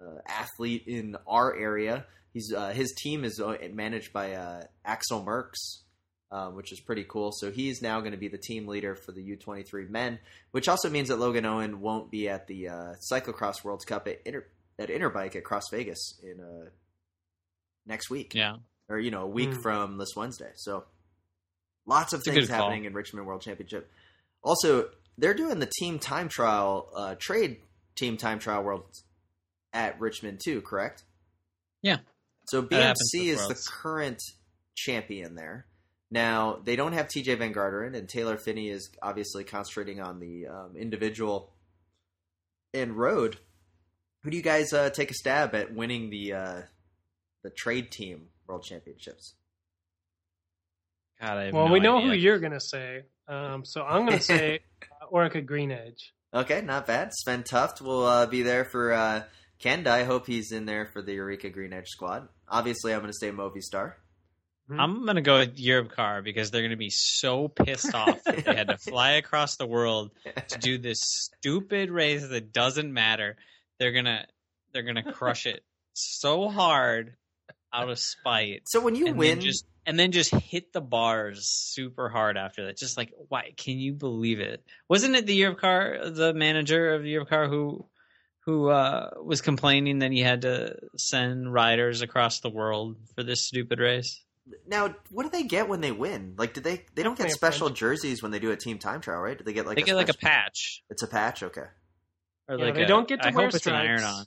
uh, 0.00 0.04
athlete 0.26 0.82
in 0.88 1.16
our 1.28 1.56
area. 1.56 2.06
He's 2.34 2.52
uh, 2.52 2.70
his 2.70 2.92
team 2.98 3.22
is 3.22 3.38
uh, 3.38 3.56
managed 3.72 4.12
by 4.12 4.66
Axel 4.84 5.22
Merckx, 5.24 6.52
which 6.52 6.72
is 6.72 6.80
pretty 6.80 7.04
cool. 7.04 7.30
So 7.30 7.52
he's 7.52 7.80
now 7.80 8.00
going 8.00 8.10
to 8.10 8.18
be 8.18 8.26
the 8.26 8.36
team 8.36 8.66
leader 8.66 8.96
for 8.96 9.12
the 9.12 9.22
U23 9.22 9.88
men, 9.88 10.18
which 10.50 10.68
also 10.68 10.90
means 10.90 11.06
that 11.06 11.20
Logan 11.20 11.46
Owen 11.46 11.80
won't 11.80 12.10
be 12.10 12.28
at 12.28 12.48
the 12.48 12.66
uh, 12.66 12.94
cyclocross 13.12 13.62
World 13.62 13.86
Cup 13.86 14.08
at 14.08 14.22
Inter 14.26 14.44
at 14.76 14.88
Interbike 14.88 15.36
at 15.36 15.44
Cross 15.44 15.70
Vegas 15.70 16.18
in 16.24 16.40
uh, 16.40 16.70
next 17.86 18.10
week, 18.10 18.34
Yeah, 18.34 18.56
or 18.88 18.98
you 18.98 19.10
know 19.10 19.22
a 19.22 19.28
week 19.28 19.54
Hmm. 19.54 19.60
from 19.62 19.98
this 19.98 20.10
Wednesday. 20.16 20.52
So 20.56 20.84
Lots 21.86 22.12
of 22.12 22.18
It's 22.20 22.28
things 22.28 22.46
good 22.46 22.48
call. 22.54 22.64
happening 22.68 22.84
in 22.84 22.92
Richmond 22.92 23.26
World 23.26 23.40
Championship. 23.42 23.90
Also, 24.42 24.90
they're 25.18 25.34
doing 25.34 25.58
the 25.58 25.70
team 25.78 25.98
time 25.98 26.28
trial, 26.28 26.88
uh, 26.94 27.14
trade 27.18 27.62
team 27.96 28.16
time 28.16 28.38
trial 28.38 28.62
world 28.62 28.84
at 29.72 29.98
Richmond 29.98 30.40
too, 30.44 30.60
correct? 30.60 31.04
Yeah. 31.82 31.98
So 32.48 32.62
BMC 32.62 32.94
with 33.30 33.40
is 33.40 33.46
the 33.48 33.68
current 33.72 34.22
champion 34.76 35.34
there. 35.34 35.66
Now 36.10 36.60
they 36.62 36.76
don't 36.76 36.92
have 36.92 37.08
Tejay 37.08 37.38
Van 37.38 37.52
Garderen, 37.52 37.96
and 37.96 38.08
Taylor 38.08 38.36
Phinney 38.36 38.68
is 38.68 38.90
obviously 39.02 39.42
concentrating 39.42 40.00
on 40.00 40.20
the 40.20 40.46
um, 40.46 40.76
individual 40.76 41.52
and 42.74 42.96
road. 42.96 43.38
Who 44.22 44.30
do 44.30 44.36
you 44.36 44.42
guys 44.42 44.72
uh, 44.72 44.90
take 44.90 45.10
a 45.10 45.14
stab 45.14 45.54
at 45.54 45.74
winning 45.74 46.10
the 46.10 46.34
uh, 46.34 46.62
the 47.42 47.50
trade 47.50 47.90
team 47.90 48.28
world 48.46 48.62
championships? 48.64 49.34
God, 51.20 51.36
I 51.38 51.44
have 51.46 51.54
Well, 51.54 51.66
no 51.66 51.72
we 51.72 51.80
know 51.80 51.98
idea. 51.98 52.08
who 52.10 52.14
you're 52.16 52.38
gonna 52.38 52.60
say, 52.60 53.02
um, 53.28 53.64
so 53.64 53.82
I'm 53.82 54.06
gonna 54.06 54.20
say 54.20 54.60
uh, 55.02 55.06
Orica 55.12 55.44
Green 55.44 55.70
Edge. 55.70 56.12
Okay, 56.32 56.60
not 56.62 56.86
bad. 56.86 57.10
Svein 57.12 57.42
Tuft 57.42 57.80
will 57.80 58.04
uh, 58.06 58.26
be 58.26 58.42
there 58.42 58.64
for 58.64 58.92
uh, 58.92 59.22
Kenda. 59.62 59.88
I 59.88 60.04
hope 60.04 60.26
he's 60.26 60.52
in 60.52 60.64
there 60.64 60.86
for 60.86 61.02
the 61.02 61.16
Orica 61.18 61.52
Green 61.52 61.72
Edge 61.72 61.88
squad. 61.88 62.28
Obviously, 62.48 62.94
I'm 62.94 63.00
going 63.00 63.12
to 63.12 63.18
say 63.18 63.30
Movistar. 63.30 63.94
I'm 64.72 65.04
gonna 65.04 65.20
go 65.20 65.40
with 65.40 65.56
Europcar 65.58 66.22
because 66.22 66.52
they're 66.52 66.62
gonna 66.62 66.76
be 66.76 66.90
so 66.90 67.48
pissed 67.48 67.92
off 67.92 68.22
that 68.22 68.44
they 68.44 68.54
had 68.54 68.68
to 68.68 68.78
fly 68.90 69.12
across 69.14 69.56
the 69.56 69.66
world 69.66 70.12
to 70.46 70.58
do 70.60 70.78
this 70.78 71.00
stupid 71.02 71.90
race 71.90 72.24
that 72.28 72.52
doesn't 72.52 72.92
matter. 72.92 73.36
They're 73.80 73.90
gonna 73.90 74.26
they're 74.72 74.84
gonna 74.84 75.12
crush 75.12 75.46
it 75.46 75.64
so 75.94 76.48
hard 76.48 77.16
out 77.72 77.88
of 77.90 77.98
spite. 77.98 78.62
So 78.66 78.80
when 78.80 78.94
you 78.94 79.06
and 79.08 79.16
win, 79.16 79.38
then 79.38 79.40
just 79.40 79.64
and 79.86 79.98
then 79.98 80.12
just 80.12 80.34
hit 80.34 80.72
the 80.72 80.80
bars 80.80 81.46
super 81.46 82.08
hard 82.08 82.36
after 82.36 82.66
that. 82.66 82.76
Just 82.76 82.96
like 82.96 83.12
why 83.28 83.52
can 83.56 83.78
you 83.78 83.92
believe 83.92 84.40
it? 84.40 84.62
Wasn't 84.88 85.14
it 85.16 85.26
the 85.26 85.40
Europcar, 85.40 86.14
the 86.14 86.34
manager 86.34 86.94
of 86.94 87.02
the 87.02 87.14
Europcar 87.14 87.48
who 87.48 87.86
who 88.46 88.68
uh, 88.68 89.10
was 89.22 89.40
complaining 89.40 90.00
that 90.00 90.12
he 90.12 90.20
had 90.20 90.42
to 90.42 90.76
send 90.96 91.52
riders 91.52 92.00
across 92.02 92.40
the 92.40 92.50
world 92.50 92.96
for 93.14 93.22
this 93.22 93.46
stupid 93.46 93.78
race? 93.78 94.22
now 94.66 94.92
what 95.10 95.22
do 95.22 95.28
they 95.28 95.44
get 95.44 95.68
when 95.68 95.80
they 95.80 95.92
win? 95.92 96.34
Like, 96.36 96.54
do 96.54 96.60
they 96.60 96.84
they 96.96 97.04
don't 97.04 97.16
get 97.16 97.30
special 97.30 97.70
jerseys 97.70 98.20
when 98.22 98.32
they 98.32 98.40
do 98.40 98.50
a 98.50 98.56
team 98.56 98.78
time 98.78 99.00
trial, 99.00 99.20
right? 99.20 99.38
Do 99.38 99.44
they 99.44 99.52
get 99.52 99.64
like 99.66 99.76
they 99.76 99.82
a 99.82 99.84
get 99.84 99.94
like 99.94 100.08
a 100.08 100.14
patch 100.14 100.82
It's 100.90 101.02
a 101.02 101.06
patch, 101.06 101.42
okay. 101.44 101.66
or 102.48 102.56
Yeah, 102.58 102.64
like 102.64 102.74
they 102.74 102.82
a- 102.82 102.86
don't 102.88 103.06
get 103.06 103.22
to 103.22 103.28
I 103.28 103.30
wear 103.30 103.46
hope 103.46 103.54
it's 103.54 103.66
an 103.66 103.74
iron 103.74 104.02
on. 104.02 104.24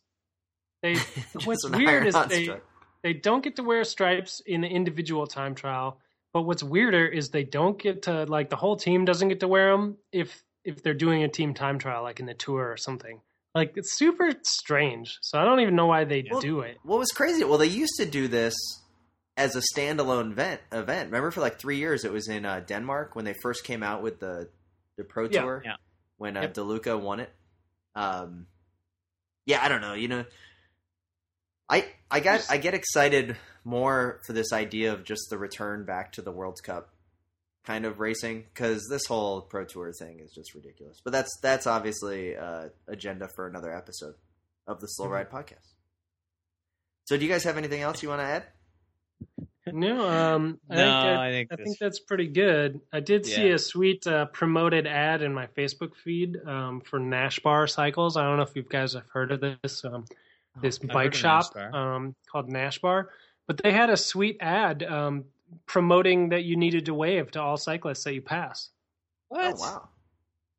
They 0.81 0.95
what's 1.43 1.65
an 1.65 1.73
weird 1.73 2.07
is 2.07 2.15
iron-on 2.15 2.29
they 2.29 2.43
stripe. 2.43 2.65
They 3.03 3.13
don't 3.13 3.43
get 3.43 3.57
to 3.57 3.63
wear 3.63 3.83
stripes 3.83 4.41
in 4.45 4.61
the 4.61 4.67
individual 4.67 5.27
time 5.27 5.55
trial. 5.55 5.99
But 6.33 6.43
what's 6.43 6.63
weirder 6.63 7.05
is 7.05 7.29
they 7.29 7.43
don't 7.43 7.77
get 7.77 8.03
to 8.03 8.23
like 8.25 8.49
the 8.49 8.55
whole 8.55 8.75
team 8.75 9.05
doesn't 9.05 9.27
get 9.29 9.41
to 9.41 9.47
wear 9.47 9.71
them 9.71 9.97
if 10.11 10.43
if 10.63 10.81
they're 10.81 10.93
doing 10.93 11.23
a 11.23 11.27
team 11.27 11.53
time 11.53 11.77
trial 11.77 12.01
like 12.03 12.19
in 12.19 12.25
the 12.25 12.33
tour 12.33 12.71
or 12.71 12.77
something. 12.77 13.21
Like 13.53 13.73
it's 13.75 13.95
super 13.95 14.31
strange. 14.41 15.19
So 15.21 15.37
I 15.37 15.45
don't 15.45 15.59
even 15.59 15.75
know 15.75 15.85
why 15.85 16.05
they 16.05 16.25
Well, 16.31 16.39
do 16.41 16.61
it. 16.61 16.77
What 16.83 16.97
was 16.97 17.11
crazy? 17.11 17.43
Well, 17.43 17.59
they 17.59 17.67
used 17.67 17.93
to 17.97 18.05
do 18.05 18.27
this 18.27 18.55
as 19.37 19.55
a 19.55 19.61
standalone 19.75 20.31
event. 20.31 20.61
Event. 20.71 21.07
Remember, 21.11 21.29
for 21.29 21.41
like 21.41 21.59
three 21.59 21.77
years, 21.77 22.03
it 22.05 22.11
was 22.11 22.27
in 22.29 22.45
uh, 22.45 22.61
Denmark 22.61 23.15
when 23.15 23.25
they 23.25 23.33
first 23.33 23.63
came 23.63 23.83
out 23.83 24.01
with 24.01 24.19
the 24.19 24.49
the 24.97 25.03
Pro 25.03 25.25
Yeah. 25.29 25.41
Tour. 25.41 25.61
Yeah. 25.63 25.75
When 26.17 26.35
uh, 26.37 26.41
Yep. 26.41 26.53
Di 26.53 26.61
Luca 26.61 26.97
won 26.97 27.19
it. 27.19 27.29
Um, 27.95 28.47
yeah, 29.45 29.63
I 29.63 29.67
don't 29.67 29.81
know. 29.81 29.93
You 29.93 30.07
know, 30.07 30.25
I 31.73 31.85
I 32.11 32.19
got 32.19 32.45
I 32.49 32.57
get 32.57 32.73
excited 32.73 33.35
more 33.63 34.19
for 34.25 34.33
this 34.33 34.51
idea 34.53 34.93
of 34.93 35.03
just 35.03 35.29
the 35.29 35.37
return 35.37 35.85
back 35.85 36.11
to 36.13 36.21
the 36.21 36.31
World 36.31 36.59
Cup 36.63 36.89
kind 37.65 37.85
of 37.85 37.99
racing 37.99 38.43
because 38.53 38.85
this 38.89 39.05
whole 39.07 39.41
Pro 39.41 39.63
Tour 39.65 39.91
thing 39.97 40.19
is 40.19 40.31
just 40.33 40.53
ridiculous. 40.53 41.01
But 41.03 41.11
that's 41.13 41.31
that's 41.41 41.65
obviously 41.65 42.35
uh, 42.35 42.69
agenda 42.87 43.27
for 43.35 43.47
another 43.47 43.75
episode 43.75 44.15
of 44.67 44.81
the 44.81 44.87
Slow 44.87 45.07
Mhm. 45.07 45.11
Ride 45.11 45.29
podcast. 45.31 45.69
So, 47.05 47.17
do 47.17 47.25
you 47.25 47.31
guys 47.31 47.43
have 47.45 47.57
anything 47.57 47.81
else 47.81 48.01
you 48.03 48.09
want 48.09 48.21
to 48.21 48.25
add? 48.25 48.43
No, 49.65 50.07
um, 50.09 50.59
I 50.69 50.75
No, 50.75 50.81
think 50.81 50.93
that- 51.03 51.17
I 51.19 51.31
think 51.31 51.51
I 51.51 51.55
think 51.55 51.77
that's 51.79 51.99
pretty 51.99 52.27
good. 52.27 52.81
I 52.91 52.99
did 52.99 53.25
see 53.25 53.49
a 53.49 53.57
sweet 53.57 54.05
uh, 54.05 54.25
promoted 54.25 54.85
ad 54.87 55.21
in 55.21 55.33
my 55.33 55.47
Facebook 55.47 55.95
feed 55.95 56.37
um, 56.45 56.81
for 56.81 56.99
Nash 56.99 57.39
Bar 57.39 57.67
Cycles. 57.67 58.17
I 58.17 58.23
don't 58.23 58.35
know 58.37 58.43
if 58.43 58.55
you 58.57 58.63
guys 58.63 58.93
have 58.93 59.07
heard 59.13 59.31
of 59.31 59.39
this 59.61 59.83
um, 59.85 60.05
this 60.61 60.79
I've 60.81 60.89
bike 60.89 61.13
shop 61.13 61.55
um, 61.55 62.15
called 62.31 62.49
Nash 62.49 62.79
Bar, 62.79 63.09
but 63.47 63.61
they 63.61 63.71
had 63.71 63.89
a 63.89 63.97
sweet 63.97 64.37
ad 64.39 64.83
um, 64.83 65.25
promoting 65.65 66.29
that 66.29 66.43
you 66.43 66.55
needed 66.55 66.85
to 66.85 66.93
wave 66.93 67.31
to 67.31 67.41
all 67.41 67.57
cyclists 67.57 68.03
that 68.03 68.13
you 68.13 68.21
pass. 68.21 68.69
What? 69.29 69.55
Oh 69.55 69.59
wow! 69.59 69.89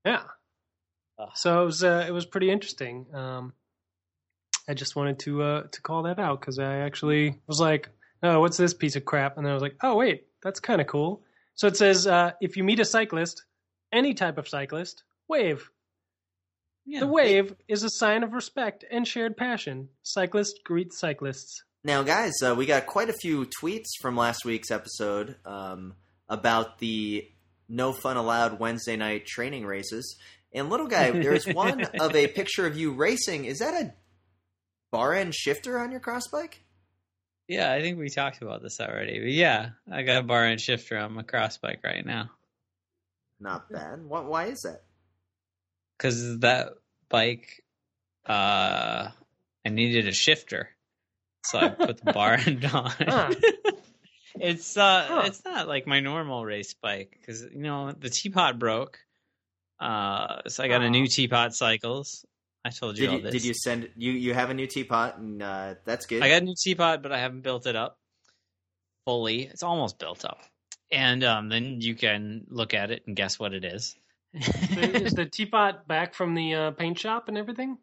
Yeah, 0.05 0.23
Ugh. 1.19 1.31
so 1.35 1.63
it 1.63 1.67
was 1.67 1.85
uh, 1.85 2.05
it 2.07 2.13
was 2.13 2.27
pretty 2.27 2.51
interesting. 2.51 3.07
Um, 3.15 3.53
I 4.69 4.75
just 4.75 4.97
wanted 4.97 5.19
to 5.21 5.43
uh, 5.43 5.63
to 5.71 5.83
call 5.83 6.03
that 6.05 6.19
out 6.19 6.41
because 6.41 6.59
I 6.59 6.79
actually 6.79 7.41
was 7.47 7.61
like, 7.61 7.89
"Oh, 8.23 8.41
what's 8.41 8.57
this 8.57 8.75
piece 8.75 8.97
of 8.97 9.05
crap?" 9.05 9.37
And 9.37 9.47
then 9.47 9.51
I 9.51 9.55
was 9.55 9.63
like, 9.63 9.77
"Oh, 9.83 9.97
wait, 9.97 10.27
that's 10.43 10.61
kind 10.61 10.81
of 10.81 10.87
cool." 10.87 11.23
So 11.55 11.67
it 11.67 11.77
says, 11.77 12.07
uh, 12.07 12.33
"If 12.41 12.57
you 12.57 12.65
meet 12.65 12.81
a 12.81 12.85
cyclist, 12.85 13.45
any 13.93 14.13
type 14.13 14.39
of 14.39 14.49
cyclist, 14.49 15.05
wave. 15.29 15.71
Yeah. 16.87 17.01
The 17.01 17.07
wave 17.07 17.55
is 17.67 17.83
a 17.83 17.91
sign 17.91 18.23
of 18.23 18.33
respect 18.33 18.85
and 18.91 19.07
shared 19.07 19.37
passion. 19.37 19.89
Cyclists 20.03 20.59
greet 20.65 20.93
cyclists." 20.93 21.65
Now, 21.83 22.03
guys, 22.03 22.33
uh, 22.43 22.55
we 22.57 22.67
got 22.67 22.87
quite 22.87 23.11
a 23.11 23.15
few 23.15 23.47
tweets 23.61 23.89
from 24.01 24.17
last 24.17 24.45
week's 24.45 24.71
episode 24.71 25.37
um, 25.45 25.95
about 26.29 26.79
the 26.79 27.29
No 27.69 27.93
Fun 27.93 28.17
Allowed 28.17 28.59
Wednesday 28.59 28.97
night 28.97 29.27
training 29.27 29.67
races. 29.67 30.17
And 30.53 30.71
little 30.71 30.87
guy, 30.87 31.11
there's 31.13 31.47
one 31.47 31.83
of 32.01 32.15
a 32.17 32.27
picture 32.29 32.67
of 32.67 32.79
you 32.79 32.93
racing. 32.93 33.45
Is 33.45 33.59
that 33.59 33.75
a 33.75 33.93
bar 34.91 35.13
end 35.13 35.35
shifter 35.35 35.79
on 35.79 35.91
your 35.91 36.01
cross 36.01 36.27
bike? 36.29 36.63
Yeah, 37.49 37.71
I 37.71 37.83
think 37.83 37.99
we 37.99 38.09
talked 38.09 38.41
about 38.41 38.63
this 38.63 38.81
already. 38.81 39.19
But 39.19 39.33
yeah, 39.33 39.71
I 39.91 40.03
got 40.03 40.19
a 40.19 40.23
bar 40.23 40.45
end 40.47 40.61
shifter 40.61 40.97
on 40.97 41.13
my 41.13 41.23
cross 41.23 41.59
bike 41.59 41.81
right 41.85 42.05
now. 42.05 42.31
Not 43.41 43.71
bad. 43.71 44.05
Why, 44.07 44.21
why 44.21 44.47
is 44.47 44.61
that? 44.63 44.85
Because 45.97 46.41
that 46.41 46.71
bike, 47.09 47.63
uh, 48.27 49.09
I 49.65 49.69
needed 49.69 50.09
a 50.09 50.13
shifter. 50.13 50.71
So 51.45 51.59
I 51.59 51.69
put 51.69 51.99
the 52.03 52.13
bar 52.13 52.35
end 52.35 52.65
on. 52.73 52.91
Huh. 52.91 53.35
it's 54.41 54.77
uh 54.77 55.05
Huh. 55.09 55.23
it's 55.27 55.45
not 55.45 55.69
like 55.69 55.87
my 55.87 56.01
normal 56.01 56.45
race 56.45 56.75
bike 56.75 57.17
because 57.21 57.43
you 57.43 57.61
know 57.63 57.93
the 57.93 58.09
teapot 58.11 58.59
broke. 58.59 58.99
Uh, 59.79 60.41
so 60.49 60.65
I 60.65 60.69
got 60.69 60.83
a 60.83 60.89
new 60.91 61.07
teapot 61.07 61.55
cycles. 61.55 62.25
I 62.65 62.71
told 62.71 62.97
you 62.97 63.07
Did 63.07 63.11
all 63.11 63.17
you, 63.19 63.23
this. 63.25 63.33
did 63.33 63.45
you 63.45 63.55
send 63.55 63.91
you? 63.97 64.13
You 64.13 64.33
have 64.33 64.49
a 64.49 64.55
new 64.55 64.67
teapot, 64.67 65.19
and 65.19 65.43
uh, 65.43 65.75
that's 65.85 66.07
good. 66.07 66.23
I 66.23 66.29
got 66.31 66.41
a 66.43 66.45
new 66.47 66.55
teapot, 66.57 67.03
but 67.03 67.13
I 67.13 67.19
haven't 67.19 67.43
built 67.43 67.67
it 67.67 67.77
up 67.77 67.99
fully. 69.05 69.43
It's 69.43 69.63
almost 69.63 69.99
built 69.99 70.25
up, 70.25 70.41
and 70.91 71.23
um, 71.25 71.51
then 71.51 71.83
you 71.83 71.95
can 71.95 72.47
look 72.49 72.73
at 72.73 72.91
it 72.91 73.03
and 73.07 73.15
guess 73.15 73.39
what 73.39 73.53
it 73.53 73.65
is. 73.65 73.97
Is 74.35 75.13
the 75.15 75.27
teapot 75.27 75.87
back 75.87 76.15
from 76.15 76.35
the 76.35 76.55
uh, 76.55 76.71
paint 76.73 76.99
shop 76.99 77.29
and 77.29 77.39
everything? 77.39 77.79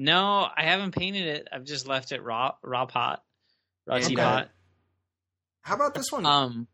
no, 0.00 0.46
I 0.56 0.62
haven't 0.64 0.92
painted 0.94 1.26
it. 1.26 1.48
I've 1.50 1.64
just 1.64 1.88
left 1.88 2.12
it 2.12 2.22
raw, 2.22 2.54
raw 2.62 2.86
pot, 2.86 3.24
raw 3.86 3.96
Okay. 3.96 4.08
teapot. 4.08 4.48
How 5.62 5.74
about 5.74 5.94
this 5.94 6.12
one? 6.12 6.24
Um. 6.24 6.68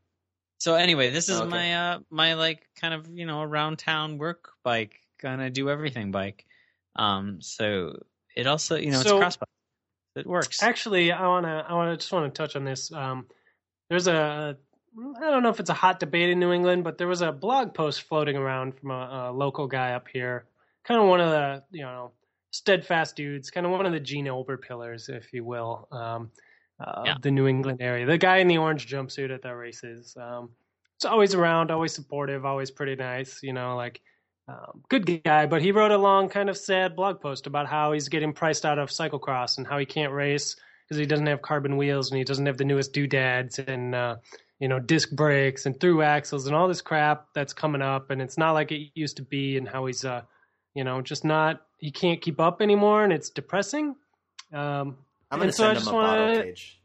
So 0.58 0.74
anyway, 0.74 1.10
this 1.10 1.28
is 1.28 1.40
Okay. 1.40 1.48
my 1.50 1.74
uh 1.74 1.98
my 2.10 2.34
like 2.34 2.66
kind 2.80 2.92
of 2.94 3.08
you 3.10 3.24
know 3.26 3.40
around 3.42 3.78
town 3.78 4.18
work 4.18 4.50
bike, 4.62 5.00
gonna 5.20 5.50
do 5.50 5.70
everything 5.70 6.10
bike. 6.10 6.44
Um. 6.96 7.40
So 7.40 8.02
it 8.36 8.46
also 8.46 8.76
you 8.76 8.90
know 8.90 9.00
it's 9.00 9.08
So- 9.08 9.16
a 9.16 9.20
cross 9.20 9.36
bike. 9.36 9.48
It 10.16 10.26
works. 10.28 10.62
Actually, 10.62 11.10
I 11.10 11.26
wanna, 11.26 11.64
I 11.68 11.72
wanna 11.74 11.96
just 11.96 12.12
want 12.12 12.32
to 12.32 12.38
touch 12.42 12.54
on 12.54 12.64
this. 12.64 12.92
Um, 12.92 13.26
there's 13.90 14.06
a, 14.06 14.56
I 14.96 15.30
don't 15.30 15.42
know 15.42 15.48
if 15.48 15.60
it's 15.60 15.70
a 15.70 15.74
hot 15.74 15.98
debate 16.00 16.30
in 16.30 16.38
New 16.38 16.52
England, 16.52 16.84
but 16.84 16.98
there 16.98 17.08
was 17.08 17.20
a 17.22 17.32
blog 17.32 17.74
post 17.74 18.02
floating 18.02 18.36
around 18.36 18.78
from 18.78 18.90
a, 18.90 19.30
a 19.30 19.32
local 19.32 19.66
guy 19.66 19.92
up 19.92 20.06
here, 20.12 20.46
kind 20.84 21.00
of 21.00 21.08
one 21.08 21.20
of 21.20 21.30
the, 21.30 21.64
you 21.72 21.82
know, 21.82 22.12
steadfast 22.52 23.16
dudes, 23.16 23.50
kind 23.50 23.66
of 23.66 23.72
one 23.72 23.86
of 23.86 23.92
the 23.92 24.00
Gene 24.00 24.26
Olber 24.26 24.60
pillars, 24.60 25.08
if 25.08 25.32
you 25.32 25.44
will, 25.44 25.88
um, 25.90 26.30
uh, 26.80 27.06
Yeah. 27.06 27.16
of 27.16 27.22
the 27.22 27.30
New 27.30 27.46
England 27.48 27.78
area. 27.82 28.06
The 28.06 28.18
guy 28.18 28.38
in 28.38 28.46
the 28.48 28.58
orange 28.58 28.86
jumpsuit 28.86 29.34
at 29.34 29.42
the 29.42 29.54
races. 29.54 30.16
Um, 30.16 30.50
it's 30.96 31.04
always 31.04 31.34
around, 31.34 31.70
always 31.72 31.92
supportive, 31.92 32.44
always 32.44 32.70
pretty 32.70 32.96
nice, 32.96 33.42
you 33.42 33.52
know, 33.52 33.76
like. 33.76 34.00
Um, 34.46 34.82
good 34.90 35.22
guy, 35.24 35.46
but 35.46 35.62
he 35.62 35.72
wrote 35.72 35.90
a 35.90 35.96
long, 35.96 36.28
kind 36.28 36.50
of 36.50 36.56
sad 36.58 36.94
blog 36.94 37.18
post 37.22 37.46
about 37.46 37.66
how 37.66 37.92
he's 37.92 38.10
getting 38.10 38.34
priced 38.34 38.66
out 38.66 38.78
of 38.78 38.90
cyclocross 38.90 39.56
and 39.56 39.66
how 39.66 39.78
he 39.78 39.86
can't 39.86 40.12
race 40.12 40.54
because 40.84 40.98
he 40.98 41.06
doesn't 41.06 41.26
have 41.26 41.40
carbon 41.40 41.78
wheels 41.78 42.10
and 42.10 42.18
he 42.18 42.24
doesn't 42.24 42.44
have 42.44 42.58
the 42.58 42.64
newest 42.64 42.92
doodads 42.92 43.58
and 43.58 43.94
uh, 43.94 44.16
you 44.60 44.68
know 44.68 44.78
disc 44.78 45.10
brakes 45.10 45.66
and 45.66 45.78
through 45.80 46.02
axles 46.02 46.46
and 46.46 46.54
all 46.54 46.68
this 46.68 46.80
crap 46.80 47.26
that's 47.34 47.52
coming 47.52 47.82
up 47.82 48.10
and 48.10 48.22
it's 48.22 48.38
not 48.38 48.52
like 48.52 48.70
it 48.72 48.90
used 48.94 49.16
to 49.16 49.22
be 49.22 49.56
and 49.56 49.68
how 49.68 49.84
he's 49.86 50.04
uh 50.04 50.22
you 50.74 50.84
know 50.84 51.00
just 51.02 51.24
not 51.24 51.62
he 51.78 51.90
can't 51.90 52.20
keep 52.22 52.40
up 52.40 52.62
anymore 52.62 53.04
and 53.04 53.12
it's 53.12 53.28
depressing. 53.30 53.94
Um, 54.52 54.96
I'm 55.30 55.38
going 55.40 55.40
to 55.40 55.44
and 55.46 55.54
so 55.54 55.64
I 55.64 55.66
send 55.68 55.70
him 55.70 55.74
just 55.80 55.88
a 55.88 55.92
bottle 55.92 56.26
wanna- 56.28 56.42
cage. 56.44 56.80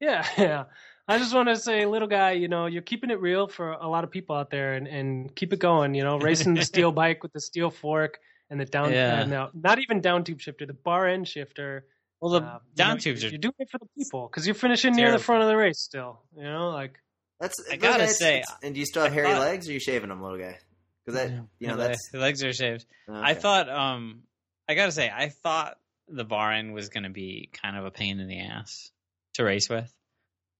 yeah, 0.00 0.26
yeah. 0.38 0.64
I 1.10 1.18
just 1.18 1.34
want 1.34 1.48
to 1.48 1.56
say, 1.56 1.86
little 1.86 2.06
guy, 2.06 2.32
you 2.32 2.48
know, 2.48 2.66
you're 2.66 2.82
keeping 2.82 3.10
it 3.10 3.18
real 3.20 3.48
for 3.48 3.72
a 3.72 3.88
lot 3.88 4.04
of 4.04 4.10
people 4.10 4.36
out 4.36 4.50
there, 4.50 4.74
and, 4.74 4.86
and 4.86 5.34
keep 5.34 5.52
it 5.54 5.58
going. 5.58 5.94
You 5.94 6.04
know, 6.04 6.18
racing 6.18 6.52
the 6.54 6.62
steel 6.72 6.92
bike 6.92 7.22
with 7.22 7.32
the 7.32 7.40
steel 7.40 7.70
fork 7.70 8.18
and 8.50 8.60
the 8.60 8.66
down, 8.66 8.92
Yeah. 8.92 9.22
uh, 9.22 9.24
no, 9.26 9.50
not 9.54 9.78
even 9.78 10.00
down 10.02 10.22
tube 10.24 10.40
shifter, 10.40 10.66
the 10.66 10.74
bar 10.74 11.08
end 11.08 11.26
shifter. 11.26 11.86
Well, 12.20 12.32
the 12.32 12.40
you 12.42 12.48
down 12.74 12.94
know, 12.94 12.98
tubes 12.98 13.22
you're, 13.22 13.28
are. 13.28 13.32
you're 13.32 13.38
doing 13.38 13.54
it 13.58 13.70
for 13.70 13.78
the 13.78 13.88
people 13.96 14.28
because 14.28 14.46
you're 14.46 14.54
finishing 14.54 14.94
near 14.94 15.10
the 15.10 15.18
front 15.18 15.42
of 15.42 15.48
the 15.48 15.56
race 15.56 15.78
still. 15.80 16.20
You 16.36 16.44
know, 16.44 16.70
like 16.70 16.98
That's 17.40 17.54
I 17.68 17.76
those- 17.76 17.78
gotta 17.82 18.02
it's- 18.04 18.18
say, 18.18 18.42
and 18.62 18.74
do 18.74 18.80
you 18.80 18.86
still 18.86 19.02
have 19.02 19.12
I 19.12 19.14
hairy 19.14 19.28
thought- 19.28 19.40
legs, 19.40 19.68
or 19.68 19.70
are 19.70 19.74
you 19.74 19.80
shaving 19.80 20.08
them, 20.08 20.22
little 20.22 20.38
guy? 20.38 20.58
Because 21.04 21.20
that, 21.20 21.30
you 21.58 21.68
know, 21.68 21.76
the, 21.76 21.84
that's. 21.88 22.10
the 22.12 22.18
legs 22.18 22.42
are 22.44 22.52
shaved. 22.52 22.84
I 23.08 23.34
thought, 23.34 23.68
um, 23.70 24.24
I 24.68 24.74
gotta 24.74 24.92
say, 24.92 25.10
I 25.14 25.30
thought 25.30 25.78
the 26.08 26.24
bar 26.24 26.52
end 26.52 26.74
was 26.74 26.88
gonna 26.90 27.10
be 27.10 27.48
kind 27.52 27.76
of 27.76 27.84
a 27.86 27.90
pain 27.90 28.20
in 28.20 28.28
the 28.28 28.40
ass 28.40 28.90
to 29.34 29.44
race 29.44 29.68
with. 29.70 29.92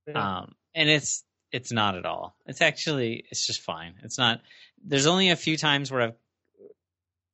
yeah. 0.07 0.39
Um, 0.39 0.55
and 0.75 0.89
it's 0.89 1.25
it's 1.53 1.73
not 1.73 1.97
at 1.97 2.05
all. 2.07 2.37
It's 2.47 2.61
actually 2.63 3.25
it's 3.31 3.47
just 3.47 3.61
fine. 3.63 3.95
It's 4.03 4.17
not. 4.19 4.41
There's 4.85 5.07
only 5.07 5.31
a 5.31 5.37
few 5.37 5.57
times 5.57 5.91
where 5.91 6.03
I've 6.03 6.15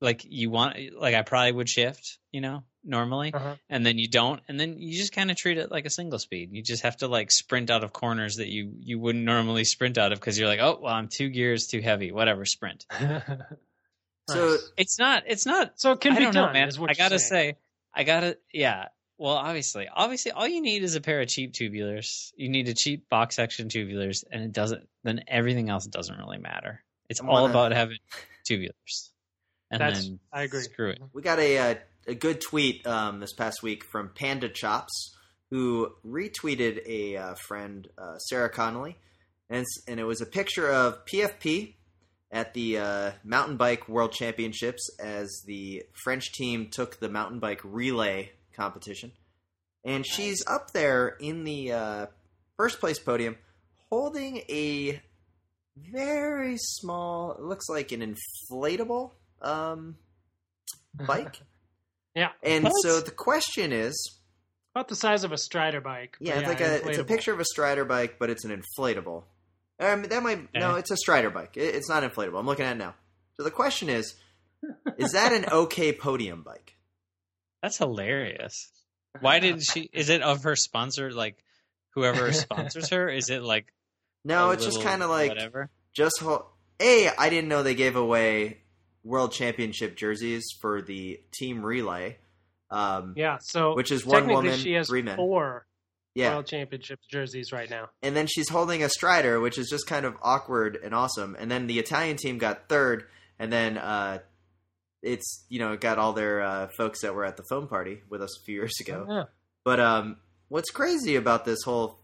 like 0.04 0.24
you 0.28 0.50
want 0.50 0.76
like 0.96 1.14
I 1.14 1.22
probably 1.22 1.52
would 1.52 1.68
shift, 1.68 2.18
you 2.30 2.40
know, 2.40 2.62
normally, 2.84 3.32
Uh-huh. 3.34 3.56
and 3.68 3.84
then 3.84 3.98
you 3.98 4.06
don't, 4.08 4.40
and 4.46 4.60
then 4.60 4.78
you 4.78 4.96
just 4.96 5.12
kind 5.12 5.30
of 5.30 5.36
treat 5.36 5.58
it 5.58 5.70
like 5.72 5.86
a 5.86 5.90
single 5.90 6.18
speed. 6.18 6.50
You 6.52 6.62
just 6.62 6.82
have 6.82 6.98
to 6.98 7.08
like 7.08 7.30
sprint 7.32 7.70
out 7.70 7.82
of 7.82 7.92
corners 7.92 8.36
that 8.36 8.48
you 8.48 8.72
you 8.78 8.98
wouldn't 8.98 9.24
normally 9.24 9.64
sprint 9.64 9.98
out 9.98 10.12
of 10.12 10.20
because 10.20 10.38
you're 10.38 10.48
like, 10.48 10.60
oh 10.60 10.78
well, 10.82 10.94
I'm 10.94 11.08
two 11.08 11.28
gears 11.30 11.66
too 11.66 11.80
heavy. 11.80 12.12
Whatever, 12.12 12.44
sprint. 12.44 12.86
So 14.28 14.56
It's 14.78 14.98
not. 14.98 15.24
It's 15.26 15.44
not 15.44 15.72
so 15.78 15.92
it 15.92 16.00
can 16.00 16.12
I 16.12 16.16
be 16.16 16.24
don't 16.24 16.32
done. 16.34 16.46
know, 16.46 16.52
man. 16.54 16.68
is 16.68 16.78
what 16.78 16.90
I 16.90 16.94
gotta 16.94 17.18
say, 17.18 17.56
I 17.94 18.04
gotta, 18.04 18.38
yeah. 18.52 18.86
Well, 19.18 19.34
obviously, 19.34 19.86
obviously, 19.94 20.32
all 20.32 20.48
you 20.48 20.60
need 20.62 20.82
is 20.82 20.94
a 20.96 21.00
pair 21.00 21.20
of 21.20 21.28
cheap 21.28 21.52
tubulars. 21.52 22.32
You 22.36 22.48
need 22.48 22.68
a 22.68 22.74
cheap 22.74 23.08
box 23.08 23.36
section 23.36 23.68
tubulars, 23.68 24.24
and 24.30 24.42
it 24.42 24.52
doesn't. 24.52 24.88
Then 25.04 25.24
everything 25.28 25.68
else 25.68 25.86
doesn't 25.86 26.18
really 26.18 26.38
matter. 26.38 26.82
It's 27.08 27.20
I 27.20 27.26
all 27.26 27.42
wanna- 27.42 27.50
about 27.52 27.72
having 27.72 27.98
tubulars. 28.48 29.10
And 29.74 29.80
That's 29.80 30.06
then 30.06 30.20
I 30.32 30.42
agree. 30.42 30.62
Screw 30.62 30.90
it. 30.90 31.02
We 31.12 31.20
got 31.20 31.40
a 31.40 31.58
uh, 31.58 31.74
a 32.06 32.14
good 32.14 32.40
tweet 32.40 32.86
um, 32.86 33.18
this 33.18 33.32
past 33.32 33.60
week 33.60 33.82
from 33.84 34.10
Panda 34.14 34.48
Chops, 34.48 35.16
who 35.50 35.92
retweeted 36.06 36.86
a 36.86 37.16
uh, 37.16 37.34
friend 37.34 37.88
uh, 37.98 38.18
Sarah 38.18 38.50
Connolly, 38.50 38.96
and 39.50 39.66
and 39.88 39.98
it 39.98 40.04
was 40.04 40.20
a 40.20 40.26
picture 40.26 40.70
of 40.70 41.04
PFP 41.06 41.74
at 42.30 42.54
the 42.54 42.78
uh, 42.78 43.10
mountain 43.24 43.56
bike 43.56 43.88
world 43.88 44.12
championships 44.12 44.88
as 45.00 45.42
the 45.44 45.82
French 46.04 46.32
team 46.32 46.68
took 46.70 47.00
the 47.00 47.08
mountain 47.08 47.40
bike 47.40 47.60
relay 47.64 48.30
competition, 48.54 49.10
and 49.84 50.06
she's 50.06 50.46
up 50.46 50.70
there 50.70 51.16
in 51.18 51.42
the 51.42 51.72
uh, 51.72 52.06
first 52.56 52.78
place 52.78 53.00
podium, 53.00 53.36
holding 53.90 54.36
a 54.48 55.02
very 55.76 56.56
small, 56.58 57.32
it 57.32 57.40
looks 57.40 57.68
like 57.68 57.90
an 57.90 58.00
inflatable 58.00 59.10
um, 59.42 59.96
bike. 61.06 61.40
Yeah, 62.14 62.30
And 62.42 62.64
What? 62.64 62.72
so 62.82 63.00
the 63.00 63.10
question 63.10 63.72
is, 63.72 64.18
about 64.74 64.88
the 64.88 64.96
size 64.96 65.24
of 65.24 65.32
a 65.32 65.38
Strider 65.38 65.80
bike. 65.80 66.16
but 66.18 66.26
yeah, 66.28 66.38
it's 66.38 66.48
like 66.48 66.60
a 66.60 66.88
it's 66.88 66.98
a 66.98 67.04
picture 67.04 67.32
of 67.32 67.40
a 67.40 67.44
Strider 67.44 67.84
bike, 67.84 68.16
but 68.18 68.30
it's 68.30 68.44
an 68.44 68.50
inflatable. 68.50 69.24
Um, 69.80 70.02
that 70.04 70.22
might 70.22 70.52
no, 70.54 70.76
it's 70.76 70.90
a 70.92 70.96
Strider 70.96 71.30
bike. 71.30 71.56
It, 71.56 71.74
it's 71.74 71.88
not 71.88 72.02
inflatable. 72.04 72.38
I'm 72.38 72.46
looking 72.46 72.64
at 72.66 72.72
it 72.76 72.78
now. 72.78 72.94
So 73.36 73.42
the 73.42 73.50
question 73.50 73.88
is, 73.88 74.14
is 74.98 75.12
that 75.12 75.32
an 75.32 75.46
okay 75.50 75.92
podium 75.92 76.42
bike? 76.42 76.76
That's 77.62 77.78
hilarious. 77.78 78.70
Why 79.20 79.38
did 79.40 79.62
she? 79.64 79.88
Is 79.92 80.08
it 80.10 80.22
of 80.22 80.42
her 80.44 80.54
sponsor? 80.56 81.10
Like 81.12 81.36
whoever 81.94 82.32
sponsors 82.32 82.90
her? 82.90 83.08
Is 83.08 83.30
it 83.30 83.42
like 83.42 83.72
No, 84.24 84.50
it's 84.50 84.64
just 84.64 84.82
kind 84.82 85.02
of 85.02 85.10
like 85.10 85.30
whatever? 85.30 85.70
just 85.92 86.20
ho- 86.20 86.46
a. 86.80 87.08
I 87.16 87.28
didn't 87.30 87.48
know 87.48 87.62
they 87.62 87.74
gave 87.76 87.96
away 87.96 88.58
world 89.04 89.32
championship 89.32 89.96
jerseys 89.96 90.44
for 90.60 90.82
the 90.82 91.20
team 91.32 91.64
relay. 91.64 92.18
Um, 92.70 93.14
Yeah, 93.16 93.38
so 93.40 93.74
Which 93.74 93.92
is 93.92 94.04
one 94.04 94.26
woman, 94.26 94.56
she 94.58 94.72
has 94.72 94.88
three 94.88 95.02
men. 95.02 95.16
four 95.16 95.66
yeah, 96.14 96.34
World 96.34 96.46
Championship 96.46 97.00
jerseys 97.10 97.52
right 97.52 97.68
now. 97.68 97.88
and 98.02 98.14
then 98.14 98.28
she's 98.28 98.48
holding 98.48 98.84
a 98.84 98.88
Strider, 98.88 99.40
which 99.40 99.58
is 99.58 99.68
just 99.68 99.86
kind 99.88 100.06
of 100.06 100.14
awkward 100.22 100.78
and 100.82 100.94
awesome. 100.94 101.36
And 101.38 101.50
then 101.50 101.66
the 101.66 101.80
Italian 101.80 102.16
team 102.16 102.38
got 102.38 102.68
third, 102.68 103.04
and 103.38 103.52
then 103.52 103.76
uh, 103.76 104.20
it's 105.02 105.44
you 105.48 105.58
know 105.58 105.72
it 105.72 105.80
got 105.80 105.98
all 105.98 106.12
their 106.12 106.40
uh, 106.40 106.68
folks 106.76 107.00
that 107.02 107.14
were 107.14 107.24
at 107.24 107.36
the 107.36 107.42
foam 107.50 107.66
party 107.66 108.00
with 108.08 108.22
us 108.22 108.38
a 108.40 108.44
few 108.44 108.54
years 108.54 108.74
ago. 108.80 109.04
Yeah. 109.08 109.24
But 109.64 109.80
um, 109.80 110.16
what's 110.48 110.70
crazy 110.70 111.16
about 111.16 111.44
this 111.44 111.62
whole 111.64 111.98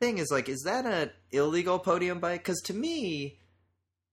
thing 0.00 0.16
is 0.18 0.30
like, 0.30 0.48
is 0.48 0.62
that 0.64 0.86
an 0.86 1.10
illegal 1.30 1.78
podium 1.78 2.20
bike? 2.20 2.40
Because 2.42 2.60
to 2.62 2.74
me, 2.74 3.38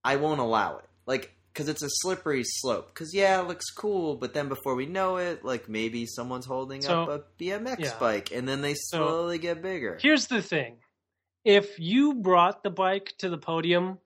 I 0.04 0.18
won't 0.18 0.42
allow 0.42 0.80
it. 0.80 0.86
Like, 1.06 1.32
because 1.56 1.70
it's 1.70 1.82
a 1.82 1.90
slippery 1.90 2.44
slope. 2.44 2.94
Because 2.94 3.14
yeah, 3.14 3.40
it 3.40 3.48
looks 3.48 3.72
cool, 3.72 4.16
but 4.18 4.34
then 4.34 4.50
before 4.50 4.76
we 4.76 4.86
know 4.86 5.16
it, 5.18 5.46
like 5.46 5.70
maybe 5.70 6.06
someone's 6.06 6.46
holding 6.46 6.82
So- 6.82 7.04
up 7.04 7.10
a 7.10 7.44
BMX 7.44 7.80
yeah. 7.80 8.00
bike, 8.00 8.32
and 8.32 8.48
then 8.48 8.62
they 8.62 8.74
So- 8.74 9.08
slowly 9.08 9.38
get 9.38 9.62
bigger. 9.62 9.98
Here's 10.02 10.28
the 10.28 10.42
thing: 10.42 10.82
if 11.46 11.80
you 11.80 12.16
brought 12.16 12.62
the 12.64 12.70
bike 12.70 13.14
to 13.20 13.30
the 13.30 13.38
podium, 13.38 14.00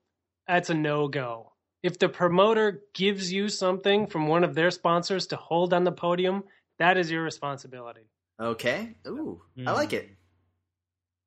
that's 0.47 0.69
a 0.69 0.75
no 0.75 1.07
go. 1.07 1.53
If 1.81 1.97
the 1.97 2.09
promoter 2.09 2.83
gives 2.93 3.31
you 3.31 3.49
something 3.49 4.07
from 4.07 4.27
one 4.27 4.43
of 4.43 4.53
their 4.53 4.69
sponsors 4.69 5.27
to 5.27 5.35
hold 5.35 5.73
on 5.73 5.85
the 5.85 5.91
podium, 5.91 6.43
that 6.77 6.97
is 6.97 7.09
your 7.09 7.23
responsibility. 7.23 8.11
Okay. 8.39 8.95
Ooh, 9.07 9.41
I 9.65 9.71
like 9.71 9.89
hmm. 9.89 9.95
it. 9.95 10.09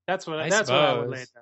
That's 0.06 0.26
what 0.26 0.38
I 0.38 0.48
that's 0.48 0.70
what 0.70 0.78
I 0.78 0.98
would 0.98 1.08
lay 1.08 1.24
suppose. 1.24 1.28
down 1.34 1.41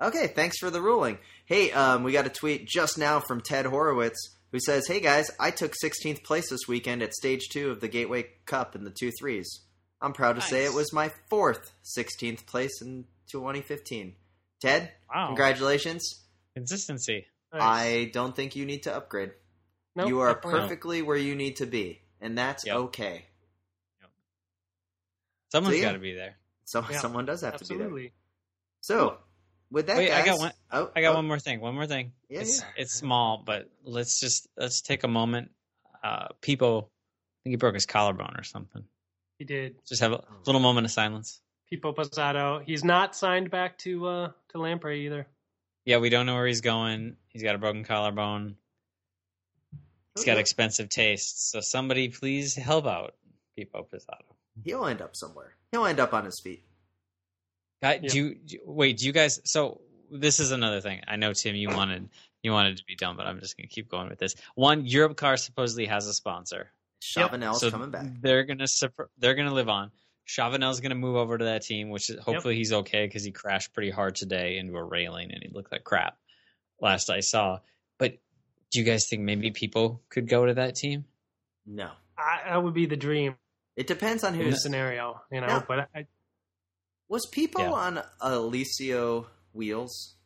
Okay, 0.00 0.26
thanks 0.26 0.58
for 0.58 0.70
the 0.70 0.80
ruling. 0.82 1.18
Hey, 1.46 1.72
um, 1.72 2.02
we 2.02 2.12
got 2.12 2.26
a 2.26 2.30
tweet 2.30 2.66
just 2.68 2.98
now 2.98 3.20
from 3.20 3.40
Ted 3.40 3.64
Horowitz 3.66 4.36
who 4.52 4.60
says, 4.60 4.86
"Hey 4.86 5.00
guys, 5.00 5.30
I 5.40 5.50
took 5.50 5.72
16th 5.74 6.22
place 6.22 6.50
this 6.50 6.68
weekend 6.68 7.02
at 7.02 7.14
Stage 7.14 7.48
Two 7.50 7.70
of 7.70 7.80
the 7.80 7.88
Gateway 7.88 8.30
Cup 8.44 8.74
in 8.76 8.84
the 8.84 8.90
two 8.90 9.10
threes. 9.18 9.48
I'm 10.00 10.12
proud 10.12 10.34
to 10.36 10.42
say 10.42 10.64
it 10.64 10.74
was 10.74 10.92
my 10.92 11.10
fourth 11.30 11.72
16th 11.82 12.44
place 12.46 12.82
in 12.82 13.06
2015. 13.28 14.14
Ted, 14.60 14.92
Wow. 15.12 15.28
congratulations. 15.28 16.24
Consistency. 16.54 17.26
Nice. 17.52 17.62
I 17.62 18.10
don't 18.12 18.36
think 18.36 18.54
you 18.56 18.66
need 18.66 18.82
to 18.84 18.94
upgrade. 18.94 19.32
Nope, 19.94 20.08
you 20.08 20.20
are 20.20 20.34
definitely 20.34 20.52
not. 20.52 20.62
perfectly 20.62 21.02
where 21.02 21.16
you 21.16 21.34
need 21.34 21.56
to 21.56 21.66
be, 21.66 22.02
and 22.20 22.36
that's 22.36 22.66
Yep. 22.66 22.76
okay. 22.76 23.26
Someone's 25.52 25.76
So, 25.76 25.80
yeah. 25.80 25.88
got 25.88 25.92
to 25.92 25.98
be 25.98 26.12
there. 26.14 26.36
So 26.64 26.84
Yeah, 26.90 26.98
someone 27.00 27.24
does 27.24 27.40
have 27.40 27.56
to 27.56 27.64
be 27.64 27.74
there. 27.76 27.86
Absolutely. 27.86 28.12
So 28.82 29.18
with 29.70 29.86
that, 29.86 29.96
Wait, 29.96 30.10
I 30.12 30.18
got 30.18 30.26
guys- 30.26 30.38
one- 30.38 30.52
Oh, 30.72 30.90
I 30.96 31.00
got 31.00 31.12
oh, 31.12 31.16
one 31.16 31.26
more 31.26 31.38
thing. 31.38 31.60
One 31.60 31.74
more 31.74 31.86
thing. 31.86 32.12
Yeah, 32.28 32.40
it's 32.40 32.60
yeah. 32.60 32.66
it's 32.76 32.94
small, 32.94 33.42
but 33.44 33.68
let's 33.84 34.20
just 34.20 34.48
let's 34.56 34.80
take 34.80 35.04
a 35.04 35.08
moment. 35.08 35.50
Uh, 36.02 36.28
Pippo, 36.40 36.78
I 36.80 36.82
think 37.44 37.52
he 37.52 37.56
broke 37.56 37.74
his 37.74 37.86
collarbone 37.86 38.34
or 38.36 38.42
something. 38.42 38.84
He 39.38 39.44
did. 39.44 39.76
Just 39.86 40.00
have 40.00 40.12
a 40.12 40.24
little 40.44 40.60
moment 40.60 40.84
of 40.86 40.90
silence. 40.90 41.40
Pippo 41.70 41.92
Pozzato. 41.92 42.62
He's 42.64 42.84
not 42.84 43.14
signed 43.16 43.50
back 43.50 43.78
to 43.78 44.06
uh 44.06 44.30
to 44.50 44.58
Lampre 44.58 44.96
either. 44.96 45.26
Yeah, 45.84 45.98
we 45.98 46.10
don't 46.10 46.26
know 46.26 46.34
where 46.34 46.46
he's 46.46 46.60
going. 46.62 47.16
He's 47.28 47.42
got 47.42 47.54
a 47.54 47.58
broken 47.58 47.84
collarbone. 47.84 48.56
He's 50.14 50.24
got 50.24 50.38
expensive 50.38 50.88
tastes. 50.88 51.50
So 51.52 51.60
somebody 51.60 52.08
please 52.08 52.54
help 52.54 52.86
out 52.86 53.14
Pippo 53.56 53.86
Pozzato. 53.92 54.34
He'll 54.64 54.86
end 54.86 55.02
up 55.02 55.14
somewhere. 55.14 55.54
He'll 55.72 55.84
end 55.86 56.00
up 56.00 56.14
on 56.14 56.24
his 56.24 56.40
feet. 56.40 56.64
Guy, 57.82 58.00
Yeah. 58.02 58.08
do 58.08 58.18
you 58.18 58.34
do, 58.34 58.58
wait? 58.64 58.98
Do 58.98 59.06
you 59.06 59.12
guys? 59.12 59.40
So 59.44 59.80
this 60.10 60.40
is 60.40 60.50
another 60.50 60.80
thing. 60.80 61.02
I 61.06 61.16
know 61.16 61.32
Tim, 61.32 61.54
you 61.54 61.68
wanted 61.68 62.08
you 62.42 62.52
wanted 62.52 62.78
to 62.78 62.84
be 62.84 62.96
done, 62.96 63.16
but 63.16 63.26
I'm 63.26 63.40
just 63.40 63.56
gonna 63.56 63.68
keep 63.68 63.88
going 63.88 64.08
with 64.08 64.18
this. 64.18 64.34
One, 64.54 64.86
Europcar 64.86 65.38
supposedly 65.38 65.86
has 65.86 66.06
a 66.06 66.14
sponsor. 66.14 66.72
Chavanel's 67.02 67.60
so 67.60 67.70
coming 67.70 67.90
back. 67.90 68.06
They're 68.20 68.44
gonna 68.44 68.66
they're 69.18 69.34
gonna 69.34 69.54
live 69.54 69.68
on. 69.68 69.90
Chavanel's 70.26 70.80
gonna 70.80 70.94
move 70.94 71.16
over 71.16 71.38
to 71.38 71.44
that 71.46 71.62
team, 71.62 71.90
which 71.90 72.10
is 72.10 72.18
hopefully 72.18 72.56
he's 72.56 72.72
okay 72.72 73.06
because 73.06 73.22
he 73.22 73.30
crashed 73.30 73.72
pretty 73.72 73.90
hard 73.90 74.16
today 74.16 74.58
into 74.58 74.76
a 74.76 74.82
railing 74.82 75.30
and 75.32 75.42
he 75.42 75.48
looked 75.50 75.70
like 75.70 75.84
crap 75.84 76.16
last 76.80 77.10
I 77.10 77.20
saw. 77.20 77.60
But 77.98 78.18
do 78.72 78.80
you 78.80 78.84
guys 78.84 79.08
think 79.08 79.22
maybe 79.22 79.50
people 79.50 80.02
could 80.08 80.28
go 80.28 80.46
to 80.46 80.54
that 80.54 80.74
team? 80.74 81.04
No, 81.66 81.90
I, 82.16 82.40
that 82.48 82.62
would 82.62 82.74
be 82.74 82.86
the 82.86 82.96
dream 82.96 83.36
it 83.76 83.86
depends 83.86 84.24
on 84.24 84.34
in 84.34 84.40
who's 84.40 84.62
scenario, 84.62 85.20
you 85.30 85.40
know. 85.40 85.46
No. 85.46 85.64
But 85.66 85.88
I, 85.94 86.06
Was 87.08 87.26
Pippo 87.26 87.60
Yeah. 87.62 87.70
on 87.72 88.02
Alicio 88.20 89.26
Wheels 89.52 90.16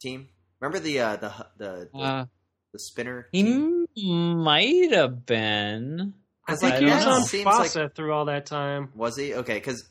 team? 0.00 0.28
Remember 0.60 0.78
the 0.78 1.00
uh, 1.00 1.16
the 1.16 1.46
the 1.56 1.90
the, 1.92 1.98
Uh, 1.98 2.26
the 2.72 2.78
spinner? 2.78 3.28
he 3.32 3.42
team? 3.42 3.86
m- 3.98 4.38
might 4.42 4.92
have 4.92 5.26
been. 5.26 6.14
I 6.46 6.52
'Cause, 6.52 6.60
think 6.60 6.72
like, 6.74 6.80
he 6.80 6.86
was 6.86 7.06
on 7.06 7.20
know. 7.20 7.26
seems 7.26 7.46
like- 7.76 7.94
through 7.94 8.12
all 8.12 8.24
that 8.26 8.46
time. 8.46 8.90
Was 8.94 9.16
he 9.16 9.34
okay? 9.34 9.54
Because 9.54 9.88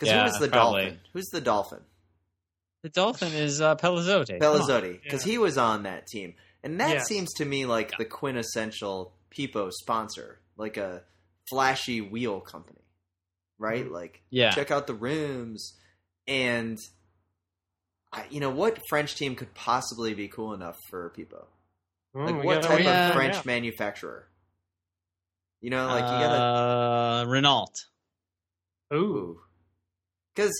who 0.00 0.06
Yeah, 0.06 0.24
was 0.24 0.38
the 0.38 0.48
probably. 0.48 0.82
dolphin? 0.84 1.00
Who's 1.12 1.26
the 1.32 1.40
dolphin? 1.40 1.80
The 2.82 2.88
Dolphin 2.88 3.32
is 3.32 3.60
uh, 3.60 3.76
Pellizotti. 3.76 4.40
Pellizotti, 4.40 5.00
because 5.00 5.24
Yeah. 5.24 5.32
he 5.32 5.38
was 5.38 5.56
on 5.56 5.84
that 5.84 6.08
team, 6.08 6.34
and 6.64 6.80
that 6.80 6.90
Yes. 6.94 7.06
seems 7.06 7.32
to 7.34 7.44
me 7.44 7.64
like 7.64 7.96
the 7.96 8.04
quintessential 8.04 9.14
Pippo 9.30 9.70
sponsor, 9.70 10.40
like 10.56 10.76
a 10.76 11.04
flashy 11.48 12.00
wheel 12.00 12.40
company, 12.40 12.81
right? 13.58 13.90
Like, 13.90 14.22
Yeah. 14.30 14.50
check 14.50 14.70
out 14.70 14.86
the 14.86 14.94
rooms. 14.94 15.78
and 16.26 16.78
I, 18.12 18.24
you 18.30 18.40
know 18.40 18.50
what 18.50 18.78
French 18.90 19.16
team 19.16 19.34
could 19.34 19.54
possibly 19.54 20.12
be 20.14 20.28
cool 20.28 20.52
enough 20.52 20.78
for 20.90 21.08
Pippo? 21.16 21.46
Oh, 22.14 22.20
Like 22.20 22.44
what 22.44 22.62
type 22.62 22.76
wait 22.76 22.84
yeah, 22.84 23.08
of 23.08 23.14
French 23.14 23.36
that. 23.36 23.46
manufacturer? 23.46 24.28
You 25.62 25.70
know, 25.70 25.86
like 25.86 26.04
you 26.04 26.10
gotta 26.10 26.42
uh, 26.42 27.24
Renault. 27.28 27.72
Ooh. 28.92 29.40
Because 30.34 30.52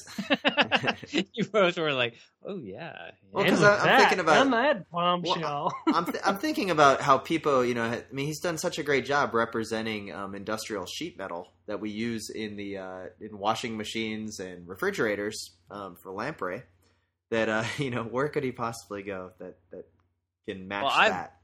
you 1.32 1.44
both 1.46 1.78
were 1.78 1.92
like, 1.92 2.14
"Oh 2.44 2.58
yeah." 2.58 2.92
Well, 3.30 3.44
yeah. 3.44 3.50
'cause 3.50 3.60
And 3.62 3.66
I- 3.68 3.72
with 3.72 3.80
I'm 3.80 3.86
that, 3.86 3.98
thinking 4.00 4.20
about- 4.20 4.38
on 4.38 4.50
that 4.50 4.90
bombshell. 4.90 5.72
I'm 5.86 6.04
th- 6.12 6.18
I'm 6.24 6.36
thinking 6.38 6.70
about 6.70 7.00
how 7.00 7.18
Pippo, 7.18 7.62
you 7.62 7.74
know, 7.74 7.84
I 7.84 8.04
mean, 8.12 8.26
he's 8.26 8.40
done 8.40 8.58
such 8.58 8.78
a 8.78 8.82
great 8.82 9.04
job 9.06 9.32
representing 9.34 10.12
um, 10.12 10.34
industrial 10.34 10.86
sheet 10.86 11.16
metal 11.16 11.52
that 11.66 11.80
we 11.80 11.90
use 11.90 12.28
in 12.30 12.56
the 12.56 12.78
uh, 12.78 13.00
in 13.20 13.38
washing 13.38 13.76
machines 13.76 14.40
and 14.40 14.68
refrigerators 14.68 15.52
um, 15.70 15.96
for 15.96 16.12
Lampre. 16.12 16.62
That 17.30 17.48
uh, 17.48 17.64
you 17.78 17.90
know, 17.90 18.02
where 18.02 18.28
could 18.28 18.44
he 18.44 18.52
possibly 18.52 19.02
go 19.02 19.30
that 19.38 19.56
that 19.70 19.86
can 20.46 20.68
match 20.68 20.82
Well, 20.84 20.92
I've- 20.94 21.10
that? 21.12 21.36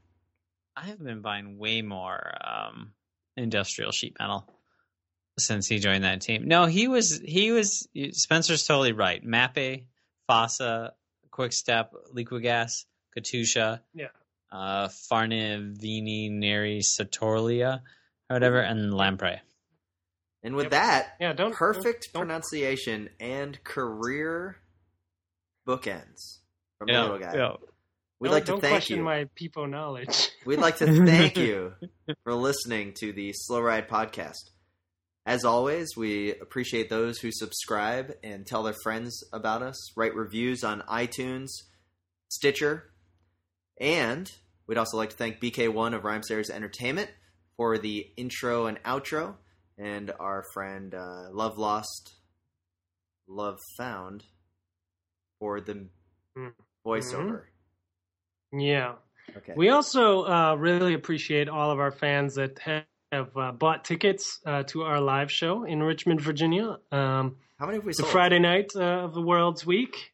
I've 0.77 1.03
been 1.03 1.21
buying 1.21 1.57
way 1.57 1.81
more 1.81 2.31
um, 2.41 2.93
industrial 3.35 3.91
sheet 3.91 4.15
metal 4.19 4.47
since 5.39 5.67
he 5.67 5.79
joined 5.79 6.03
that 6.03 6.21
team. 6.21 6.47
No, 6.47 6.65
he 6.65 6.87
was 6.87 7.19
he 7.23 7.51
was 7.51 7.87
Spencer's 8.11 8.65
totally 8.65 8.91
right. 8.93 9.25
Mapei, 9.25 9.85
Fassa, 10.29 10.91
Quick 11.31 11.53
Step, 11.53 11.93
Liquigas, 12.15 12.85
Katusha, 13.17 13.81
Yeah. 13.93 14.07
uh, 14.51 14.87
Farnivini, 14.89 16.31
Neri, 16.31 16.79
Satorlia, 16.79 17.81
or 18.29 18.35
whatever, 18.35 18.59
and 18.59 18.91
Lampre. 18.93 19.39
And 20.43 20.55
with 20.55 20.65
Yep. 20.65 20.71
that, 20.71 21.15
yeah, 21.19 21.33
don't 21.33 21.53
perfect 21.53 22.13
don't- 22.13 22.21
pronunciation 22.27 23.09
and 23.19 23.61
career 23.63 24.57
bookends 25.67 26.39
from 26.77 26.87
the 26.87 26.93
little 27.01 27.19
guy. 27.19 27.33
yeah. 27.35 27.53
We'd 28.21 28.27
don't, 28.29 28.33
like 28.35 28.45
to 28.45 28.51
don't 28.51 28.61
thank 28.61 28.71
question 28.73 28.97
you. 28.97 29.03
my 29.03 29.29
people 29.35 29.65
knowledge. 29.67 30.29
We'd 30.45 30.59
like 30.59 30.77
to 30.77 30.85
thank 31.05 31.37
you 31.37 31.73
for 32.23 32.33
listening 32.33 32.93
to 32.95 33.13
the 33.13 33.31
Slow 33.33 33.61
Ride 33.61 33.87
podcast. 33.87 34.49
As 35.25 35.45
always, 35.45 35.95
we 35.95 36.33
appreciate 36.35 36.89
those 36.89 37.19
who 37.19 37.29
subscribe 37.31 38.13
and 38.23 38.45
tell 38.47 38.63
their 38.63 38.75
friends 38.83 39.23
about 39.31 39.61
us, 39.61 39.95
write 39.95 40.15
reviews 40.15 40.63
on 40.63 40.81
iTunes, 40.89 41.49
Stitcher, 42.29 42.91
and 43.79 44.31
we'd 44.67 44.77
also 44.77 44.97
like 44.97 45.11
to 45.11 45.15
thank 45.15 45.39
BK1 45.39 45.93
of 45.93 46.03
Rhymesters 46.03 46.49
Entertainment 46.49 47.09
for 47.57 47.77
the 47.77 48.07
intro 48.17 48.65
and 48.65 48.81
outro, 48.83 49.35
and 49.77 50.11
our 50.19 50.43
friend 50.53 50.93
uh, 50.95 51.29
Love 51.31 51.57
Lost, 51.57 52.15
Love 53.27 53.59
Found 53.77 54.23
for 55.39 55.61
the 55.61 55.87
Mm. 56.37 56.53
voiceover. 56.85 57.43
yeah. 58.53 58.95
Okay. 59.35 59.53
We 59.57 59.69
also 59.69 60.25
uh, 60.25 60.55
really 60.55 60.93
appreciate 60.93 61.49
all 61.49 61.71
of 61.71 61.79
our 61.79 61.91
fans 61.91 62.35
that 62.35 62.55
have, 63.11 63.35
uh, 63.35 63.51
bought 63.51 63.85
tickets 63.85 64.39
uh, 64.45 64.63
to 64.63 64.83
our 64.83 64.99
live 64.99 65.31
show 65.31 65.63
in 65.63 65.81
Richmond, 65.81 66.21
Virginia. 66.21 66.77
Um, 66.91 67.37
How 67.57 67.65
many 67.65 67.77
have 67.77 67.85
we 67.85 67.91
the 67.91 68.03
sold? 68.03 68.11
Friday 68.11 68.39
night 68.39 68.71
uh, 68.75 69.03
of 69.05 69.13
the 69.13 69.21
World's 69.21 69.65
Week. 69.65 70.11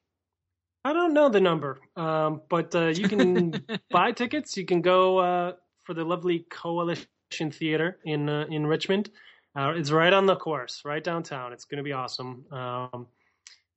I 0.84 0.93
don't 0.93 1.14
know 1.14 1.30
the 1.30 1.41
number, 1.41 1.80
um, 1.96 2.41
but 2.48 2.74
uh, 2.76 2.88
you 2.88 3.08
can 3.08 3.66
buy 3.89 4.12
tickets. 4.12 4.56
You 4.56 4.66
can 4.66 4.82
go 4.82 5.18
uh, 5.18 5.54
for 5.84 5.93
the 5.93 6.04
lovely 6.04 6.46
Coalition 6.50 7.08
Theater 7.52 7.98
in 8.06 8.30
uh, 8.30 8.46
in 8.50 8.68
Richmond. 8.68 9.10
Uh, 9.58 9.74
it's 9.76 9.89
right 9.89 10.14
on 10.14 10.26
the 10.26 10.36
course, 10.36 10.84
right 10.86 11.04
downtown. 11.04 11.54
It's 11.54 11.66
going 11.66 11.78
to 11.78 11.84
be 11.84 11.93
awesome. 11.93 12.46
Um, 12.52 13.08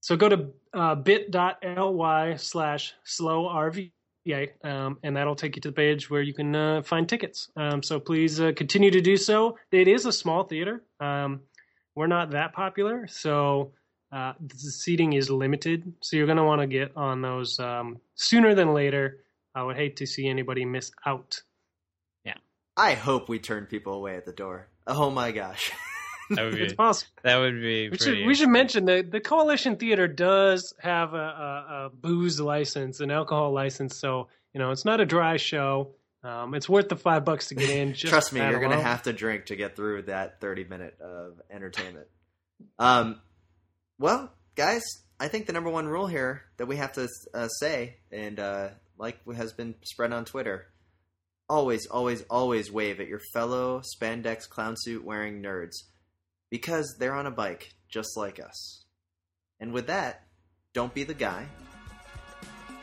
so 0.01 0.17
go 0.17 0.29
to 0.29 0.51
uh, 0.75 0.95
bit.ly 0.97 2.37
slash 2.37 2.95
slow 3.05 3.49
RVA, 4.29 4.65
um, 4.65 4.99
and 5.03 5.17
that'll 5.17 5.35
take 5.35 5.57
you 5.57 5.63
to 5.63 5.69
the 5.69 5.75
page 5.75 6.11
where 6.11 6.23
you 6.23 6.35
can 6.35 6.55
uh, 6.55 6.83
find 6.83 7.09
tickets. 7.09 7.51
Um, 7.57 7.83
so 7.83 7.99
please 7.99 8.41
uh, 8.41 8.53
continue 8.55 8.91
to 8.91 9.01
do 9.01 9.17
so. 9.17 9.59
It 9.73 9.89
is 9.89 10.07
a 10.07 10.13
small 10.13 10.45
theater. 10.45 10.83
Um, 11.01 11.41
we're 11.95 12.07
not 12.07 12.31
that 12.31 12.53
popular, 12.53 13.07
so 13.09 13.73
uh, 14.13 14.33
the 14.41 14.57
seating 14.57 15.15
is 15.15 15.31
limited. 15.31 15.93
So 16.01 16.17
you're 16.17 16.27
going 16.27 16.39
to 16.39 16.45
want 16.45 16.61
to 16.61 16.67
get 16.67 16.97
on 16.97 17.23
those 17.23 17.59
um, 17.59 17.99
sooner 18.15 18.55
than 18.55 18.75
later. 18.75 19.25
I 19.55 19.63
would 19.63 19.77
hate 19.77 19.97
to 19.97 20.07
see 20.07 20.29
anybody 20.29 20.65
miss 20.65 20.93
out. 21.05 21.43
Yeah. 22.25 22.35
I 22.77 22.95
hope 22.95 23.29
we 23.29 23.39
turn 23.39 23.67
people 23.67 23.95
away 23.95 24.17
at 24.17 24.25
the 24.25 24.33
door. 24.33 24.69
Oh 24.87 25.11
my 25.11 25.33
gosh. 25.33 25.73
That 26.31 26.45
would 26.45 26.55
It's 26.61 26.73
be 26.73 26.77
possible. 26.77 27.11
that 27.23 27.39
would 27.39 27.61
be 27.61 27.89
We 27.89 27.99
should, 27.99 28.27
we 28.27 28.35
should 28.35 28.49
mention 28.51 28.85
that 28.87 29.11
the 29.11 29.21
Coalition 29.21 29.77
Theater 29.77 30.07
does 30.09 30.75
have 30.81 31.15
a, 31.15 31.17
a, 31.17 31.87
a 31.87 31.91
booze 31.91 32.39
license, 32.41 33.01
an 33.01 33.11
alcohol 33.11 33.53
license. 33.53 33.99
So 33.99 34.29
you 34.53 34.59
know 34.61 34.71
it's 34.71 34.85
not 34.85 35.01
a 35.01 35.07
dry 35.07 35.37
show. 35.37 35.91
Um, 36.23 36.55
it's 36.55 36.69
worth 36.69 36.89
the 36.89 36.97
five 36.97 37.25
bucks 37.25 37.47
to 37.49 37.55
get 37.55 37.71
in. 37.71 37.93
Just 37.95 38.11
Trust 38.11 38.33
me, 38.33 38.41
you're 38.41 38.59
going 38.59 38.73
to 38.73 38.81
have 38.83 39.05
to 39.05 39.13
drink 39.13 39.47
to 39.47 39.57
get 39.57 39.77
through 39.77 40.03
that 40.03 40.41
30 40.41 40.65
minute 40.65 41.01
of 41.01 41.41
entertainment. 41.51 42.09
Um, 42.79 43.21
well, 44.01 44.33
guys, 44.57 44.83
I 45.21 45.29
think 45.29 45.47
the 45.47 45.53
number 45.53 45.71
one 45.71 45.87
rule 45.87 46.09
here 46.09 46.43
that 46.57 46.67
we 46.67 46.77
have 46.77 46.93
to 46.95 47.09
uh, 47.33 47.47
say, 47.49 47.99
and 48.11 48.39
uh, 48.41 48.69
like 48.99 49.19
has 49.33 49.53
been 49.53 49.77
spread 49.85 50.13
on 50.13 50.25
Twitter, 50.25 50.67
always, 51.49 51.87
always, 51.87 52.23
always 52.23 52.71
wave 52.71 52.99
at 53.01 53.07
your 53.07 53.21
fellow 53.33 53.81
spandex 53.97 54.49
clown 54.49 54.75
suit 54.77 55.05
wearing 55.05 55.41
nerds 55.41 55.85
because 56.51 56.97
they're 56.99 57.15
on 57.15 57.27
a 57.27 57.31
bike 57.31 57.73
just 57.89 58.17
like 58.17 58.41
us. 58.41 58.85
And 59.61 59.73
with 59.73 59.87
that, 59.89 60.23
don't 60.75 60.93
be 60.95 61.05
the 61.05 61.15
guy. 61.15 61.47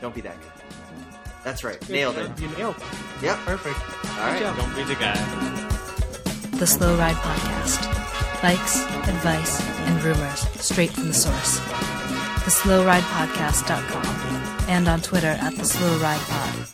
Don't 0.01 0.13
be 0.13 0.22
that 0.22 0.39
guy. 0.41 0.49
That's 1.43 1.63
right. 1.63 1.80
Good 1.80 1.89
Nailed 1.91 2.18
it. 2.18 2.39
You 2.39 2.47
nailed 2.49 2.76
it. 2.78 2.84
Yep. 3.24 3.38
Perfect. 3.45 3.80
All 4.18 4.28
right. 4.28 4.39
job. 4.41 4.57
Don't 4.57 4.76
be 4.76 4.84
the 4.84 4.95
guy. 4.95 5.16
The 6.57 6.68
Slow 6.68 6.97
Ride 6.97 7.16
Podcast. 7.16 7.91
Bikes, 8.41 8.84
advice, 9.07 9.61
and 9.61 10.03
rumors 10.03 10.39
straight 10.61 10.91
from 10.91 11.07
the 11.07 11.13
source. 11.13 11.59
The 12.45 12.51
Slow 12.51 12.86
Ride 12.86 13.03
Podcast.com 13.03 14.05
and 14.70 14.88
on 14.88 15.01
Twitter 15.01 15.36
at 15.39 15.55
The 15.55 15.66
Slow 15.66 15.97
Ride 15.99 16.20
Pod. 16.22 16.68